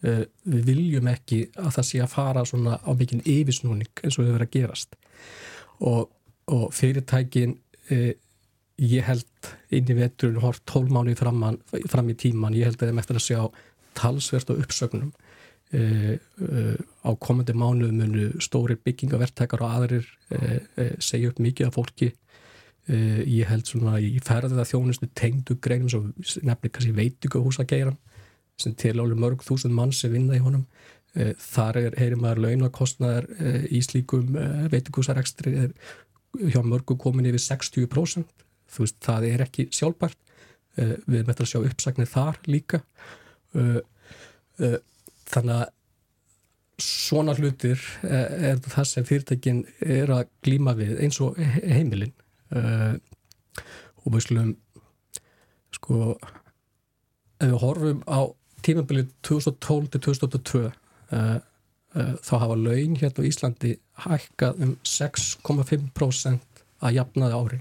Uh, 0.00 0.24
við 0.48 0.70
viljum 0.70 1.10
ekki 1.10 1.42
að 1.60 1.74
það 1.76 1.86
sé 1.90 1.98
að 2.00 2.12
fara 2.14 2.46
svona 2.48 2.78
á 2.80 2.90
mikinn 2.96 3.20
yfirsnúning 3.28 4.00
eins 4.00 4.16
og 4.16 4.24
við 4.24 4.30
verðum 4.32 4.46
að 4.46 4.54
gerast. 4.54 4.96
Og, 5.84 6.06
og 6.48 6.70
fyrirtækin 6.72 7.58
uh, 7.92 8.12
ég 8.80 9.04
held 9.04 9.50
inn 9.74 9.90
í 9.92 9.96
veturinn 9.98 10.40
hort 10.40 10.62
tólmáni 10.68 11.16
fram, 11.18 11.42
fram 11.90 12.08
í 12.12 12.16
tíman, 12.18 12.56
ég 12.56 12.70
held 12.70 12.80
að 12.80 12.90
þeim 12.90 13.02
eftir 13.02 13.18
að 13.18 13.26
sjá 13.26 13.40
talsvert 13.98 14.52
og 14.54 14.62
uppsögnum. 14.64 15.10
E, 15.70 15.80
e, 16.18 16.62
á 17.06 17.10
komandi 17.22 17.54
mánu 17.54 17.92
munu 17.94 18.24
stóri 18.42 18.74
byggingavertekar 18.74 19.60
og 19.62 19.70
aðrir 19.76 20.08
e, 20.34 20.88
segja 20.98 21.30
upp 21.30 21.38
mikið 21.38 21.68
af 21.68 21.76
fólki 21.76 22.08
e, 22.90 23.00
ég 23.30 23.48
held 23.50 23.70
svona 23.70 23.96
í 24.02 24.18
ferðið 24.26 24.62
að 24.62 24.70
þjónustu 24.72 25.10
tengdu 25.16 25.56
greinum 25.62 25.90
sem 25.90 26.10
nefnir 26.46 26.74
kannski 26.74 26.96
veitingu 26.96 27.42
hús 27.44 27.60
að 27.62 27.70
geyra 27.74 27.96
sem 28.60 28.74
til 28.76 28.98
álega 28.98 29.22
mörg 29.22 29.46
þúsund 29.46 29.72
mann 29.72 29.94
sem 29.96 30.12
vinna 30.12 30.36
í 30.36 30.42
honum. 30.44 30.66
E, 31.14 31.32
þar 31.40 31.80
er, 31.80 31.96
heyrir 31.98 32.20
maður 32.20 32.44
launakostnaðar 32.44 33.26
í 33.70 33.80
slíkum 33.82 34.36
veitingúsarekstri 34.70 35.56
er 35.64 35.74
hjá 36.38 36.60
mörgu 36.62 36.94
komin 37.00 37.26
yfir 37.30 37.42
60% 37.42 38.40
þú 38.70 38.86
veist, 38.86 39.00
það 39.04 39.26
er 39.30 39.44
ekki 39.46 39.66
sjálfbært. 39.74 40.18
Uh, 40.78 40.94
við 41.06 41.20
erum 41.20 41.32
eftir 41.32 41.46
að 41.46 41.52
sjá 41.52 41.60
uppsagnir 41.66 42.10
þar 42.10 42.40
líka. 42.46 42.80
Uh, 43.56 43.78
uh, 44.62 44.78
þannig 45.30 45.56
að 45.58 45.76
svona 46.80 47.34
hlutir 47.36 47.82
er 48.08 48.56
það 48.64 48.86
sem 48.88 49.04
fyrirtækin 49.04 49.58
er 49.84 50.08
að 50.14 50.30
glíma 50.40 50.72
við 50.78 50.94
eins 51.04 51.18
og 51.20 51.36
heimilin 52.50 53.00
og 54.00 54.12
við 54.14 54.26
slum 54.26 54.52
sko 55.76 56.16
ef 57.40 57.46
við 57.46 57.56
horfum 57.62 58.02
á 58.10 58.20
tímabilið 58.66 59.10
2012 59.26 59.88
til 59.94 60.04
2002 60.08 60.64
þá 61.10 62.32
hafa 62.38 62.56
laun 62.56 62.96
hérna 63.00 63.24
á 63.24 63.28
Íslandi 63.28 63.72
hækkað 64.04 64.62
um 64.64 64.76
6,5% 64.86 66.64
að 66.80 66.96
jafnaði 66.96 67.38
ári 67.40 67.60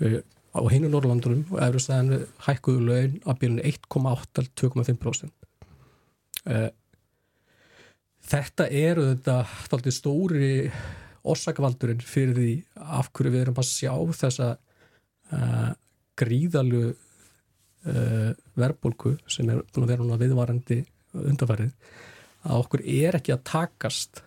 Eh, 0.00 0.22
á 0.56 0.60
hinu 0.72 0.88
Norrlandunum 0.88 1.44
og 1.52 1.60
Efrastæðinu 1.60 2.22
hækkuðu 2.46 2.84
laun 2.88 3.16
að 3.28 3.40
byrjunni 3.42 3.64
1,8 3.68 4.30
til 4.32 4.46
2,5%. 4.62 5.32
Eh, 6.48 6.70
þetta 8.32 8.66
eru 8.72 9.04
þetta 9.10 9.92
stóri 9.92 10.70
orsakvaldurinn 11.28 12.02
fyrir 12.04 12.36
því 12.36 12.52
af 12.80 13.10
hverju 13.12 13.34
við 13.34 13.44
erum 13.44 13.60
að 13.60 13.68
sjá 13.68 13.92
þessa 14.22 14.48
uh, 14.56 15.70
gríðalu 16.20 16.84
uh, 16.90 18.30
verbulgu 18.56 19.16
sem 19.28 19.50
er 19.50 19.62
búin 19.68 19.86
að 19.86 19.92
vera 19.94 20.04
núna 20.06 20.20
viðvarandi 20.20 20.80
undarfærið 21.20 21.72
að 22.46 22.62
okkur 22.62 22.84
er 22.86 23.18
ekki 23.18 23.34
að 23.34 23.46
takast 23.50 24.22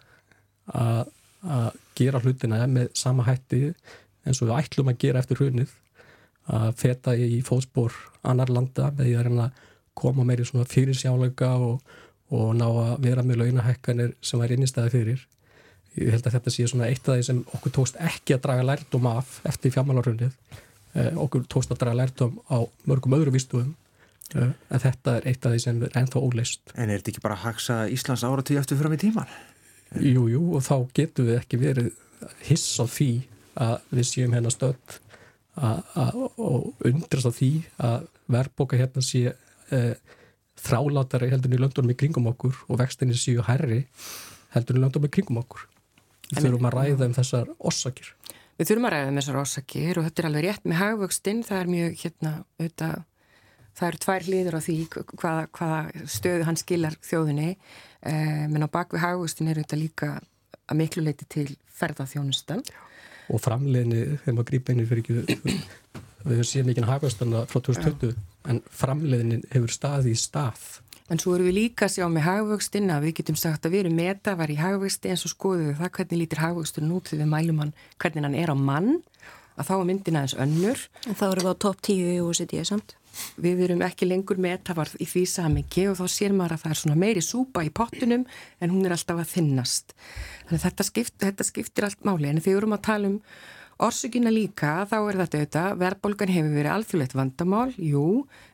að, 0.69 1.09
að 1.41 1.69
gera 1.97 2.21
hlutina 2.21 2.61
með 2.69 2.91
sama 2.97 3.25
hætti 3.27 3.71
eins 4.23 4.41
og 4.41 4.49
við 4.49 4.57
ætlum 4.59 4.91
að 4.91 4.99
gera 5.01 5.23
eftir 5.23 5.39
hrunið 5.41 5.73
að 6.53 6.71
feta 6.79 7.13
í 7.15 7.39
fótspór 7.45 7.95
annar 8.27 8.51
landa 8.51 8.89
með 8.91 9.07
því 9.07 9.15
að 9.17 9.27
reyna 9.27 9.45
að 9.47 9.61
koma 9.97 10.25
meiri 10.27 10.45
svona 10.47 10.67
fyrir 10.69 10.97
sjálflega 10.97 11.51
og, 11.61 11.93
og 12.33 12.49
ná 12.57 12.65
að 12.67 12.93
vera 13.05 13.23
með 13.25 13.43
launahekkanir 13.43 14.15
sem 14.25 14.41
er 14.41 14.55
innistæði 14.55 14.93
fyrir. 14.97 15.21
Ég 15.99 16.09
held 16.15 16.25
að 16.25 16.35
þetta 16.37 16.53
sé 16.53 16.65
svona 16.69 16.89
eitt 16.89 17.07
af 17.07 17.19
því 17.19 17.25
sem 17.27 17.39
okkur 17.53 17.73
tókst 17.77 17.99
ekki 18.01 18.35
að 18.35 18.43
draga 18.47 18.65
lærdom 18.65 19.07
af 19.11 19.39
eftir 19.49 19.73
fjármálarhrunnið. 19.75 20.33
Eh, 20.93 21.11
okkur 21.21 21.45
tókst 21.49 21.73
að 21.73 21.83
draga 21.83 21.99
lærdom 22.01 22.39
á 22.49 22.65
mörgum 22.89 23.17
öðru 23.17 23.35
výstuðum 23.35 23.73
eh, 24.35 24.53
en 24.53 24.83
þetta 24.83 25.17
er 25.19 25.27
eitt 25.29 25.45
af 25.45 25.53
því 25.53 25.61
sem 25.65 25.83
er 25.85 25.99
ennþá 26.01 26.23
óleist. 26.23 26.73
En 26.73 26.89
er 26.89 27.01
þetta 27.01 27.13
ekki 27.13 27.25
bara 27.25 27.37
að 27.37 27.45
haksa 27.47 27.79
Íslands 27.93 28.25
áratíð 28.25 28.63
eftir 28.63 28.81
fram 28.81 28.95
í 28.95 29.01
tíman? 29.01 29.37
Jú, 30.01 30.25
jú, 30.31 30.41
og 30.57 30.65
þá 30.65 30.75
getur 30.97 31.29
við 31.29 31.39
ekki 31.43 31.61
verið 31.61 31.91
hiss 32.47 32.79
á 32.81 32.85
því 32.89 33.11
að 33.61 33.75
við 33.93 34.09
séum 34.09 34.33
hérna 34.33 34.53
stöld 34.53 34.97
og 35.53 36.85
undrast 36.87 37.29
á 37.29 37.31
því 37.33 37.51
að 37.77 38.07
verðboka 38.33 38.79
hérna 38.79 39.03
sé 39.05 39.35
e, 39.69 39.81
þrálátari 40.63 41.29
heldur 41.29 41.53
í 41.53 41.59
löndunum 41.61 41.93
í 41.93 41.97
kringum 41.99 42.31
okkur 42.31 42.57
og 42.67 42.79
vextinni 42.81 43.17
séu 43.17 43.43
herri 43.45 43.83
heldur 44.55 44.79
í 44.79 44.81
löndunum 44.81 45.09
í 45.09 45.13
kringum 45.13 45.41
okkur. 45.43 45.67
Við 46.31 46.45
þurfum 46.45 46.69
að 46.69 46.75
ræða 46.77 47.07
um 47.07 47.15
þessar 47.17 47.49
orsakir. 47.59 48.11
Við 48.59 48.69
þurfum 48.69 48.87
að 48.87 48.93
ræða 48.95 49.09
um 49.09 49.17
þessar 49.19 49.39
orsakir 49.41 49.99
og 49.99 50.07
þetta 50.07 50.21
er 50.21 50.29
alveg 50.29 50.45
rétt 50.47 50.69
með 50.69 50.79
hagvöxtinn, 50.81 51.41
það 51.47 51.59
er 51.59 51.71
mjög 51.73 51.97
hérna, 52.03 52.33
auðvitað, 52.59 53.03
það 53.73 53.89
eru 53.89 54.01
tvær 54.05 54.27
hlýður 54.27 54.57
á 54.57 54.61
því 54.67 54.77
hvaða, 54.93 55.47
hvaða 55.57 56.05
stöðu 56.15 56.47
hann 56.47 56.61
skilar 56.61 56.97
þjóðinni, 57.03 57.49
eh, 58.05 58.45
menn 58.53 58.65
á 58.65 58.75
bakvið 58.75 59.03
hagvöxtinn 59.03 59.49
er 59.49 59.61
auðvitað 59.61 59.83
líka 59.83 60.11
að 60.69 60.79
miklu 60.79 61.03
leiti 61.03 61.27
til 61.29 61.49
ferðarþjónustan 61.73 62.63
og 63.31 63.41
framleginni 63.41 64.03
þegar 64.23 64.37
maður 64.37 64.49
grýpa 64.51 64.73
einir 64.73 64.89
fyrir 64.89 65.03
ekki 65.03 65.17
við 66.23 66.37
höfum 66.37 66.47
síðan 66.47 66.69
mikinn 66.69 66.87
hagvöxtana 66.87 67.43
frá 67.51 67.59
2020 67.59 68.11
ja. 68.11 68.23
en 68.51 68.61
framleginni 68.71 69.41
hefur 69.53 69.73
staði 69.73 70.13
í 70.13 70.19
stað 70.19 70.63
En 71.11 71.19
svo 71.19 71.35
erum 71.35 71.49
við 71.49 71.57
líka 71.57 71.87
að 71.89 71.97
sjá 71.97 72.05
með 72.07 72.27
hagvöxtin 72.29 72.91
að 72.93 73.07
við 73.07 73.15
getum 73.19 73.37
sagt 73.39 73.65
að 73.67 73.73
við 73.75 73.81
erum 73.83 73.97
metavar 73.99 74.51
í 74.53 74.55
hagvöxti 74.55 75.11
en 75.11 75.19
svo 75.19 75.31
skoðum 75.33 75.71
við 75.71 75.79
það 75.81 75.93
hvernig 75.97 76.21
lítir 76.21 76.43
hagvöxturinn 76.43 76.93
út 76.95 77.11
þegar 77.11 77.25
við 77.25 77.31
mælum 77.33 77.63
hann 77.63 77.73
hvernig 77.99 78.27
hann 78.27 78.37
er 78.39 78.53
á 78.53 78.57
mann. 78.57 78.91
Að 79.53 79.67
þá 79.67 79.73
er 79.75 79.87
myndin 79.89 80.17
aðeins 80.17 80.37
önnur. 80.45 80.83
En 81.05 81.17
þá 81.19 81.25
erum 81.27 81.45
við 81.45 81.53
á 81.53 81.63
topp 81.65 81.81
10 81.85 82.13
í 82.13 82.21
OECD 82.23 82.55
samt. 82.65 82.95
Við 83.37 83.59
erum 83.67 83.83
ekki 83.85 84.07
lengur 84.07 84.39
metavarð 84.41 84.95
í 85.03 85.05
því 85.05 85.23
samingi 85.29 85.83
og 85.91 85.99
þá 85.99 86.05
sér 86.09 86.33
maður 86.33 86.55
að 86.55 86.63
það 86.63 86.73
er 86.73 86.79
svona 86.79 87.01
meiri 87.03 87.21
súpa 87.21 87.61
í 87.61 87.69
pottunum 87.69 88.23
en 88.57 88.73
hún 88.73 88.87
er 88.87 88.95
alltaf 88.95 89.19
að 89.21 89.35
þinnast. 89.35 89.93
Þannig 90.47 90.63
þetta, 90.63 90.87
skipt, 90.87 91.17
þetta 91.21 91.45
skiptir 91.45 91.87
allt 91.89 92.07
máli. 92.07 92.31
En 92.31 92.41
þegar 92.41 92.55
við 92.55 92.61
erum 92.63 92.77
að 92.79 92.85
tala 92.87 93.11
um 93.11 93.19
orsugina 93.81 94.33
líka 94.33 94.83
þá 94.89 94.97
er 94.99 95.19
þetta 95.21 95.39
auðvitað, 95.39 95.77
verðbólgan 95.81 96.33
hefur 96.33 96.57
verið 96.57 96.73
alþjóðlegt 96.73 97.15
vandamál, 97.17 97.69
jú, 97.77 98.07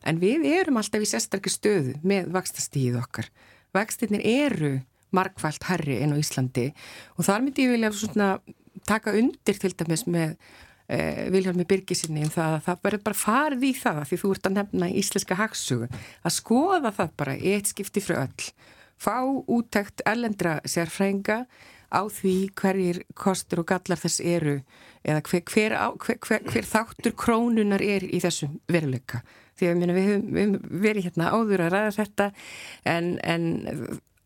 en 0.06 0.20
við 0.22 0.46
erum 0.52 0.80
alltaf 0.80 1.04
í 1.04 1.10
sérstakki 1.10 1.52
stöðu 1.52 1.98
með 2.06 2.30
vakstastíð 2.36 3.00
okkar. 3.02 3.28
Vakstirnir 3.76 4.24
eru 4.26 4.72
markvælt 5.14 5.66
herri 5.68 6.00
enn 6.04 6.14
á 6.14 6.20
Íslandi 6.20 6.70
og 7.16 7.26
þar 7.26 7.44
myndi 7.44 7.66
ég 7.66 7.76
vilja 7.76 8.38
taka 8.86 9.14
undir 9.16 9.58
til 9.60 9.72
dæmis 9.74 10.06
með 10.06 10.36
eh, 10.90 11.26
Vilhelmi 11.32 11.66
Birgisinni 11.68 12.24
um 12.26 12.32
það 12.32 12.56
að 12.56 12.64
það 12.66 12.84
verður 12.86 13.04
bara 13.08 13.20
farið 13.22 13.66
í 13.66 13.72
það 13.78 14.02
því 14.10 14.20
þú 14.22 14.32
ert 14.34 14.48
að 14.48 14.56
nefna 14.58 14.90
íslenska 15.02 15.38
hagsugu 15.40 15.88
að 15.90 16.36
skoða 16.36 16.94
það 16.98 17.16
bara 17.22 17.36
eitt 17.38 17.72
skipti 17.72 18.04
frá 18.04 18.22
öll 18.24 18.50
fá 19.00 19.16
útækt 19.24 20.04
erlendra 20.08 20.58
sérfrænga 20.68 21.44
á 21.90 22.02
því 22.06 22.34
hverjir 22.58 23.02
kostur 23.18 23.62
og 23.62 23.70
gallar 23.70 24.00
þess 24.00 24.22
eru 24.22 24.60
eða 25.04 25.22
hver, 25.26 25.44
hver, 25.50 25.76
hver, 25.98 26.44
hver 26.46 26.68
þáttur 26.68 27.16
krónunar 27.18 27.82
er 27.82 28.04
í 28.06 28.20
þessum 28.22 28.58
veruleika. 28.70 29.22
Því 29.58 29.68
að 29.68 29.82
við 29.96 30.06
höfum 30.08 30.54
verið 30.80 31.08
hérna 31.08 31.32
áður 31.34 31.66
að 31.66 31.74
ræða 31.74 31.96
þetta 31.98 32.30
en, 32.88 33.10
en 33.20 33.48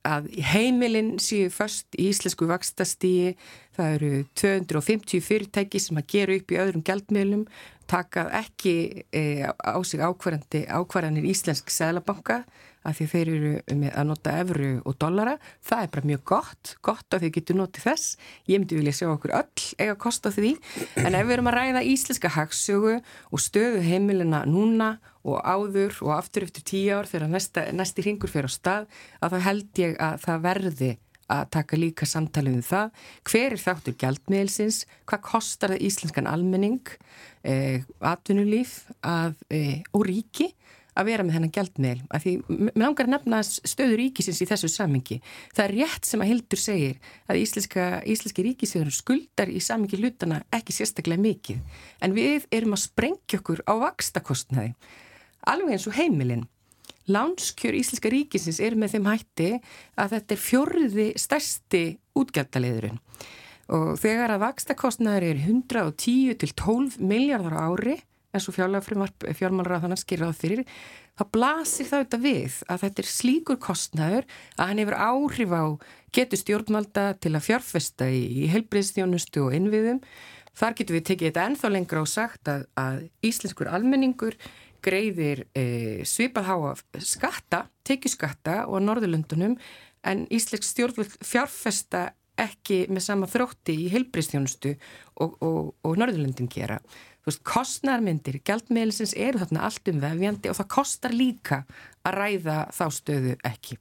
að 0.05 0.29
heimilinn 0.53 1.15
séu 1.23 1.49
först 1.53 1.97
í 1.97 2.11
íslensku 2.11 2.47
vakstastíi, 2.51 3.33
það 3.75 3.95
eru 3.97 4.11
250 4.37 5.25
fyrirtæki 5.25 5.81
sem 5.81 5.99
að 5.99 6.11
gera 6.13 6.37
upp 6.39 6.53
í 6.53 6.61
öðrum 6.61 6.85
gældmiðlum, 6.85 7.47
taka 7.91 8.27
ekki 8.43 8.77
e, 9.13 9.25
á 9.49 9.79
sig 9.85 10.05
ákvarðanir 10.05 11.27
íslensk 11.33 11.73
seglabanka 11.73 12.43
að 12.85 12.99
því 12.99 13.07
þeir 13.13 13.31
eru 13.35 13.53
að 13.89 14.09
nota 14.09 14.35
evru 14.43 14.71
og 14.85 14.99
dollara, 15.01 15.37
það 15.65 15.85
er 15.85 15.93
bara 15.95 16.11
mjög 16.11 16.25
gott 16.31 16.75
gott 16.85 17.17
að 17.17 17.27
þið 17.27 17.35
getur 17.39 17.59
notið 17.59 17.87
þess. 17.89 18.17
Ég 18.51 18.61
myndi 18.61 18.79
vilja 18.79 18.97
sjá 19.01 19.09
okkur 19.13 19.35
öll 19.41 19.67
eiga 19.81 19.97
kost 20.01 20.29
á 20.29 20.31
því. 20.35 20.53
En 21.01 21.17
ef 21.17 21.27
við 21.27 21.37
erum 21.39 21.51
að 21.51 21.59
ræða 21.59 21.85
íslenska 21.91 22.33
hagsögu 22.37 22.99
og 23.01 23.43
stöðu 23.43 23.81
heimilina 23.85 24.45
núna 24.49 24.97
og 25.25 25.41
áður 25.41 25.97
og 26.05 26.13
aftur 26.19 26.45
eftir 26.45 26.67
tíu 26.69 26.99
ár 26.99 27.09
þegar 27.09 27.33
næsti 27.73 28.05
ringur 28.05 28.33
fyrir 28.33 28.53
á 28.53 28.53
stað 28.53 28.87
að 29.25 29.37
þá 29.37 29.49
held 29.49 29.81
ég 29.81 29.97
að 30.03 30.21
það 30.27 30.45
verði 30.45 30.93
að 31.33 31.47
taka 31.57 31.79
líka 31.81 32.09
samtalið 32.09 32.59
um 32.59 32.65
það. 32.67 32.91
Hver 33.25 33.55
er 33.57 33.63
þáttur 33.63 33.97
gældmiðilsins 34.03 34.83
hvað 35.09 35.23
kostar 35.31 35.73
það 35.73 35.87
íslenskan 35.89 36.29
almenning 36.29 36.93
eh, 37.49 37.81
atvinnulíf 38.05 38.83
að, 39.01 39.39
eh, 39.49 39.81
og 39.97 40.05
ríki 40.11 40.51
að 40.95 41.09
vera 41.11 41.27
með 41.27 41.37
þennan 41.37 41.55
gældmiðl 41.55 42.03
af 42.15 42.25
því 42.25 42.35
mér 42.49 42.79
langar 42.81 43.09
að 43.09 43.13
nefna 43.15 43.41
stöður 43.45 44.01
ríkisins 44.01 44.41
í 44.43 44.49
þessu 44.51 44.71
samingi. 44.71 45.21
Það 45.55 45.65
er 45.65 45.75
rétt 45.81 46.09
sem 46.09 46.25
að 46.25 46.31
Hildur 46.33 46.63
segir 46.63 47.13
að 47.29 47.41
íslenska, 47.43 47.87
íslenski 48.07 48.47
ríkisjóður 48.49 48.95
skuldar 48.95 49.51
í 49.51 49.63
samingi 49.65 50.01
hlutana 50.01 50.43
ekki 50.55 50.77
sérstaklega 50.77 51.25
mikið 51.25 51.85
en 52.05 52.17
við 52.17 52.49
erum 52.55 52.77
að 52.77 52.85
sprengja 52.87 53.41
okkur 53.41 53.65
á 53.67 53.75
vakstakostnaði 53.89 54.75
alveg 55.45 55.77
eins 55.77 55.89
og 55.91 55.97
heimilinn. 55.99 56.49
Lánskjör 57.05 57.77
íslenska 57.77 58.09
ríkisins 58.09 58.63
er 58.65 58.79
með 58.81 58.95
þeim 58.95 59.09
hætti 59.11 59.49
að 60.01 60.15
þetta 60.15 60.35
er 60.35 60.41
fjörði 60.41 61.09
stærsti 61.21 61.83
útgjaldaleðurinn 62.17 63.03
og 63.75 63.95
þegar 64.01 64.35
að 64.35 64.43
vakstakostnaður 64.45 65.27
er 65.31 65.43
110 65.45 66.39
til 66.41 66.51
12 66.53 66.99
miljardar 67.01 67.57
ári 67.61 67.99
eins 68.35 68.49
og 68.51 68.57
fjármálra 68.57 69.81
þannig 69.83 69.99
að 69.99 70.03
skýra 70.03 70.31
á 70.31 70.35
fyrir, 70.35 70.65
þá 71.15 71.25
blasir 71.35 71.89
það 71.89 72.03
auðvitað 72.03 72.25
við 72.25 72.59
að 72.69 72.83
þetta 72.85 73.03
er 73.03 73.11
slíkur 73.11 73.61
kostnæður 73.63 74.27
að 74.57 74.71
hann 74.71 74.83
hefur 74.83 74.99
áhrif 74.99 75.55
á 75.55 75.65
getur 76.15 76.41
stjórnmalda 76.41 77.07
til 77.23 77.35
að 77.35 77.47
fjárfesta 77.49 78.11
í, 78.11 78.23
í 78.45 78.51
helbriðstjónustu 78.53 79.47
og 79.47 79.57
innviðum. 79.57 80.03
Þar 80.55 80.77
getur 80.79 80.99
við 80.99 81.07
tekið 81.09 81.31
þetta 81.31 81.47
ennþá 81.49 81.71
lengra 81.75 82.03
og 82.05 82.11
sagt 82.11 82.51
að, 82.51 82.67
að 82.79 83.01
íslenskur 83.27 83.71
almenningur 83.75 84.37
greiðir 84.85 85.47
e, 85.57 85.65
svipað 86.07 86.51
háa 86.51 86.75
skatta, 87.03 87.65
tekjuskatta 87.87 88.65
og 88.69 88.85
Norðurlundunum 88.85 89.57
en 90.05 90.27
íslensk 90.35 90.67
stjórnvöld 90.69 91.17
fjárfesta 91.25 92.11
ekki 92.41 92.85
með 92.91 93.07
sama 93.07 93.29
þrótti 93.31 93.77
í 93.85 93.91
helbriðstjónustu 93.93 94.75
og, 95.23 95.37
og, 95.39 95.75
og 95.87 95.99
Norðurlundin 96.01 96.51
gera 96.51 96.81
þú 97.25 97.33
veist, 97.33 97.45
kostnarmyndir, 97.49 98.41
gældmiðlisins 98.45 99.15
eru 99.17 99.41
þarna 99.41 99.65
allt 99.65 99.89
um 99.89 100.01
vefjandi 100.03 100.51
og 100.53 100.59
það 100.59 100.73
kostar 100.77 101.15
líka 101.17 101.63
að 102.05 102.19
ræða 102.19 102.59
þá 102.77 102.85
stöðu 102.93 103.39
ekki. 103.49 103.79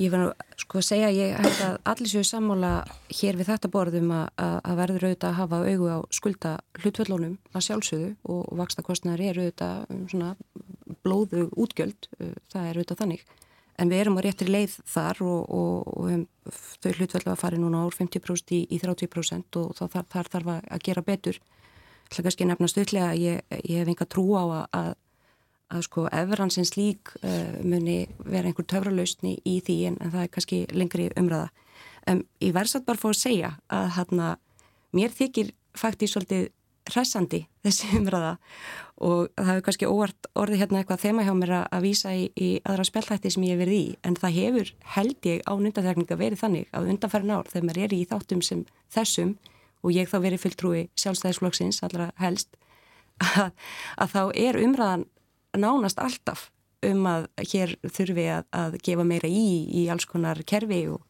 Ég 0.00 0.08
verður 0.14 0.32
sko 0.56 0.78
að 0.80 0.86
segja, 0.86 1.10
ég 1.12 1.34
held 1.36 1.58
að 1.66 1.74
allir 1.92 2.08
séu 2.08 2.24
sammála 2.24 2.70
hér 3.12 3.36
við 3.36 3.50
þetta 3.50 3.68
borðum 3.74 4.14
að, 4.16 4.30
að 4.40 4.78
verður 4.78 5.04
auðvitað 5.10 5.28
að 5.28 5.38
hafa 5.40 5.58
augu 5.66 5.90
á 5.92 5.98
skulda 6.16 6.52
hlutvöldlónum 6.80 7.34
að 7.52 7.66
sjálfsögðu 7.66 8.08
og, 8.24 8.40
og 8.40 8.60
vakstakostnaður 8.62 9.24
er 9.26 9.42
auðvitað 9.42 9.92
um, 9.92 10.00
svona 10.08 10.30
blóðu 11.04 11.44
útgjöld, 11.52 12.08
uh, 12.16 12.32
það 12.48 12.70
er 12.70 12.80
auðvitað 12.80 13.02
þannig. 13.02 13.28
En 13.80 13.92
við 13.92 14.02
erum 14.04 14.16
á 14.16 14.24
réttri 14.24 14.48
leið 14.48 14.78
þar 14.88 15.20
og, 15.26 15.52
og, 15.60 15.92
og 16.00 16.54
þau 16.80 16.90
hlutvöldu 16.94 17.34
að 17.34 17.40
fara 17.42 17.60
núna 17.60 17.84
úr 17.88 17.96
50% 17.96 18.56
í, 18.56 18.64
í 18.72 18.80
30% 18.80 19.60
og 19.60 19.76
þar 19.76 20.32
þarf 20.32 20.54
að 20.56 20.84
gera 20.86 21.04
betur 21.04 21.40
ætla 22.10 22.26
kannski 22.26 22.44
að 22.44 22.50
nefna 22.52 22.68
stöðlega 22.70 23.08
að 23.12 23.22
ég, 23.22 23.40
ég 23.62 23.80
hef 23.80 23.90
enga 23.92 24.08
trú 24.10 24.26
á 24.34 24.42
að, 24.42 24.64
að, 24.80 24.90
að 25.70 25.84
sko 25.86 26.06
efransins 26.20 26.74
lík 26.76 27.14
uh, 27.22 27.56
muni 27.62 27.98
vera 28.24 28.50
einhver 28.50 28.66
töfralausni 28.66 29.36
í 29.46 29.58
því 29.66 29.78
en, 29.90 29.98
en 30.02 30.14
það 30.14 30.26
er 30.26 30.32
kannski 30.36 30.62
lengri 30.74 31.10
umræða. 31.20 31.50
Um, 32.10 32.24
ég 32.42 32.54
verðs 32.56 32.78
að 32.78 32.86
bara 32.88 33.02
fá 33.02 33.10
að 33.12 33.20
segja 33.20 33.52
að 33.70 33.92
hérna 33.98 34.30
mér 34.96 35.14
þykir 35.14 35.52
faktisk 35.78 36.16
svolítið 36.16 36.48
hressandi 36.90 37.44
þessi 37.64 37.92
umræða 38.00 38.32
og 39.00 39.30
það 39.36 39.50
hefur 39.50 39.66
kannski 39.68 39.88
óvart 39.88 40.28
orðið 40.36 40.62
hérna 40.64 40.80
eitthvað 40.80 41.04
þema 41.04 41.26
hjá 41.26 41.32
mér 41.36 41.54
að 41.60 41.84
vísa 41.86 42.12
í, 42.16 42.26
í 42.34 42.50
aðra 42.68 42.86
spjallhætti 42.88 43.32
sem 43.32 43.46
ég 43.46 43.54
hef 43.54 43.62
verið 43.62 43.78
í 43.78 43.86
en 44.08 44.18
það 44.18 44.36
hefur 44.40 44.72
held 44.96 45.30
ég 45.30 45.44
á 45.46 45.52
undanþekninga 45.54 46.18
verið 46.20 46.42
þannig 46.42 46.74
að 46.76 46.90
undanferðin 46.94 47.36
ár 47.36 47.52
þegar 47.52 47.68
maður 47.68 47.82
er 47.86 47.96
í 47.96 48.02
þáttum 48.10 48.44
sem 48.44 48.66
þessum 48.92 49.36
og 49.80 49.94
ég 49.94 50.08
þá 50.10 50.18
verið 50.22 50.44
fulltrúi 50.44 50.82
sjálfstæðisflokksins 51.00 51.82
allra 51.86 52.10
helst 52.20 52.56
að, 53.20 53.52
að 54.00 54.14
þá 54.14 54.22
er 54.34 54.58
umræðan 54.60 55.06
nánast 55.56 56.00
alltaf 56.02 56.48
um 56.86 57.06
að 57.08 57.28
hér 57.50 57.76
þurfi 57.84 58.26
að, 58.32 58.44
að 58.56 58.76
gefa 58.84 59.04
meira 59.04 59.28
í 59.28 59.64
í 59.82 59.86
alls 59.92 60.06
konar 60.08 60.40
kerfi 60.48 60.86
og, 60.88 61.02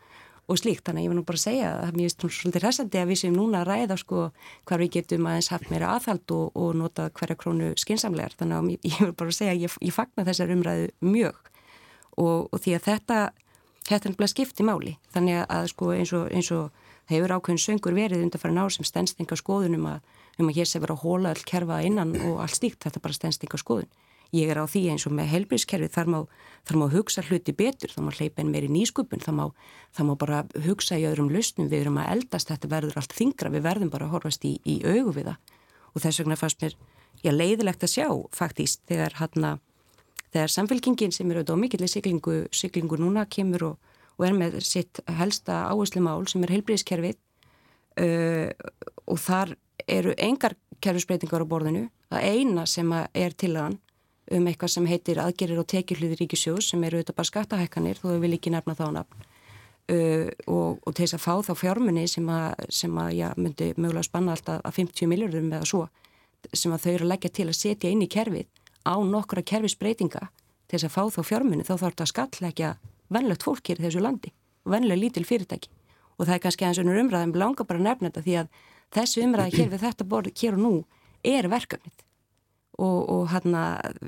og 0.51 0.59
slíkt. 0.59 0.83
Þannig 0.87 1.03
að 1.03 1.05
ég 1.05 1.13
vil 1.13 1.19
nú 1.21 1.27
bara 1.29 1.43
segja 1.43 1.69
að 1.77 1.93
mér 1.95 2.09
finnst 2.09 2.25
svolítið 2.41 2.65
resandi 2.65 2.99
að 2.99 3.13
við 3.13 3.21
sem 3.21 3.37
núna 3.37 3.61
ræða 3.67 3.99
sko 4.01 4.25
hvar 4.67 4.83
við 4.83 4.97
getum 4.97 5.29
aðeins 5.31 5.53
haft 5.55 5.71
meira 5.71 5.93
aðhald 5.95 6.35
og, 6.35 6.57
og 6.59 6.73
nota 6.81 7.07
hverja 7.15 7.39
krónu 7.39 7.71
skinsamlegar 7.79 8.35
þannig 8.41 8.59
að 8.59 8.91
ég, 8.91 8.99
vil 9.05 9.15
bara 9.23 9.37
segja 9.37 9.55
að 9.55 9.63
ég, 9.69 9.79
ég 9.87 9.95
fagna 9.95 10.27
þessar 10.27 10.55
umræðu 10.57 10.91
mjög. 11.07 11.39
Og, 12.19 12.51
og 12.51 12.59
því 12.59 12.75
að 12.77 12.87
þetta 12.89 13.21
þetta 13.87 14.09
er 14.09 14.13
náttúrulega 14.13 14.35
skipti 14.35 14.67
máli. 14.67 14.97
Þannig 15.15 15.45
að 15.47 15.69
sko 15.73 15.93
eins 15.95 16.13
og, 16.17 16.27
eins 16.35 16.51
og 16.55 16.89
hefur 17.11 17.35
ákveðin 17.37 17.63
söngur 17.63 17.97
verið 17.97 18.25
undan 18.25 18.43
fara 18.43 18.55
ná 18.55 18.63
sem 18.73 18.87
stenstinga 18.87 19.39
skoðunum 19.39 19.89
um 19.91 20.49
að 20.49 20.57
hér 20.57 20.69
sé 20.69 20.81
vera 20.81 20.97
að 20.97 21.05
hóla 21.05 21.35
all 21.35 21.43
kerfa 21.47 21.81
innan 21.85 22.15
og 22.17 22.41
allt 22.45 22.57
stíkt, 22.57 22.81
þetta 22.85 23.01
er 23.01 23.05
bara 23.05 23.17
stenstinga 23.19 23.61
skoðun. 23.61 23.91
Ég 24.31 24.51
er 24.53 24.61
á 24.63 24.65
því 24.71 24.85
eins 24.93 25.07
og 25.09 25.15
með 25.19 25.33
helbrískerfi 25.33 25.89
þar 25.91 26.11
má, 26.13 26.19
þar 26.69 26.77
má 26.79 26.85
hugsa 26.93 27.25
hluti 27.27 27.55
betur, 27.57 27.91
þá 27.91 28.01
má 28.07 28.13
hleypa 28.15 28.43
einn 28.43 28.53
meiri 28.53 28.69
nýskupun, 28.71 29.19
þá 29.19 29.33
má, 29.35 29.45
má 30.07 30.13
bara 30.15 30.45
hugsa 30.69 31.01
í 31.01 31.07
öðrum 31.09 31.33
lausnum, 31.35 31.67
við 31.67 31.89
erum 31.89 31.99
að 31.99 32.13
eldast, 32.15 32.53
þetta 32.53 32.71
verður 32.71 33.01
allt 33.03 33.17
þingra, 33.19 33.51
við 33.51 33.67
verðum 33.67 33.91
bara 33.91 34.07
að 34.07 34.15
horfast 34.15 34.47
í, 34.47 34.55
í 34.63 34.79
augu 34.87 35.17
við 35.17 35.33
það. 35.33 35.57
Og 35.91 36.05
þess 36.05 36.23
vegna 36.23 36.39
fannst 36.39 36.63
mér, 36.63 36.79
já, 37.25 37.33
leiðilegt 37.35 37.83
að 37.83 37.95
sjá 37.97 38.07
faktíst 38.39 38.87
þegar 38.87 39.19
hann 39.19 39.49
að 39.51 39.67
þegar 40.31 40.55
samfélkingin 40.55 41.15
sem 41.15 41.31
eru 41.35 41.43
á 41.43 41.57
mikilvæg 41.59 41.91
siglingu, 41.91 42.45
siglingu 42.55 42.99
núna 43.01 43.27
kemur 43.27 43.73
og 43.73 43.90
og 44.21 44.27
er 44.29 44.37
með 44.37 44.61
sitt 44.67 45.01
helsta 45.09 45.65
áherslu 45.73 46.03
mál 46.05 46.27
sem 46.29 46.45
er 46.45 46.53
heilbríðiskerfið 46.59 47.17
uh, 48.05 48.51
og 49.09 49.21
þar 49.25 49.57
eru 49.89 50.13
engar 50.21 50.59
kerfisbreytingar 50.85 51.45
á 51.45 51.49
borðinu. 51.49 51.87
Það 52.13 52.27
eina 52.29 52.67
sem 52.69 52.93
er 52.93 53.33
til 53.39 53.55
þann 53.57 53.81
um 54.31 54.47
eitthvað 54.47 54.75
sem 54.75 54.87
heitir 54.87 55.21
aðgerir 55.23 55.59
og 55.59 55.67
tekjuhliði 55.71 56.21
ríkisjós 56.21 56.71
sem 56.71 56.85
eru 56.87 57.01
auðvitað 57.01 57.19
bara 57.19 57.31
skattahækkanir 57.31 57.99
þó 57.99 58.13
við 58.13 58.21
vil 58.25 58.37
ekki 58.37 58.53
nefna 58.55 58.77
þá 58.79 58.85
nafn 58.95 59.25
uh, 59.91 60.29
og, 60.47 60.79
og 60.85 60.95
til 60.95 61.07
þess 61.07 61.17
að 61.19 61.25
fá 61.25 61.33
þá 61.49 61.53
fjármunni 61.65 62.05
sem 62.11 62.29
að, 62.31 62.69
sem 62.81 63.01
að 63.03 63.11
já, 63.19 63.27
myndi 63.41 63.73
mögulega 63.77 64.07
spanna 64.07 64.37
alltaf 64.37 64.63
að 64.63 64.79
50 64.83 65.11
miljardum 65.11 65.51
eða 65.51 65.71
svo 65.73 65.87
sem 66.55 66.73
að 66.73 66.85
þau 66.85 66.93
eru 66.93 67.09
að 67.09 67.13
leggja 67.15 67.33
til 67.41 67.49
að 67.49 67.59
setja 67.59 67.91
inn 67.91 68.05
í 68.05 68.11
kerfið 68.11 68.47
á 68.87 68.95
nokkura 69.05 69.45
kerfisbreytinga 69.51 70.23
til 70.71 70.79
þess 70.79 70.89
að 70.89 70.95
fá 70.95 71.03
þá 71.17 71.21
fjármunni 71.33 71.67
þá 71.67 71.75
þarf 71.75 71.89
þetta 71.89 72.07
að 72.07 72.13
skallleggja 72.15 72.71
vennlegt 73.13 73.47
fólk 73.47 73.71
hér 73.71 73.81
í 73.81 73.87
þessu 73.87 74.03
landi 74.05 74.33
og 74.65 74.75
vennlega 74.75 75.01
lítil 75.01 75.27
fyrirtæki 75.29 75.71
og 76.17 76.27
það 76.27 76.35
er 76.35 76.43
kannski 76.45 76.67
eins 76.69 76.79
og 76.79 76.85
einhver 76.85 77.03
umræðum 77.05 77.39
langar 77.41 77.69
bara 77.69 77.81
að 77.81 77.89
nefna 77.89 78.11
þetta 78.11 78.25
því 78.27 78.37
að 78.41 78.53
þessu 78.97 79.25
umræði 79.25 79.57
hér 79.57 79.73
við 79.73 79.85
þetta 79.87 80.09
borð 80.13 80.33
hér 80.43 80.59
og 80.59 80.63
nú 80.65 80.75
er 81.25 81.49
verkefnið 81.51 82.05
og, 82.81 83.01
og 83.13 83.25
hann 83.33 83.57
að 83.57 83.99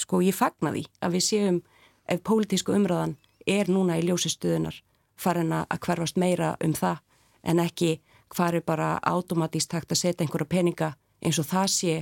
sko 0.00 0.20
ég 0.24 0.36
fagna 0.36 0.74
því 0.74 0.84
að 1.00 1.16
við 1.16 1.26
séum 1.28 1.62
ef 2.06 2.22
pólitísku 2.26 2.74
umræðan 2.76 3.16
er 3.46 3.70
núna 3.70 3.98
í 3.98 4.06
ljósistuðunar 4.06 4.82
farin 5.16 5.54
að 5.54 5.78
hverfast 5.86 6.18
meira 6.20 6.54
um 6.64 6.74
það 6.76 7.02
en 7.46 7.62
ekki 7.62 7.96
hvar 8.34 8.58
er 8.58 8.64
bara 8.66 8.96
automatíst 9.06 9.72
hægt 9.72 9.92
að 9.94 10.02
setja 10.02 10.26
einhverja 10.26 10.50
peninga 10.50 10.92
eins 11.22 11.38
og 11.38 11.48
það 11.48 11.68
sé 11.72 11.96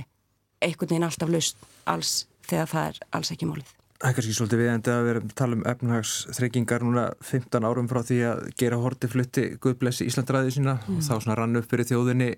einhvern 0.61 0.89
veginn 0.89 1.07
alltaf 1.07 1.31
laust 1.31 1.67
alls 1.85 2.13
þegar 2.45 2.71
það 2.71 2.87
er 2.89 3.01
alls 3.17 3.31
ekki 3.33 3.49
málið. 3.49 3.74
Það 3.95 4.09
er 4.09 4.15
kannski 4.17 4.33
svolítið 4.35 4.59
viðendi 4.59 4.91
að 4.91 5.05
vera 5.07 5.19
að 5.23 5.33
tala 5.39 5.55
um 5.55 5.61
efnahagsþreykingar 5.71 6.83
núna 6.83 7.03
15 7.23 7.67
árum 7.67 7.87
frá 7.87 8.01
því 8.03 8.17
að 8.27 8.41
gera 8.59 8.79
hortiflutti 8.81 9.45
Guðblessi 9.63 10.07
Íslandræði 10.09 10.51
sína 10.57 10.73
mm. 10.81 10.97
og 10.97 11.05
þá 11.05 11.13
svona 11.13 11.37
rann 11.39 11.55
upp 11.55 11.69
fyrir 11.71 11.87
þjóðinni 11.87 12.33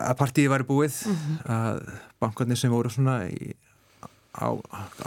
að 0.00 0.16
partíi 0.16 0.48
væri 0.48 0.66
búið 0.68 0.96
mm 1.06 1.18
-hmm. 1.18 1.36
að 1.52 1.82
bankarnir 2.22 2.56
sem 2.56 2.72
voru 2.72 2.90
svona 2.90 3.26
í, 3.28 3.52
á 4.32 4.48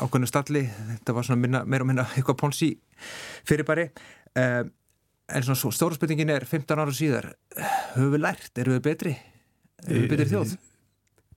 ákveðinu 0.04 0.30
stalli 0.30 0.64
þetta 0.70 1.14
var 1.14 1.26
svona 1.26 1.42
minna, 1.42 1.64
meira 1.66 1.84
og 1.84 1.88
minna 1.88 2.06
eitthvað 2.16 2.40
pónsi 2.42 2.78
fyrirbæri 3.48 3.90
um, 4.36 4.72
en 5.30 5.44
svona 5.44 5.72
stóra 5.72 5.96
spurningin 5.96 6.30
er 6.30 6.46
15 6.46 6.80
ára 6.80 6.94
síðar 6.94 7.34
höfum 7.96 8.14
við 8.14 8.22
lært, 8.22 8.52
erum 8.58 8.78
við 8.78 8.84
betri 8.84 9.18
erum 9.88 10.06
við 10.06 10.10
betri 10.10 10.30
þjóð? 10.30 10.58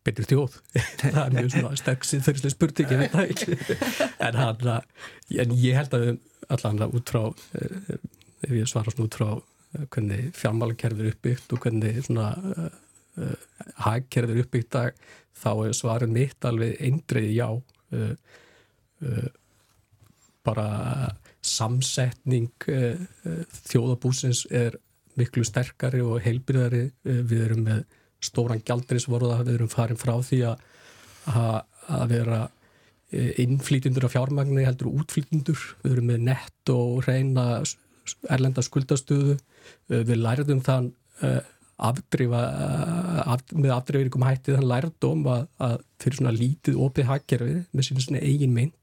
Betri 0.07 0.27
þjóð. 0.31 0.57
Það 1.03 1.21
er 1.25 1.37
mjög 1.37 1.53
svona 1.55 1.81
sterksið 1.81 2.25
þurrslega 2.27 2.55
spurning 2.55 2.95
ég 2.95 3.03
veit 3.03 3.15
það 3.15 3.35
ekki. 3.35 3.59
En, 4.27 4.41
hann, 4.41 4.73
en 5.45 5.55
ég 5.61 5.79
held 5.81 5.97
að 5.99 6.09
allan 6.53 6.95
út 6.95 7.13
frá 7.13 7.23
eh, 7.59 7.95
ef 8.47 8.55
ég 8.55 8.71
svara 8.71 8.93
svona 8.93 9.09
út 9.09 9.19
frá 9.19 9.29
eh, 9.35 9.87
hvernig 9.93 10.33
fjármálakerfið 10.39 11.05
er 11.05 11.15
uppbyggt 11.15 11.55
og 11.55 11.63
hvernig 11.65 12.03
svona 12.07 12.29
uh, 12.37 13.35
hagkerfið 13.87 14.43
uppbyggt 14.45 14.73
dag 14.77 14.99
þá 15.37 15.51
er 15.67 15.77
svarin 15.77 16.15
mitt 16.15 16.47
alveg 16.47 16.79
eindreið 16.87 17.31
já. 17.35 17.49
Uh, 17.95 18.15
uh, 19.05 19.29
bara 20.47 20.69
samsetning 21.43 22.53
þjóðabúsins 23.67 24.45
er 24.55 24.77
miklu 25.19 25.43
sterkari 25.47 25.99
og 26.03 26.21
heilbyrðari 26.23 26.85
við 27.03 27.43
erum 27.49 27.65
með 27.67 27.81
stóran 28.27 28.63
gjaldrisvorða, 28.67 29.41
við 29.47 29.59
erum 29.59 29.73
farin 29.73 30.01
frá 30.01 30.15
því 30.25 30.43
að, 30.51 30.63
að 31.37 32.07
vera 32.13 32.43
innflýtindur 33.43 34.09
af 34.09 34.17
fjármagni 34.17 34.67
heldur 34.67 34.91
útflýtindur, 34.91 35.61
við 35.85 35.97
erum 35.97 36.09
með 36.11 36.25
nett 36.31 36.73
og 36.75 37.05
reyna 37.07 37.47
erlenda 38.31 38.65
skuldastöðu, 38.67 39.37
við 39.91 40.17
lærðum 40.19 40.63
þann 40.67 40.91
afdrifa 41.77 42.41
af, 43.29 43.45
með 43.53 43.75
afdrifaríkum 43.75 44.25
hætti 44.25 44.55
þann 44.57 44.69
lærdóm 44.71 45.27
að, 45.29 45.47
að 45.61 45.77
fyrir 46.01 46.21
svona 46.21 46.35
lítið 46.37 46.79
opið 46.87 47.09
hagkerfið 47.11 47.59
með 47.71 47.89
sín 47.89 48.01
svona 48.01 48.23
eigin 48.25 48.55
mynd 48.57 48.75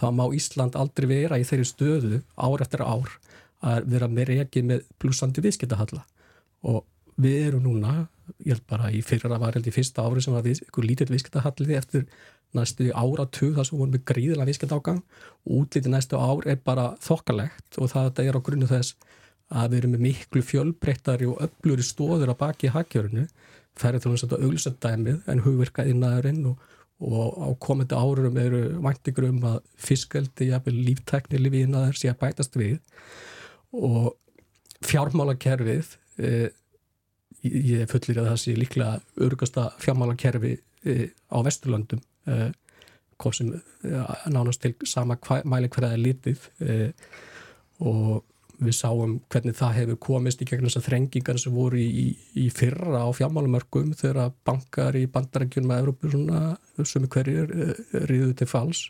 þá 0.00 0.06
má 0.16 0.24
Ísland 0.36 0.78
aldrei 0.78 1.08
vera 1.10 1.40
í 1.40 1.44
þeirri 1.44 1.68
stöðu 1.68 2.20
ár 2.40 2.64
eftir 2.64 2.84
ár 2.86 3.12
að 3.60 3.90
vera 3.92 4.08
með 4.08 4.32
reygið 4.32 4.68
með 4.70 4.86
plussandi 5.02 5.44
viðskiptahalla. 5.44 6.06
Og 6.64 6.84
við 7.24 7.46
erum 7.50 7.64
núna 7.66 7.94
ég 8.44 8.54
held 8.54 8.66
bara 8.70 8.90
í 8.94 9.00
fyrra 9.04 9.38
var 9.42 9.56
held 9.56 9.66
í 9.66 9.74
fyrsta 9.74 10.04
ári 10.06 10.22
sem 10.22 10.34
var 10.34 10.44
við, 10.46 10.62
ykkur 10.68 10.86
lítið 10.86 11.14
viðskiptahallið 11.14 11.78
eftir 11.78 12.04
næstu 12.56 12.90
áratug 12.94 13.56
þar 13.56 13.66
sem 13.66 13.78
vorum 13.78 13.94
við 13.94 14.04
gríðilega 14.10 14.48
viðskiptahágang 14.48 15.00
og 15.00 15.56
útlítið 15.60 15.94
næstu 15.94 16.18
ár 16.18 16.46
er 16.50 16.60
bara 16.64 16.92
þokkalegt 17.02 17.78
og 17.78 17.90
það 17.92 18.22
er 18.24 18.38
á 18.38 18.46
grunnu 18.46 18.70
þess 18.70 18.96
að 19.50 19.72
við 19.72 19.80
erum 19.80 19.94
með 19.96 20.04
miklu 20.06 20.42
fjölbreyttari 20.46 21.26
og 21.30 21.40
öfluri 21.46 21.86
stóður 21.86 22.32
að 22.32 22.40
baki 22.42 22.68
í 22.68 22.74
haggjörnu 22.74 23.26
ferðið 23.78 24.04
þá 24.04 24.10
náttúrulega 24.10 24.44
auðvilsendæmið 24.44 25.30
en 25.30 25.42
hugverka 25.44 25.86
innaðurinn 25.88 26.46
og, 26.50 26.64
og 27.00 27.38
á 27.38 27.48
komandi 27.62 27.98
árum 27.98 28.38
eru 28.40 28.62
væntingur 28.84 29.28
um 29.30 29.44
að 29.52 29.60
fiskaldi, 29.80 30.50
jafnvel 30.50 30.76
líftækni 30.88 31.40
lífi 31.40 31.64
innaður 31.66 31.98
sé 31.98 32.10
að 32.12 32.20
bætast 32.24 32.58
við. 32.60 32.78
Og 33.72 34.12
fjármálakerfið 34.84 35.94
eh, 36.20 36.48
ég 37.46 37.90
fullir 37.90 38.20
að 38.20 38.30
það 38.32 38.40
sé 38.42 38.56
líklega 38.58 39.24
örgasta 39.26 39.70
fjármálakerfi 39.80 40.56
eh, 40.84 41.06
á 41.32 41.38
Vesturlandum 41.46 42.02
eh, 42.28 42.50
kom 43.20 43.34
sem 43.36 43.52
nánast 44.32 44.62
til 44.64 44.74
sama 44.88 45.18
mæli 45.44 45.68
hverjaði 45.68 45.98
lítið 46.00 46.46
og 47.84 48.22
við 48.60 48.76
sáum 48.76 49.16
hvernig 49.32 49.56
það 49.56 49.76
hefur 49.78 49.98
komist 50.04 50.42
í 50.42 50.46
gegnum 50.48 50.68
þessar 50.68 50.86
þrengingar 50.86 51.40
sem 51.40 51.54
voru 51.56 51.80
í, 51.80 52.06
í, 52.36 52.46
fyrra 52.52 53.04
á 53.04 53.08
fjármálumörkum 53.16 53.94
þegar 53.96 54.32
bankar 54.46 54.98
í 55.00 55.06
bandarækjunum 55.12 55.74
að 55.74 55.82
Európu 55.84 56.12
svona, 56.12 56.40
sem 56.84 57.06
er 57.06 57.12
hverjir 57.14 57.54
eh, 57.56 57.84
riðuð 58.10 58.34
til 58.40 58.48
fals 58.50 58.82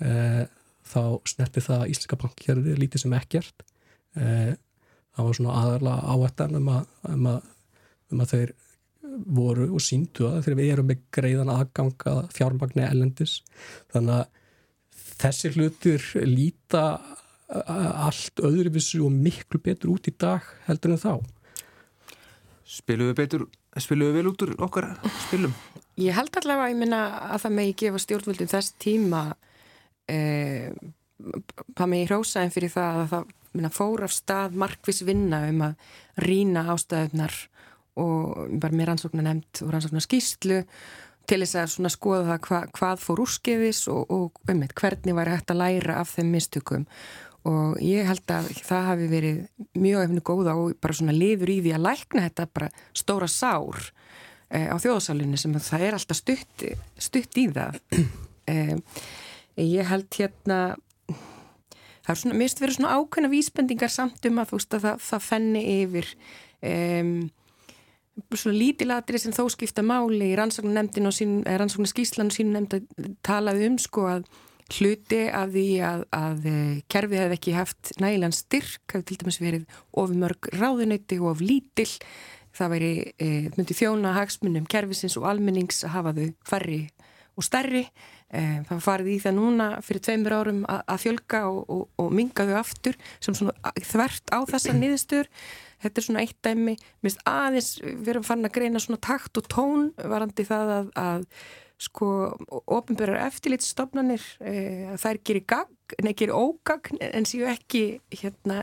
e, 0.00 0.46
þá 0.88 1.02
snerti 1.28 1.64
það 1.64 1.88
Íslika 1.92 2.20
bankjörði 2.20 2.76
lítið 2.80 3.04
sem 3.04 3.16
ekkert. 3.16 3.64
E, 4.16 4.54
það 5.14 5.28
var 5.28 5.38
svona 5.38 5.58
aðarlega 5.60 6.14
áættan 6.14 6.58
um 6.60 6.72
að, 6.72 6.88
um 7.12 7.28
að, 7.34 7.50
um 8.14 8.22
að 8.24 8.34
þeir 8.34 8.54
voru 9.34 9.68
og 9.74 9.82
síndu 9.82 10.28
að 10.28 10.40
þegar 10.46 10.58
við 10.60 10.72
erum 10.74 10.88
með 10.90 11.02
greiðan 11.14 11.52
aðganga 11.52 12.14
fjármagni 12.34 12.86
ellendis 12.86 13.36
þannig 13.92 14.22
að 14.22 14.40
þessi 15.20 15.52
hlutur 15.54 16.08
líta 16.26 16.84
allt 17.54 18.40
öðruvissu 18.42 19.04
og 19.04 19.14
miklu 19.14 19.60
betur 19.62 19.92
út 19.94 20.08
í 20.10 20.14
dag 20.18 20.46
heldur 20.68 20.96
en 20.96 21.02
þá 21.02 21.14
Spilum 22.64 23.10
við 23.10 23.16
betur, 23.18 23.42
spilum 23.76 24.08
við 24.08 24.16
vel 24.18 24.28
út 24.30 24.42
úr 24.46 24.54
okkar 24.64 24.86
spilum? 25.26 25.52
Ég 26.00 26.16
held 26.16 26.34
allavega 26.40 26.64
að 26.64 26.72
ég 26.72 26.80
minna 26.80 27.00
að 27.28 27.42
það 27.44 27.56
megi 27.58 27.74
gefa 27.84 28.00
stjórnvöldum 28.02 28.50
þess 28.50 28.74
tíma 28.82 29.20
eh, 30.10 30.72
það 31.76 31.90
megi 31.92 32.08
hrósaðin 32.08 32.54
fyrir 32.54 32.72
það 32.72 33.00
að 33.02 33.10
það 33.12 33.34
minna, 33.54 33.70
fór 33.70 34.06
af 34.08 34.14
stað 34.16 34.56
markvis 34.64 35.04
vinna 35.06 35.44
um 35.50 35.60
að 35.68 35.92
rína 36.24 36.64
ástæðunar 36.74 37.36
og 38.00 38.54
bara 38.60 38.76
með 38.76 38.90
rannsóknar 38.90 39.26
nefnd 39.28 39.64
og 39.64 39.74
rannsóknar 39.74 40.04
skýslu 40.04 40.62
til 41.28 41.40
þess 41.40 41.78
að 41.80 41.92
skoða 41.94 42.24
það 42.32 42.48
hva, 42.48 42.60
hvað 42.76 43.04
fór 43.04 43.22
úrskiðis 43.24 43.84
og, 43.92 44.10
og 44.12 44.50
um, 44.50 44.64
hvernig 44.80 45.16
var 45.16 45.30
hægt 45.32 45.52
að 45.54 45.62
læra 45.62 46.00
af 46.02 46.12
þeim 46.16 46.34
mistökum. 46.34 46.84
Og 47.48 47.76
ég 47.84 48.08
held 48.08 48.30
að 48.32 48.48
það 48.64 48.86
hafi 48.88 49.08
verið 49.10 49.40
mjög 49.76 50.06
efni 50.06 50.22
góða 50.24 50.54
og 50.56 50.78
bara 50.80 50.96
svona 50.96 51.16
lifur 51.16 51.52
í 51.52 51.58
því 51.64 51.74
að 51.76 51.84
lækna 51.84 52.24
þetta 52.24 52.46
bara 52.56 52.70
stóra 52.96 53.28
sár 53.28 53.80
eh, 54.48 54.68
á 54.72 54.76
þjóðsálunni 54.80 55.40
sem 55.40 55.56
það 55.58 55.84
er 55.88 55.98
alltaf 55.98 56.20
stutt, 56.20 56.64
stutt 57.08 57.40
í 57.40 57.48
það. 57.52 57.80
Eh, 58.44 58.76
ég 59.56 59.86
held 59.88 60.12
hérna 60.18 60.56
það 62.04 62.10
er 62.12 62.18
svona, 62.20 62.34
mér 62.36 62.42
finnst 62.44 62.60
verið 62.60 62.76
svona 62.76 62.96
ákveðna 62.98 63.30
vísbendingar 63.32 63.92
samt 63.92 64.26
um 64.28 64.40
að 64.42 64.50
þú 64.50 64.58
veist 64.58 64.76
að 64.76 64.84
það, 64.84 64.98
það 65.06 65.22
fenni 65.24 65.62
yfir 65.78 66.10
um, 66.68 67.14
svona 68.34 68.56
lítilatri 68.56 69.20
sem 69.20 69.34
þó 69.34 69.46
skipta 69.52 69.84
máli 69.86 70.32
í 70.32 70.38
rannsóknarnemndin 70.38 71.10
og 71.10 71.46
rannsóknarskíslan 71.62 72.30
og 72.30 72.36
sín 72.36 72.52
nefnd 72.54 72.78
að 72.78 73.08
talaði 73.26 73.70
um 73.70 73.78
sko 73.82 74.08
að 74.10 74.28
hluti 74.74 75.26
af 75.28 75.50
því 75.52 75.66
að, 75.84 76.04
að 76.16 76.46
eh, 76.48 76.76
kerfið 76.90 77.20
hefði 77.20 77.36
ekki 77.36 77.56
haft 77.56 77.90
nægilegan 78.00 78.34
styrk, 78.34 78.84
hefði 78.94 79.08
til 79.10 79.18
dæmis 79.20 79.40
verið 79.42 79.66
ofumörg 80.00 80.48
ráðunöyti 80.56 81.18
og 81.20 81.34
of 81.34 81.44
lítill 81.44 81.90
það 82.54 82.74
væri, 82.74 82.90
e, 83.18 83.28
myndi 83.56 83.76
þjóna 83.76 84.14
hagsmunum 84.18 84.66
kerfisins 84.70 85.16
og 85.18 85.28
almennings 85.30 85.82
að 85.86 85.94
hafa 85.96 86.14
þau 86.16 86.26
færri 86.46 86.80
og 87.34 87.46
stærri. 87.46 87.84
E, 88.34 88.40
það 88.68 88.82
farið 88.82 89.10
í 89.12 89.18
það 89.22 89.36
núna 89.38 89.68
fyrir 89.84 90.04
tveimur 90.06 90.36
árum 90.38 90.62
að 90.70 91.02
fjölga 91.04 91.44
og, 91.50 91.60
og, 91.70 91.84
og 92.02 92.14
minga 92.14 92.46
þau 92.48 92.56
aftur 92.58 92.98
sem 93.22 93.36
svona 93.36 93.74
þvert 93.78 94.32
á 94.34 94.38
þessa 94.50 94.74
niðurstur 94.74 95.30
þetta 95.84 96.00
er 96.00 96.06
svona 96.08 96.24
eitt 96.24 96.38
dæmi, 96.44 96.76
minnst 97.04 97.22
aðeins 97.28 97.74
við 97.84 98.14
erum 98.14 98.26
fann 98.26 98.46
að 98.46 98.56
greina 98.56 98.82
svona 98.82 99.02
takt 99.04 99.40
og 99.40 99.50
tón 99.52 99.92
varandi 100.00 100.46
það 100.48 100.74
að, 100.78 100.90
að 101.04 101.28
sko 101.84 102.08
ofinbærar 102.70 103.24
eftirlitstofnanir 103.26 104.22
e, 104.40 104.54
þær 105.00 105.18
gerir 105.26 105.44
gagn, 105.50 105.74
nei 106.06 106.14
gerir 106.16 106.36
ógagn 106.36 107.00
en 107.04 107.26
séu 107.28 107.48
ekki 107.50 107.98
hérna 108.14 108.62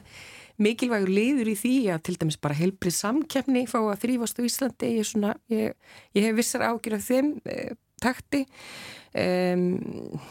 mikilvægur 0.62 1.12
liður 1.12 1.52
í 1.52 1.58
því 1.60 1.76
að 1.94 2.04
til 2.08 2.18
dæmis 2.22 2.40
bara 2.42 2.58
heilbrið 2.58 2.96
samkjafni 2.98 3.66
fá 3.70 3.80
að 3.82 4.00
þrýfast 4.06 4.40
á 4.40 4.42
Íslandi. 4.46 4.92
Ég, 5.00 5.08
svona, 5.10 5.34
ég, 5.52 5.76
ég 6.18 6.28
hef 6.28 6.38
vissar 6.38 6.66
ágjur 6.70 6.98
af 6.98 7.08
þeim 7.08 7.34
e, 7.46 7.58
takti. 8.02 8.46
Um, 9.12 10.22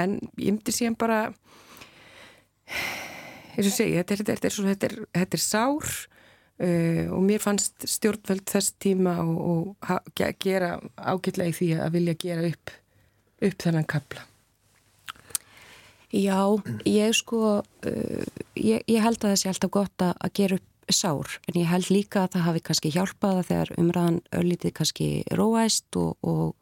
en 0.00 0.16
ég 0.38 0.54
myndi 0.54 0.74
síðan 0.74 0.96
bara 0.98 1.24
eins 2.70 3.66
og 3.66 3.74
segja 3.74 4.04
þetta 4.04 4.14
er, 4.14 4.22
þetta 4.30 4.48
er, 4.48 4.56
þetta 4.70 4.88
er, 4.88 4.96
þetta 5.18 5.38
er 5.38 5.44
sár 5.44 5.90
Uh, 6.60 7.06
og 7.16 7.22
mér 7.24 7.40
fannst 7.40 7.86
stjórnveld 7.88 8.44
þess 8.50 8.74
tíma 8.84 9.14
og, 9.24 9.70
og 9.80 10.10
gera 10.44 10.74
ágætlega 11.00 11.48
í 11.48 11.54
því 11.56 11.68
að 11.80 11.94
vilja 11.94 12.14
gera 12.20 12.50
upp, 12.50 12.72
upp 13.48 13.62
þennan 13.64 13.86
kapla. 13.88 14.26
Já, 16.12 16.42
ég 16.84 17.14
sko, 17.16 17.62
uh, 17.62 18.42
ég, 18.58 18.84
ég 18.84 19.00
held 19.00 19.22
að 19.22 19.30
það 19.30 19.40
sé 19.40 19.52
alltaf 19.54 19.72
gott 19.78 20.04
að, 20.04 20.12
að 20.20 20.34
gera 20.36 20.60
upp 20.60 20.68
sár, 20.92 21.38
en 21.48 21.60
ég 21.62 21.70
held 21.70 21.88
líka 21.88 22.24
að 22.26 22.34
það 22.34 22.46
hafi 22.48 22.62
kannski 22.66 22.92
hjálpaða 22.92 23.46
þegar 23.48 23.74
umræðan 23.80 24.20
öllítið 24.36 24.76
kannski 24.76 25.10
róæst 25.38 25.96
og, 25.96 26.16
og, 26.20 26.56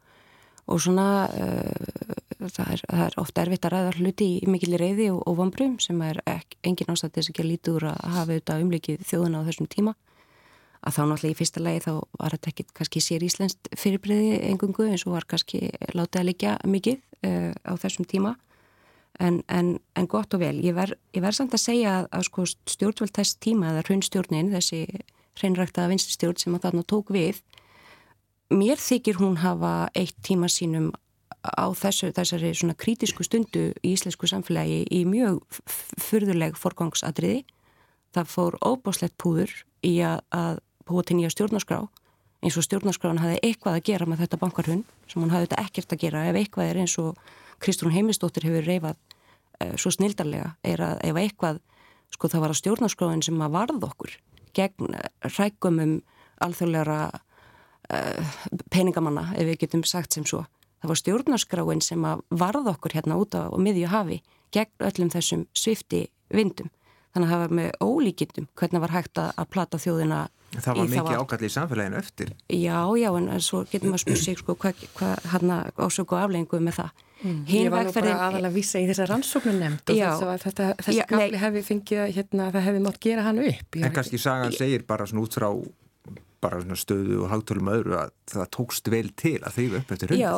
og 0.69 0.83
svona 0.85 1.09
uh, 1.33 2.28
það 2.39 2.73
er, 2.73 2.83
það 2.87 3.05
er 3.05 3.17
ofta 3.21 3.43
erfitt 3.43 3.67
að 3.67 3.75
ræða 3.75 3.95
hluti 3.99 4.29
í 4.39 4.51
mikil 4.51 4.77
reyði 4.79 5.09
og, 5.15 5.23
og 5.27 5.39
vonbrum 5.41 5.79
sem 5.83 6.01
er 6.07 6.21
ekki, 6.29 6.59
engin 6.71 6.93
ástætt 6.93 7.17
þess 7.19 7.33
að 7.33 7.39
gera 7.39 7.51
lítur 7.51 7.87
að 7.91 7.99
hafa 8.05 8.27
auðvitað 8.27 8.65
umlikið 8.65 9.07
þjóðuna 9.09 9.43
á 9.43 9.47
þessum 9.49 9.71
tíma. 9.75 9.95
Að 10.79 10.95
þá 10.95 11.01
náttúrulega 11.03 11.35
í 11.35 11.39
fyrsta 11.39 11.63
lagi 11.65 11.85
þá 11.89 11.93
var 12.21 12.37
þetta 12.37 12.51
ekki 12.53 12.67
kannski 12.79 13.03
sér 13.03 13.25
íslenskt 13.27 13.71
fyrirbreyði 13.81 14.37
engungu 14.53 14.87
eins 14.87 15.07
og 15.09 15.17
var 15.17 15.27
kannski 15.27 15.73
látið 15.91 16.21
að 16.21 16.29
leggja 16.29 16.55
mikið 16.71 17.01
uh, 17.27 17.53
á 17.67 17.73
þessum 17.83 18.07
tíma. 18.07 18.37
En, 19.19 19.41
en, 19.51 19.75
en 19.99 20.07
gott 20.07 20.35
og 20.37 20.45
vel. 20.45 20.55
Ég 20.63 20.77
verð 20.77 20.95
ver 21.19 21.35
samt 21.35 21.57
að 21.57 21.65
segja 21.65 21.97
að, 21.99 22.11
að 22.15 22.27
sko, 22.29 22.45
stjórnvöld 22.71 23.17
þess 23.19 23.41
tíma 23.43 23.73
eða 23.73 23.83
hraunstjórnin 23.89 24.53
þessi 24.55 24.85
hreinræktaða 25.39 25.91
vinststjórn 25.91 26.39
sem 26.39 26.55
að 26.55 26.69
þarna 26.69 26.87
tók 26.87 27.11
við 27.15 27.43
mér 28.55 28.81
þykir 28.81 29.19
hún 29.21 29.39
hafa 29.43 29.89
eitt 29.99 30.17
tíma 30.25 30.49
sínum 30.53 30.93
á 31.45 31.67
þessu, 31.77 32.11
þessari 32.17 32.55
svona 32.57 32.77
krítisku 32.79 33.25
stundu 33.27 33.71
í 33.83 33.93
íslensku 33.95 34.29
samfélagi 34.31 34.85
í 34.91 35.05
mjög 35.09 35.43
fyrðuleg 36.03 36.59
forgangsadriði. 36.59 37.45
Það 38.17 38.33
fór 38.33 38.59
óbáslegt 38.65 39.19
púður 39.21 39.53
í 39.87 39.99
að, 40.03 40.25
að 40.35 40.61
búa 40.89 41.05
til 41.05 41.19
nýja 41.19 41.31
stjórnarskrá 41.35 41.85
eins 42.43 42.57
og 42.59 42.67
stjórnarskráin 42.67 43.19
hafði 43.19 43.39
eitthvað 43.43 43.79
að 43.79 43.87
gera 43.89 44.07
með 44.07 44.23
þetta 44.23 44.41
bankarhund 44.43 44.91
sem 45.11 45.23
hún 45.23 45.33
hafði 45.33 45.49
þetta 45.49 45.63
ekkert 45.65 45.95
að 45.95 46.03
gera 46.05 46.25
ef 46.29 46.39
eitthvað 46.39 46.71
er 46.71 46.81
eins 46.85 46.95
og 47.03 47.23
Kristrún 47.59 47.95
Heimistóttir 47.95 48.47
hefur 48.47 48.67
reyfað 48.67 48.99
uh, 48.99 49.75
svo 49.75 49.91
snildarlega 49.95 50.53
er 50.63 50.83
að 50.87 51.03
ef 51.09 51.19
eitthvað 51.19 51.59
sko 52.15 52.31
það 52.31 52.45
var 52.45 52.55
að 52.55 52.61
stjórnarskráin 52.61 53.25
sem 53.27 53.43
að 53.43 53.57
varð 53.57 53.89
okkur 53.89 54.15
gegn 54.57 54.95
rækumum 55.35 55.97
alþjóðlegra 56.47 57.01
uh, 57.11 58.39
peningamanna 58.71 59.33
ef 59.35 59.51
við 59.51 59.61
getum 59.65 59.85
sagt 59.87 60.15
sem 60.15 60.27
svo. 60.27 60.45
Það 60.79 60.93
var 60.93 61.01
stjórnarskráin 61.03 61.85
sem 61.85 62.05
að 62.07 62.25
varða 62.31 62.75
okkur 62.77 62.95
hérna 62.95 63.19
út 63.19 63.35
á 63.35 63.51
miðju 63.59 63.91
hafi 63.91 64.23
gegn 64.55 64.89
öllum 64.89 65.13
þessum 65.13 65.47
svifti 65.57 66.07
vindum. 66.31 66.71
Þannig 67.15 67.29
að 67.29 67.33
það 67.33 67.43
var 67.43 67.55
með 67.59 67.71
ólíkindum 67.83 68.49
hvernig 68.59 68.85
var 68.85 68.95
hægt 68.95 69.21
að 69.23 69.49
plata 69.51 69.81
þjóðina 69.81 70.27
Það 70.49 70.79
var 70.79 70.89
mikið 70.89 71.19
ágætli 71.21 71.49
í 71.49 71.53
samfélaginu 71.53 71.99
eftir. 71.99 72.31
Já, 72.49 72.79
já, 72.97 73.09
en 73.19 73.43
svo 73.45 73.61
getum 73.69 73.93
við 73.93 73.99
að 73.99 74.03
spyrja 74.05 74.23
sig 74.23 74.39
sko, 74.41 74.55
hvað 74.57 74.81
hva, 74.97 75.11
hérna 75.35 75.59
ásöku 75.77 76.17
afleggingu 76.17 76.61
með 76.65 76.79
það. 76.79 77.03
Mm. 77.19 77.43
Ég 77.51 77.69
var 77.75 77.85
nú 77.85 77.93
bara 77.93 78.15
aðalega 78.15 78.49
að 78.49 78.57
vísa 78.57 78.81
í 78.81 78.87
þessa 78.89 79.09
rannsóknum 79.11 79.59
nefnd 79.61 79.93
og 79.93 79.99
þess 79.99 80.25
að 80.25 80.45
þetta, 80.47 80.69
þessi 80.87 81.05
kapli 81.11 81.43
hefði 81.43 81.63
fengið 81.67 82.03
að 82.05 82.13
hérna, 82.17 82.49
það 82.55 82.67
hefði 82.69 82.83
mótt 82.87 83.01
gera 83.05 83.27
hann 83.27 83.43
upp. 83.45 83.79
En 83.83 83.95
kannski 83.99 84.23
sagan 84.23 84.57
segir 84.57 84.87
bara 84.89 85.09
svona 85.11 85.27
út 85.27 85.37
frá 85.37 85.49
bara 86.43 86.77
stöðu 86.79 87.23
og 87.25 87.31
hagtölum 87.33 87.71
öðru 87.73 87.97
að 87.99 88.13
það 88.31 88.51
tókst 88.55 88.91
vel 88.93 89.09
til 89.19 89.37
að 89.43 89.57
þýfa 89.57 89.79
upp 89.81 89.93
eftir 89.95 90.13
hund. 90.13 90.21
Já, 90.21 90.33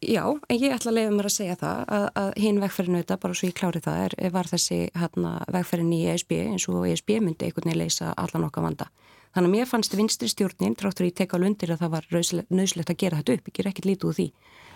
já, 0.00 0.22
en 0.48 0.60
ég 0.62 0.74
ætla 0.76 0.92
að 0.92 0.96
leiða 0.98 1.14
mér 1.14 1.28
að 1.28 1.34
segja 1.34 1.56
það 1.60 1.82
að, 1.96 2.06
að 2.22 2.30
hinn 2.44 2.60
vegferðinu 2.62 3.02
þetta, 3.02 3.18
bara 3.24 3.36
svo 3.38 3.50
ég 3.50 3.56
klári 3.58 3.82
það, 3.84 3.98
er, 4.06 4.16
var 4.34 4.50
þessi 4.50 4.78
hérna, 4.96 5.34
vegferðin 5.52 5.92
í 5.96 6.00
ESB 6.14 6.34
eins 6.46 6.68
og 6.72 6.86
ESB 6.88 7.14
myndi 7.20 7.48
einhvern 7.48 7.70
veginn 7.70 7.82
leysa 7.82 8.14
allan 8.16 8.48
okkar 8.48 8.66
vanda. 8.68 8.88
Þannig 9.34 9.50
að 9.50 9.54
mér 9.58 9.68
fannst 9.68 9.98
vinstri 9.98 10.30
stjórnin, 10.30 10.76
tráttur 10.78 11.08
ég 11.08 11.16
teka 11.18 11.36
alveg 11.36 11.52
undir 11.52 11.74
að 11.74 11.84
það 11.84 11.94
var 11.96 12.10
nöðslegt 12.54 12.92
að 12.94 13.00
gera 13.02 13.20
þetta 13.20 13.38
upp, 13.38 13.48
ég 13.50 13.58
ger 13.58 13.70
ekkert 13.72 13.88
lítið 13.90 14.10
úr 14.10 14.18
því. 14.20 14.28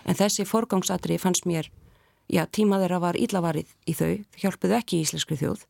En 0.05 0.19
þessi 0.19 0.45
forgangsadri 0.45 1.17
fannst 1.21 1.47
mér, 1.47 1.71
já, 2.27 2.43
tíma 2.45 2.81
þeirra 2.83 2.99
var 3.07 3.17
íllavarið 3.17 3.71
í 3.87 3.95
þau, 3.95 4.13
hjálpuðu 4.43 4.75
ekki 4.81 4.99
íslenskri 5.05 5.39
þjóð 5.39 5.63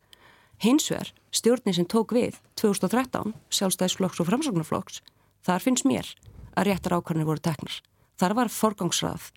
Hins 0.60 0.90
vegar, 0.90 1.08
stjórnin 1.32 1.72
sem 1.72 1.86
tók 1.88 2.12
við 2.12 2.34
2013, 2.60 3.32
sjálfstæðisflokks 3.48 4.20
og 4.20 4.26
framsagnarflokks, 4.28 4.98
þar 5.46 5.64
finnst 5.64 5.86
mér 5.88 6.10
að 6.52 6.68
réttar 6.68 6.98
ákvarnir 6.98 7.24
voru 7.24 7.40
teknar. 7.40 7.78
Þar 8.20 8.34
var 8.36 8.52
forgangsrað 8.52 9.30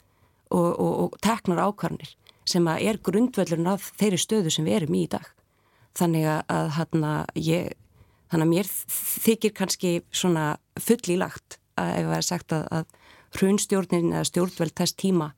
og, 0.52 0.68
og, 0.68 0.92
og 1.06 1.16
teknar 1.24 1.62
ákvarnir 1.64 2.12
sem 2.44 2.68
að 2.68 2.84
er 2.90 3.00
grundvöldurinn 3.08 3.72
af 3.72 3.88
þeirri 4.02 4.20
stöðu 4.20 4.52
sem 4.52 4.68
við 4.68 4.82
erum 4.82 5.00
í 5.00 5.06
í 5.06 5.14
dag. 5.16 5.24
Þannig 5.96 6.28
að, 6.28 6.76
hana, 6.76 7.14
ég, 7.40 7.72
þannig 8.28 8.50
að 8.50 8.54
mér 8.58 8.74
þykir 9.24 9.56
kannski 9.56 9.96
svona 10.12 10.46
full 10.76 11.00
í 11.08 11.20
lagt 11.24 11.60
að 11.80 11.96
ef 12.02 12.12
það 12.12 12.20
er 12.20 12.30
sagt 12.34 12.60
að, 12.60 12.68
að 12.82 13.40
hrunstjórnin 13.40 14.12
eða 14.12 14.28
stjórnveld 14.28 14.76
þess 14.76 15.00
tíma 15.00 15.32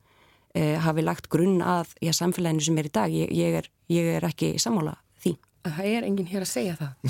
eh, 0.58 0.80
hafi 0.82 1.06
lagt 1.06 1.30
grunn 1.30 1.62
að 1.62 1.94
já, 2.02 2.16
samfélaginu 2.16 2.72
sem 2.72 2.82
er 2.82 2.90
í 2.90 2.96
dag. 2.98 3.14
Ég, 3.22 3.30
ég, 3.38 3.62
er, 3.62 3.74
ég 3.94 4.16
er 4.18 4.32
ekki 4.34 4.56
sammála 4.58 4.98
að 5.66 5.80
það 5.80 5.92
er 5.92 6.08
enginn 6.08 6.32
hér 6.32 6.46
að 6.46 6.54
segja 6.54 6.76
það. 6.80 6.92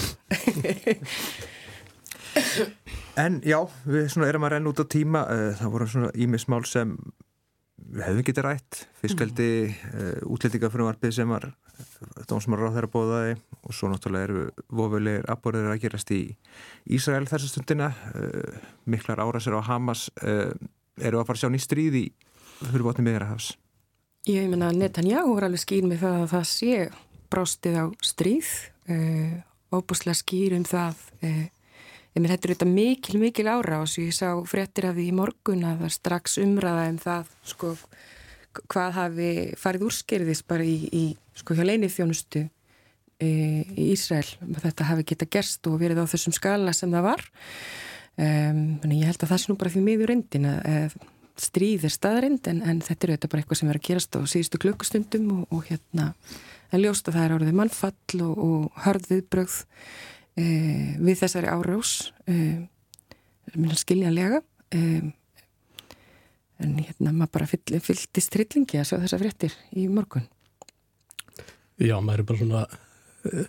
En 3.16 3.38
já, 3.48 3.62
við 3.88 4.18
erum 4.28 4.44
að 4.44 4.52
renna 4.52 4.72
út 4.74 4.82
á 4.84 4.86
tíma 4.92 5.22
eh, 5.32 5.52
það 5.56 5.72
voru 5.72 5.86
svona 5.88 6.10
ímismál 6.20 6.66
sem 6.68 6.92
við 7.80 8.04
hefum 8.04 8.26
getið 8.28 8.44
rætt. 8.44 8.80
Fiskaldi, 9.00 9.48
mm. 9.70 9.94
uh, 9.94 10.02
eh, 10.02 10.26
útlendingafröðumarfið 10.36 11.14
sem 11.16 11.32
var 11.32 11.48
dómsmára 12.28 12.68
á 12.72 12.76
þeirra 12.76 12.92
bóðaði 12.92 13.38
og 13.62 13.76
svo 13.78 13.88
náttúrulega 13.92 14.28
eru 14.28 14.44
vofulegir 14.68 15.30
aðborðir 15.32 15.72
að 15.72 15.82
gerast 15.86 16.12
í 16.12 16.22
Ísrael 16.98 17.24
þessa 17.30 17.52
stundina. 17.54 17.94
Uh, 18.12 18.60
miklar 18.84 19.24
árasir 19.24 19.56
á 19.56 19.64
Hamas 19.64 20.10
uh, 20.20 20.52
eru 21.00 21.22
að 21.22 21.30
fara 21.30 21.40
að 21.40 21.46
sjá 21.46 21.54
nýst 21.56 21.72
stríði 21.72 22.10
fyrir 22.66 22.84
botni 22.88 23.08
miðrahafs 23.08 23.54
Ég 24.26 24.48
meina 24.50 24.72
Netanyahu 24.74 25.36
er 25.38 25.46
alveg 25.46 25.62
skýr 25.62 25.86
með 25.86 26.00
það 26.02 26.16
að 26.24 26.32
það 26.32 26.46
sé 26.50 26.78
brástið 27.32 27.78
á 27.82 27.86
stríð 28.04 28.50
uh, 28.92 29.36
óbúslega 29.76 30.18
skýr 30.18 30.56
um 30.58 30.66
það 30.68 31.00
uh, 31.26 31.46
með 32.16 32.32
þetta 32.32 32.48
er 32.48 32.54
þetta 32.54 32.68
mikil, 32.72 33.20
mikil 33.20 33.48
ára 33.52 33.82
og 33.84 33.90
svo 33.92 34.06
ég 34.06 34.16
sá 34.16 34.30
fréttir 34.48 34.88
af 34.88 34.96
því 34.96 35.10
í 35.10 35.16
morgun 35.16 35.66
að 35.68 35.84
það 35.84 35.96
strax 35.98 36.38
umræða 36.40 36.86
um 36.94 37.00
það 37.04 37.32
sko 37.52 37.72
hvað 38.72 38.94
hafi 38.96 39.32
farið 39.60 39.88
úrskerðis 39.90 40.46
bara 40.48 40.64
í, 40.64 40.78
í 40.88 41.06
sko 41.36 41.58
hjá 41.58 41.66
leinið 41.68 41.98
þjónustu 41.98 42.46
uh, 42.46 43.64
í 43.76 43.90
Ísrael 43.92 44.30
þetta 44.64 44.92
hafi 44.92 45.10
geta 45.12 45.28
gerst 45.28 45.68
og 45.68 45.82
verið 45.82 46.06
á 46.06 46.12
þessum 46.14 46.36
skala 46.36 46.76
sem 46.76 46.94
það 46.94 47.10
var. 47.10 47.28
Um, 48.16 48.80
ég 48.96 49.10
held 49.10 49.20
að 49.20 49.34
það 49.34 49.40
sé 49.44 49.50
nú 49.52 49.58
bara 49.60 49.72
því 49.74 49.82
miður 49.84 50.14
endin 50.14 50.46
að 50.48 50.94
stríð 51.40 51.86
er 51.88 51.94
staðarind 51.94 52.48
en, 52.48 52.62
en 52.64 52.82
þetta 52.84 53.08
er 53.08 53.14
auðvitað 53.14 53.32
bara 53.32 53.44
eitthvað 53.44 53.60
sem 53.60 53.72
er 53.72 53.80
að 53.80 53.88
gerast 53.90 54.16
á 54.16 54.20
síðustu 54.24 54.62
klukkustundum 54.64 55.26
og, 55.34 55.42
og 55.52 55.66
hérna 55.68 56.12
en 56.72 56.82
ljóst 56.84 57.10
að 57.10 57.18
það 57.18 57.26
er 57.26 57.36
áriðið 57.36 57.60
mannfall 57.60 58.24
og, 58.26 58.40
og 58.46 58.80
hörðviðbröð 58.86 59.58
e, 60.40 60.46
við 61.00 61.20
þessari 61.22 61.52
árás 61.52 61.94
e, 62.30 62.38
skiljanlega 63.80 64.42
e, 64.76 64.82
en 66.64 66.74
hérna 66.80 67.12
maður 67.12 67.34
bara 67.38 67.50
fyll, 67.52 67.80
fylltist 67.84 68.34
trillingi 68.34 68.80
að 68.80 68.90
sjá 68.90 68.98
þessa 68.98 69.22
fréttir 69.22 69.56
í 69.76 69.88
morgun. 69.92 70.26
Já, 71.82 71.98
maður 72.00 72.24
er 72.24 72.28
bara 72.30 72.42
svona 72.42 72.66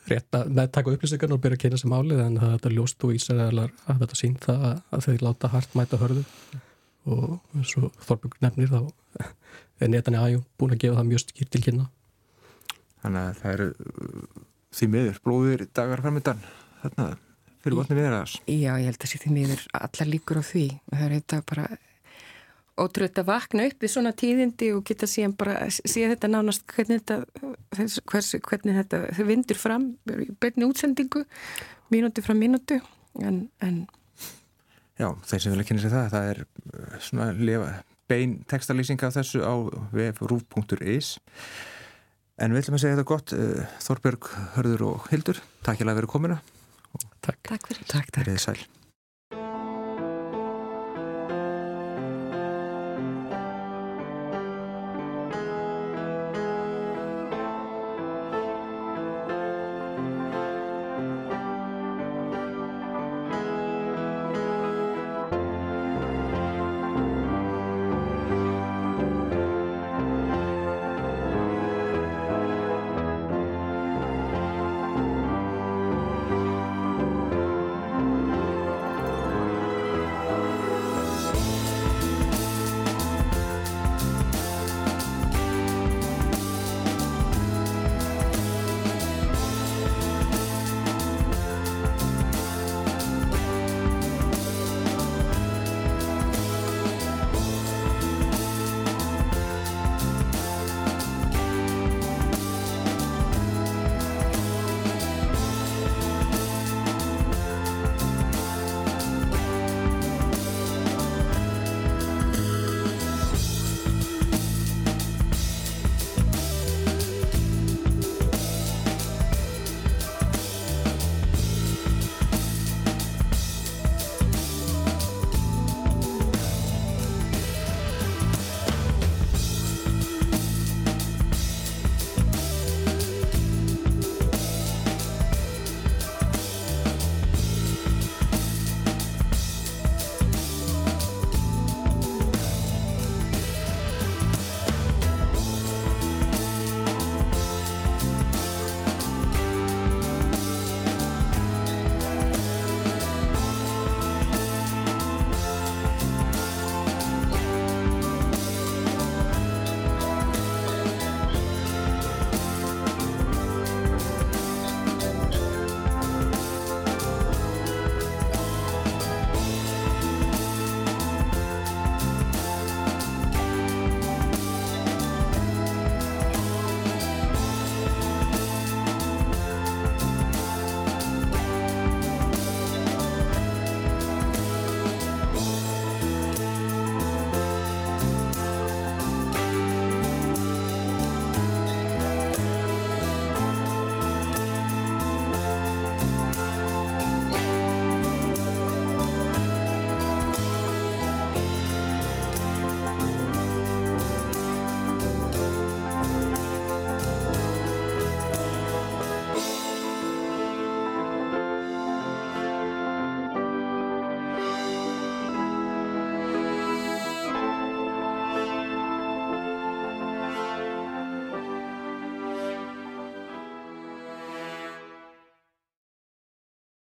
rétt 0.09 0.37
að 0.37 0.53
meðtaka 0.57 0.95
upplýsingar 0.95 1.35
og 1.35 1.43
byrja 1.45 1.59
að 1.59 1.63
kynna 1.65 1.81
sem 1.81 1.93
álið 1.95 2.23
en 2.25 2.39
er 2.41 2.73
ljóst 2.75 3.05
og 3.07 3.13
Ísraelar 3.17 3.75
að 3.87 4.01
þetta 4.03 4.19
sín 4.19 4.39
það 4.43 4.65
að 4.67 5.05
þau 5.07 5.27
láta 5.27 5.51
hart 5.53 5.77
mæta 5.79 6.01
hörðu. 6.01 6.25
Og 7.07 7.37
eins 7.55 7.75
og 7.79 7.93
Þorbjörg 8.03 8.41
nefnir 8.43 8.73
þá 8.73 8.81
er 9.85 9.93
netan 9.93 10.17
í 10.17 10.23
aðjum 10.23 10.47
búin 10.59 10.75
að 10.75 10.83
gefa 10.83 10.99
það 10.99 11.11
mjög 11.13 11.23
skýrt 11.23 11.53
til 11.55 11.63
kynna 11.69 11.87
Þannig 13.07 13.23
að 13.23 13.41
það 13.41 13.55
eru 13.55 13.69
uh, 13.73 14.45
því 14.77 14.91
miður 14.93 15.23
blóðir 15.25 15.67
dagar 15.79 16.03
framöndan 16.05 16.45
þarna 16.83 17.09
fyrir 17.63 17.81
botni 17.81 17.99
við 17.99 18.09
þess. 18.13 18.39
Já, 18.51 18.73
ég 18.77 18.89
held 18.91 19.03
að 19.03 19.13
sé 19.13 19.21
því 19.23 19.35
miður 19.35 19.67
allar 19.79 20.11
líkur 20.11 20.43
á 20.43 20.45
því. 20.47 20.67
Það 20.93 21.05
er 21.07 21.15
þetta 21.17 21.43
bara 21.51 21.69
ótrúið 22.77 23.21
að 23.23 23.29
vakna 23.31 23.67
upp 23.71 23.85
í 23.87 23.91
svona 23.91 24.13
tíðindi 24.13 24.69
og 24.77 24.83
geta 24.87 25.09
síðan 25.09 25.35
bara 25.39 25.69
síðan 25.73 26.13
þetta 26.13 26.31
nánast 26.33 26.67
hvernig 26.69 27.01
þetta, 27.01 27.47
hvers, 28.11 28.35
hvernig 28.45 28.77
þetta 28.83 29.01
vindur 29.31 29.61
fram 29.61 29.87
beinni 30.05 30.69
útsendingu 30.69 31.25
mínúti 31.95 32.25
frá 32.25 32.35
mínúti 32.37 32.77
en, 33.23 33.47
en 33.65 33.87
Já, 34.97 35.11
þeir 35.29 35.43
sem 35.43 35.53
vilja 35.53 35.69
kynna 35.69 35.83
sér 35.85 35.93
það, 35.93 36.07
það 36.13 36.29
er 36.31 36.39
uh, 36.43 36.99
svona 37.05 37.31
lefa, 37.37 37.73
bein 38.09 38.37
textalýsing 38.49 39.03
af 39.05 39.17
þessu 39.19 39.43
á 39.45 39.55
vf.ruf.is 39.93 41.17
En 42.37 42.53
við 42.53 42.67
ætlum 42.67 42.77
að 42.77 42.83
segja 42.83 42.97
þetta 42.99 43.09
gott, 43.09 43.33
eh, 43.33 43.77
Þorbjörg, 43.81 44.31
Hörður 44.57 44.87
og 44.91 45.11
Hildur, 45.13 45.41
takk 45.65 45.81
ég 45.81 45.89
að 45.89 46.01
vera 46.03 46.15
komina. 46.15 46.41
Takk. 47.25 47.41
Takk 47.43 47.69
fyrir. 47.71 47.87
Takk, 47.89 48.13
takk. 48.13 48.76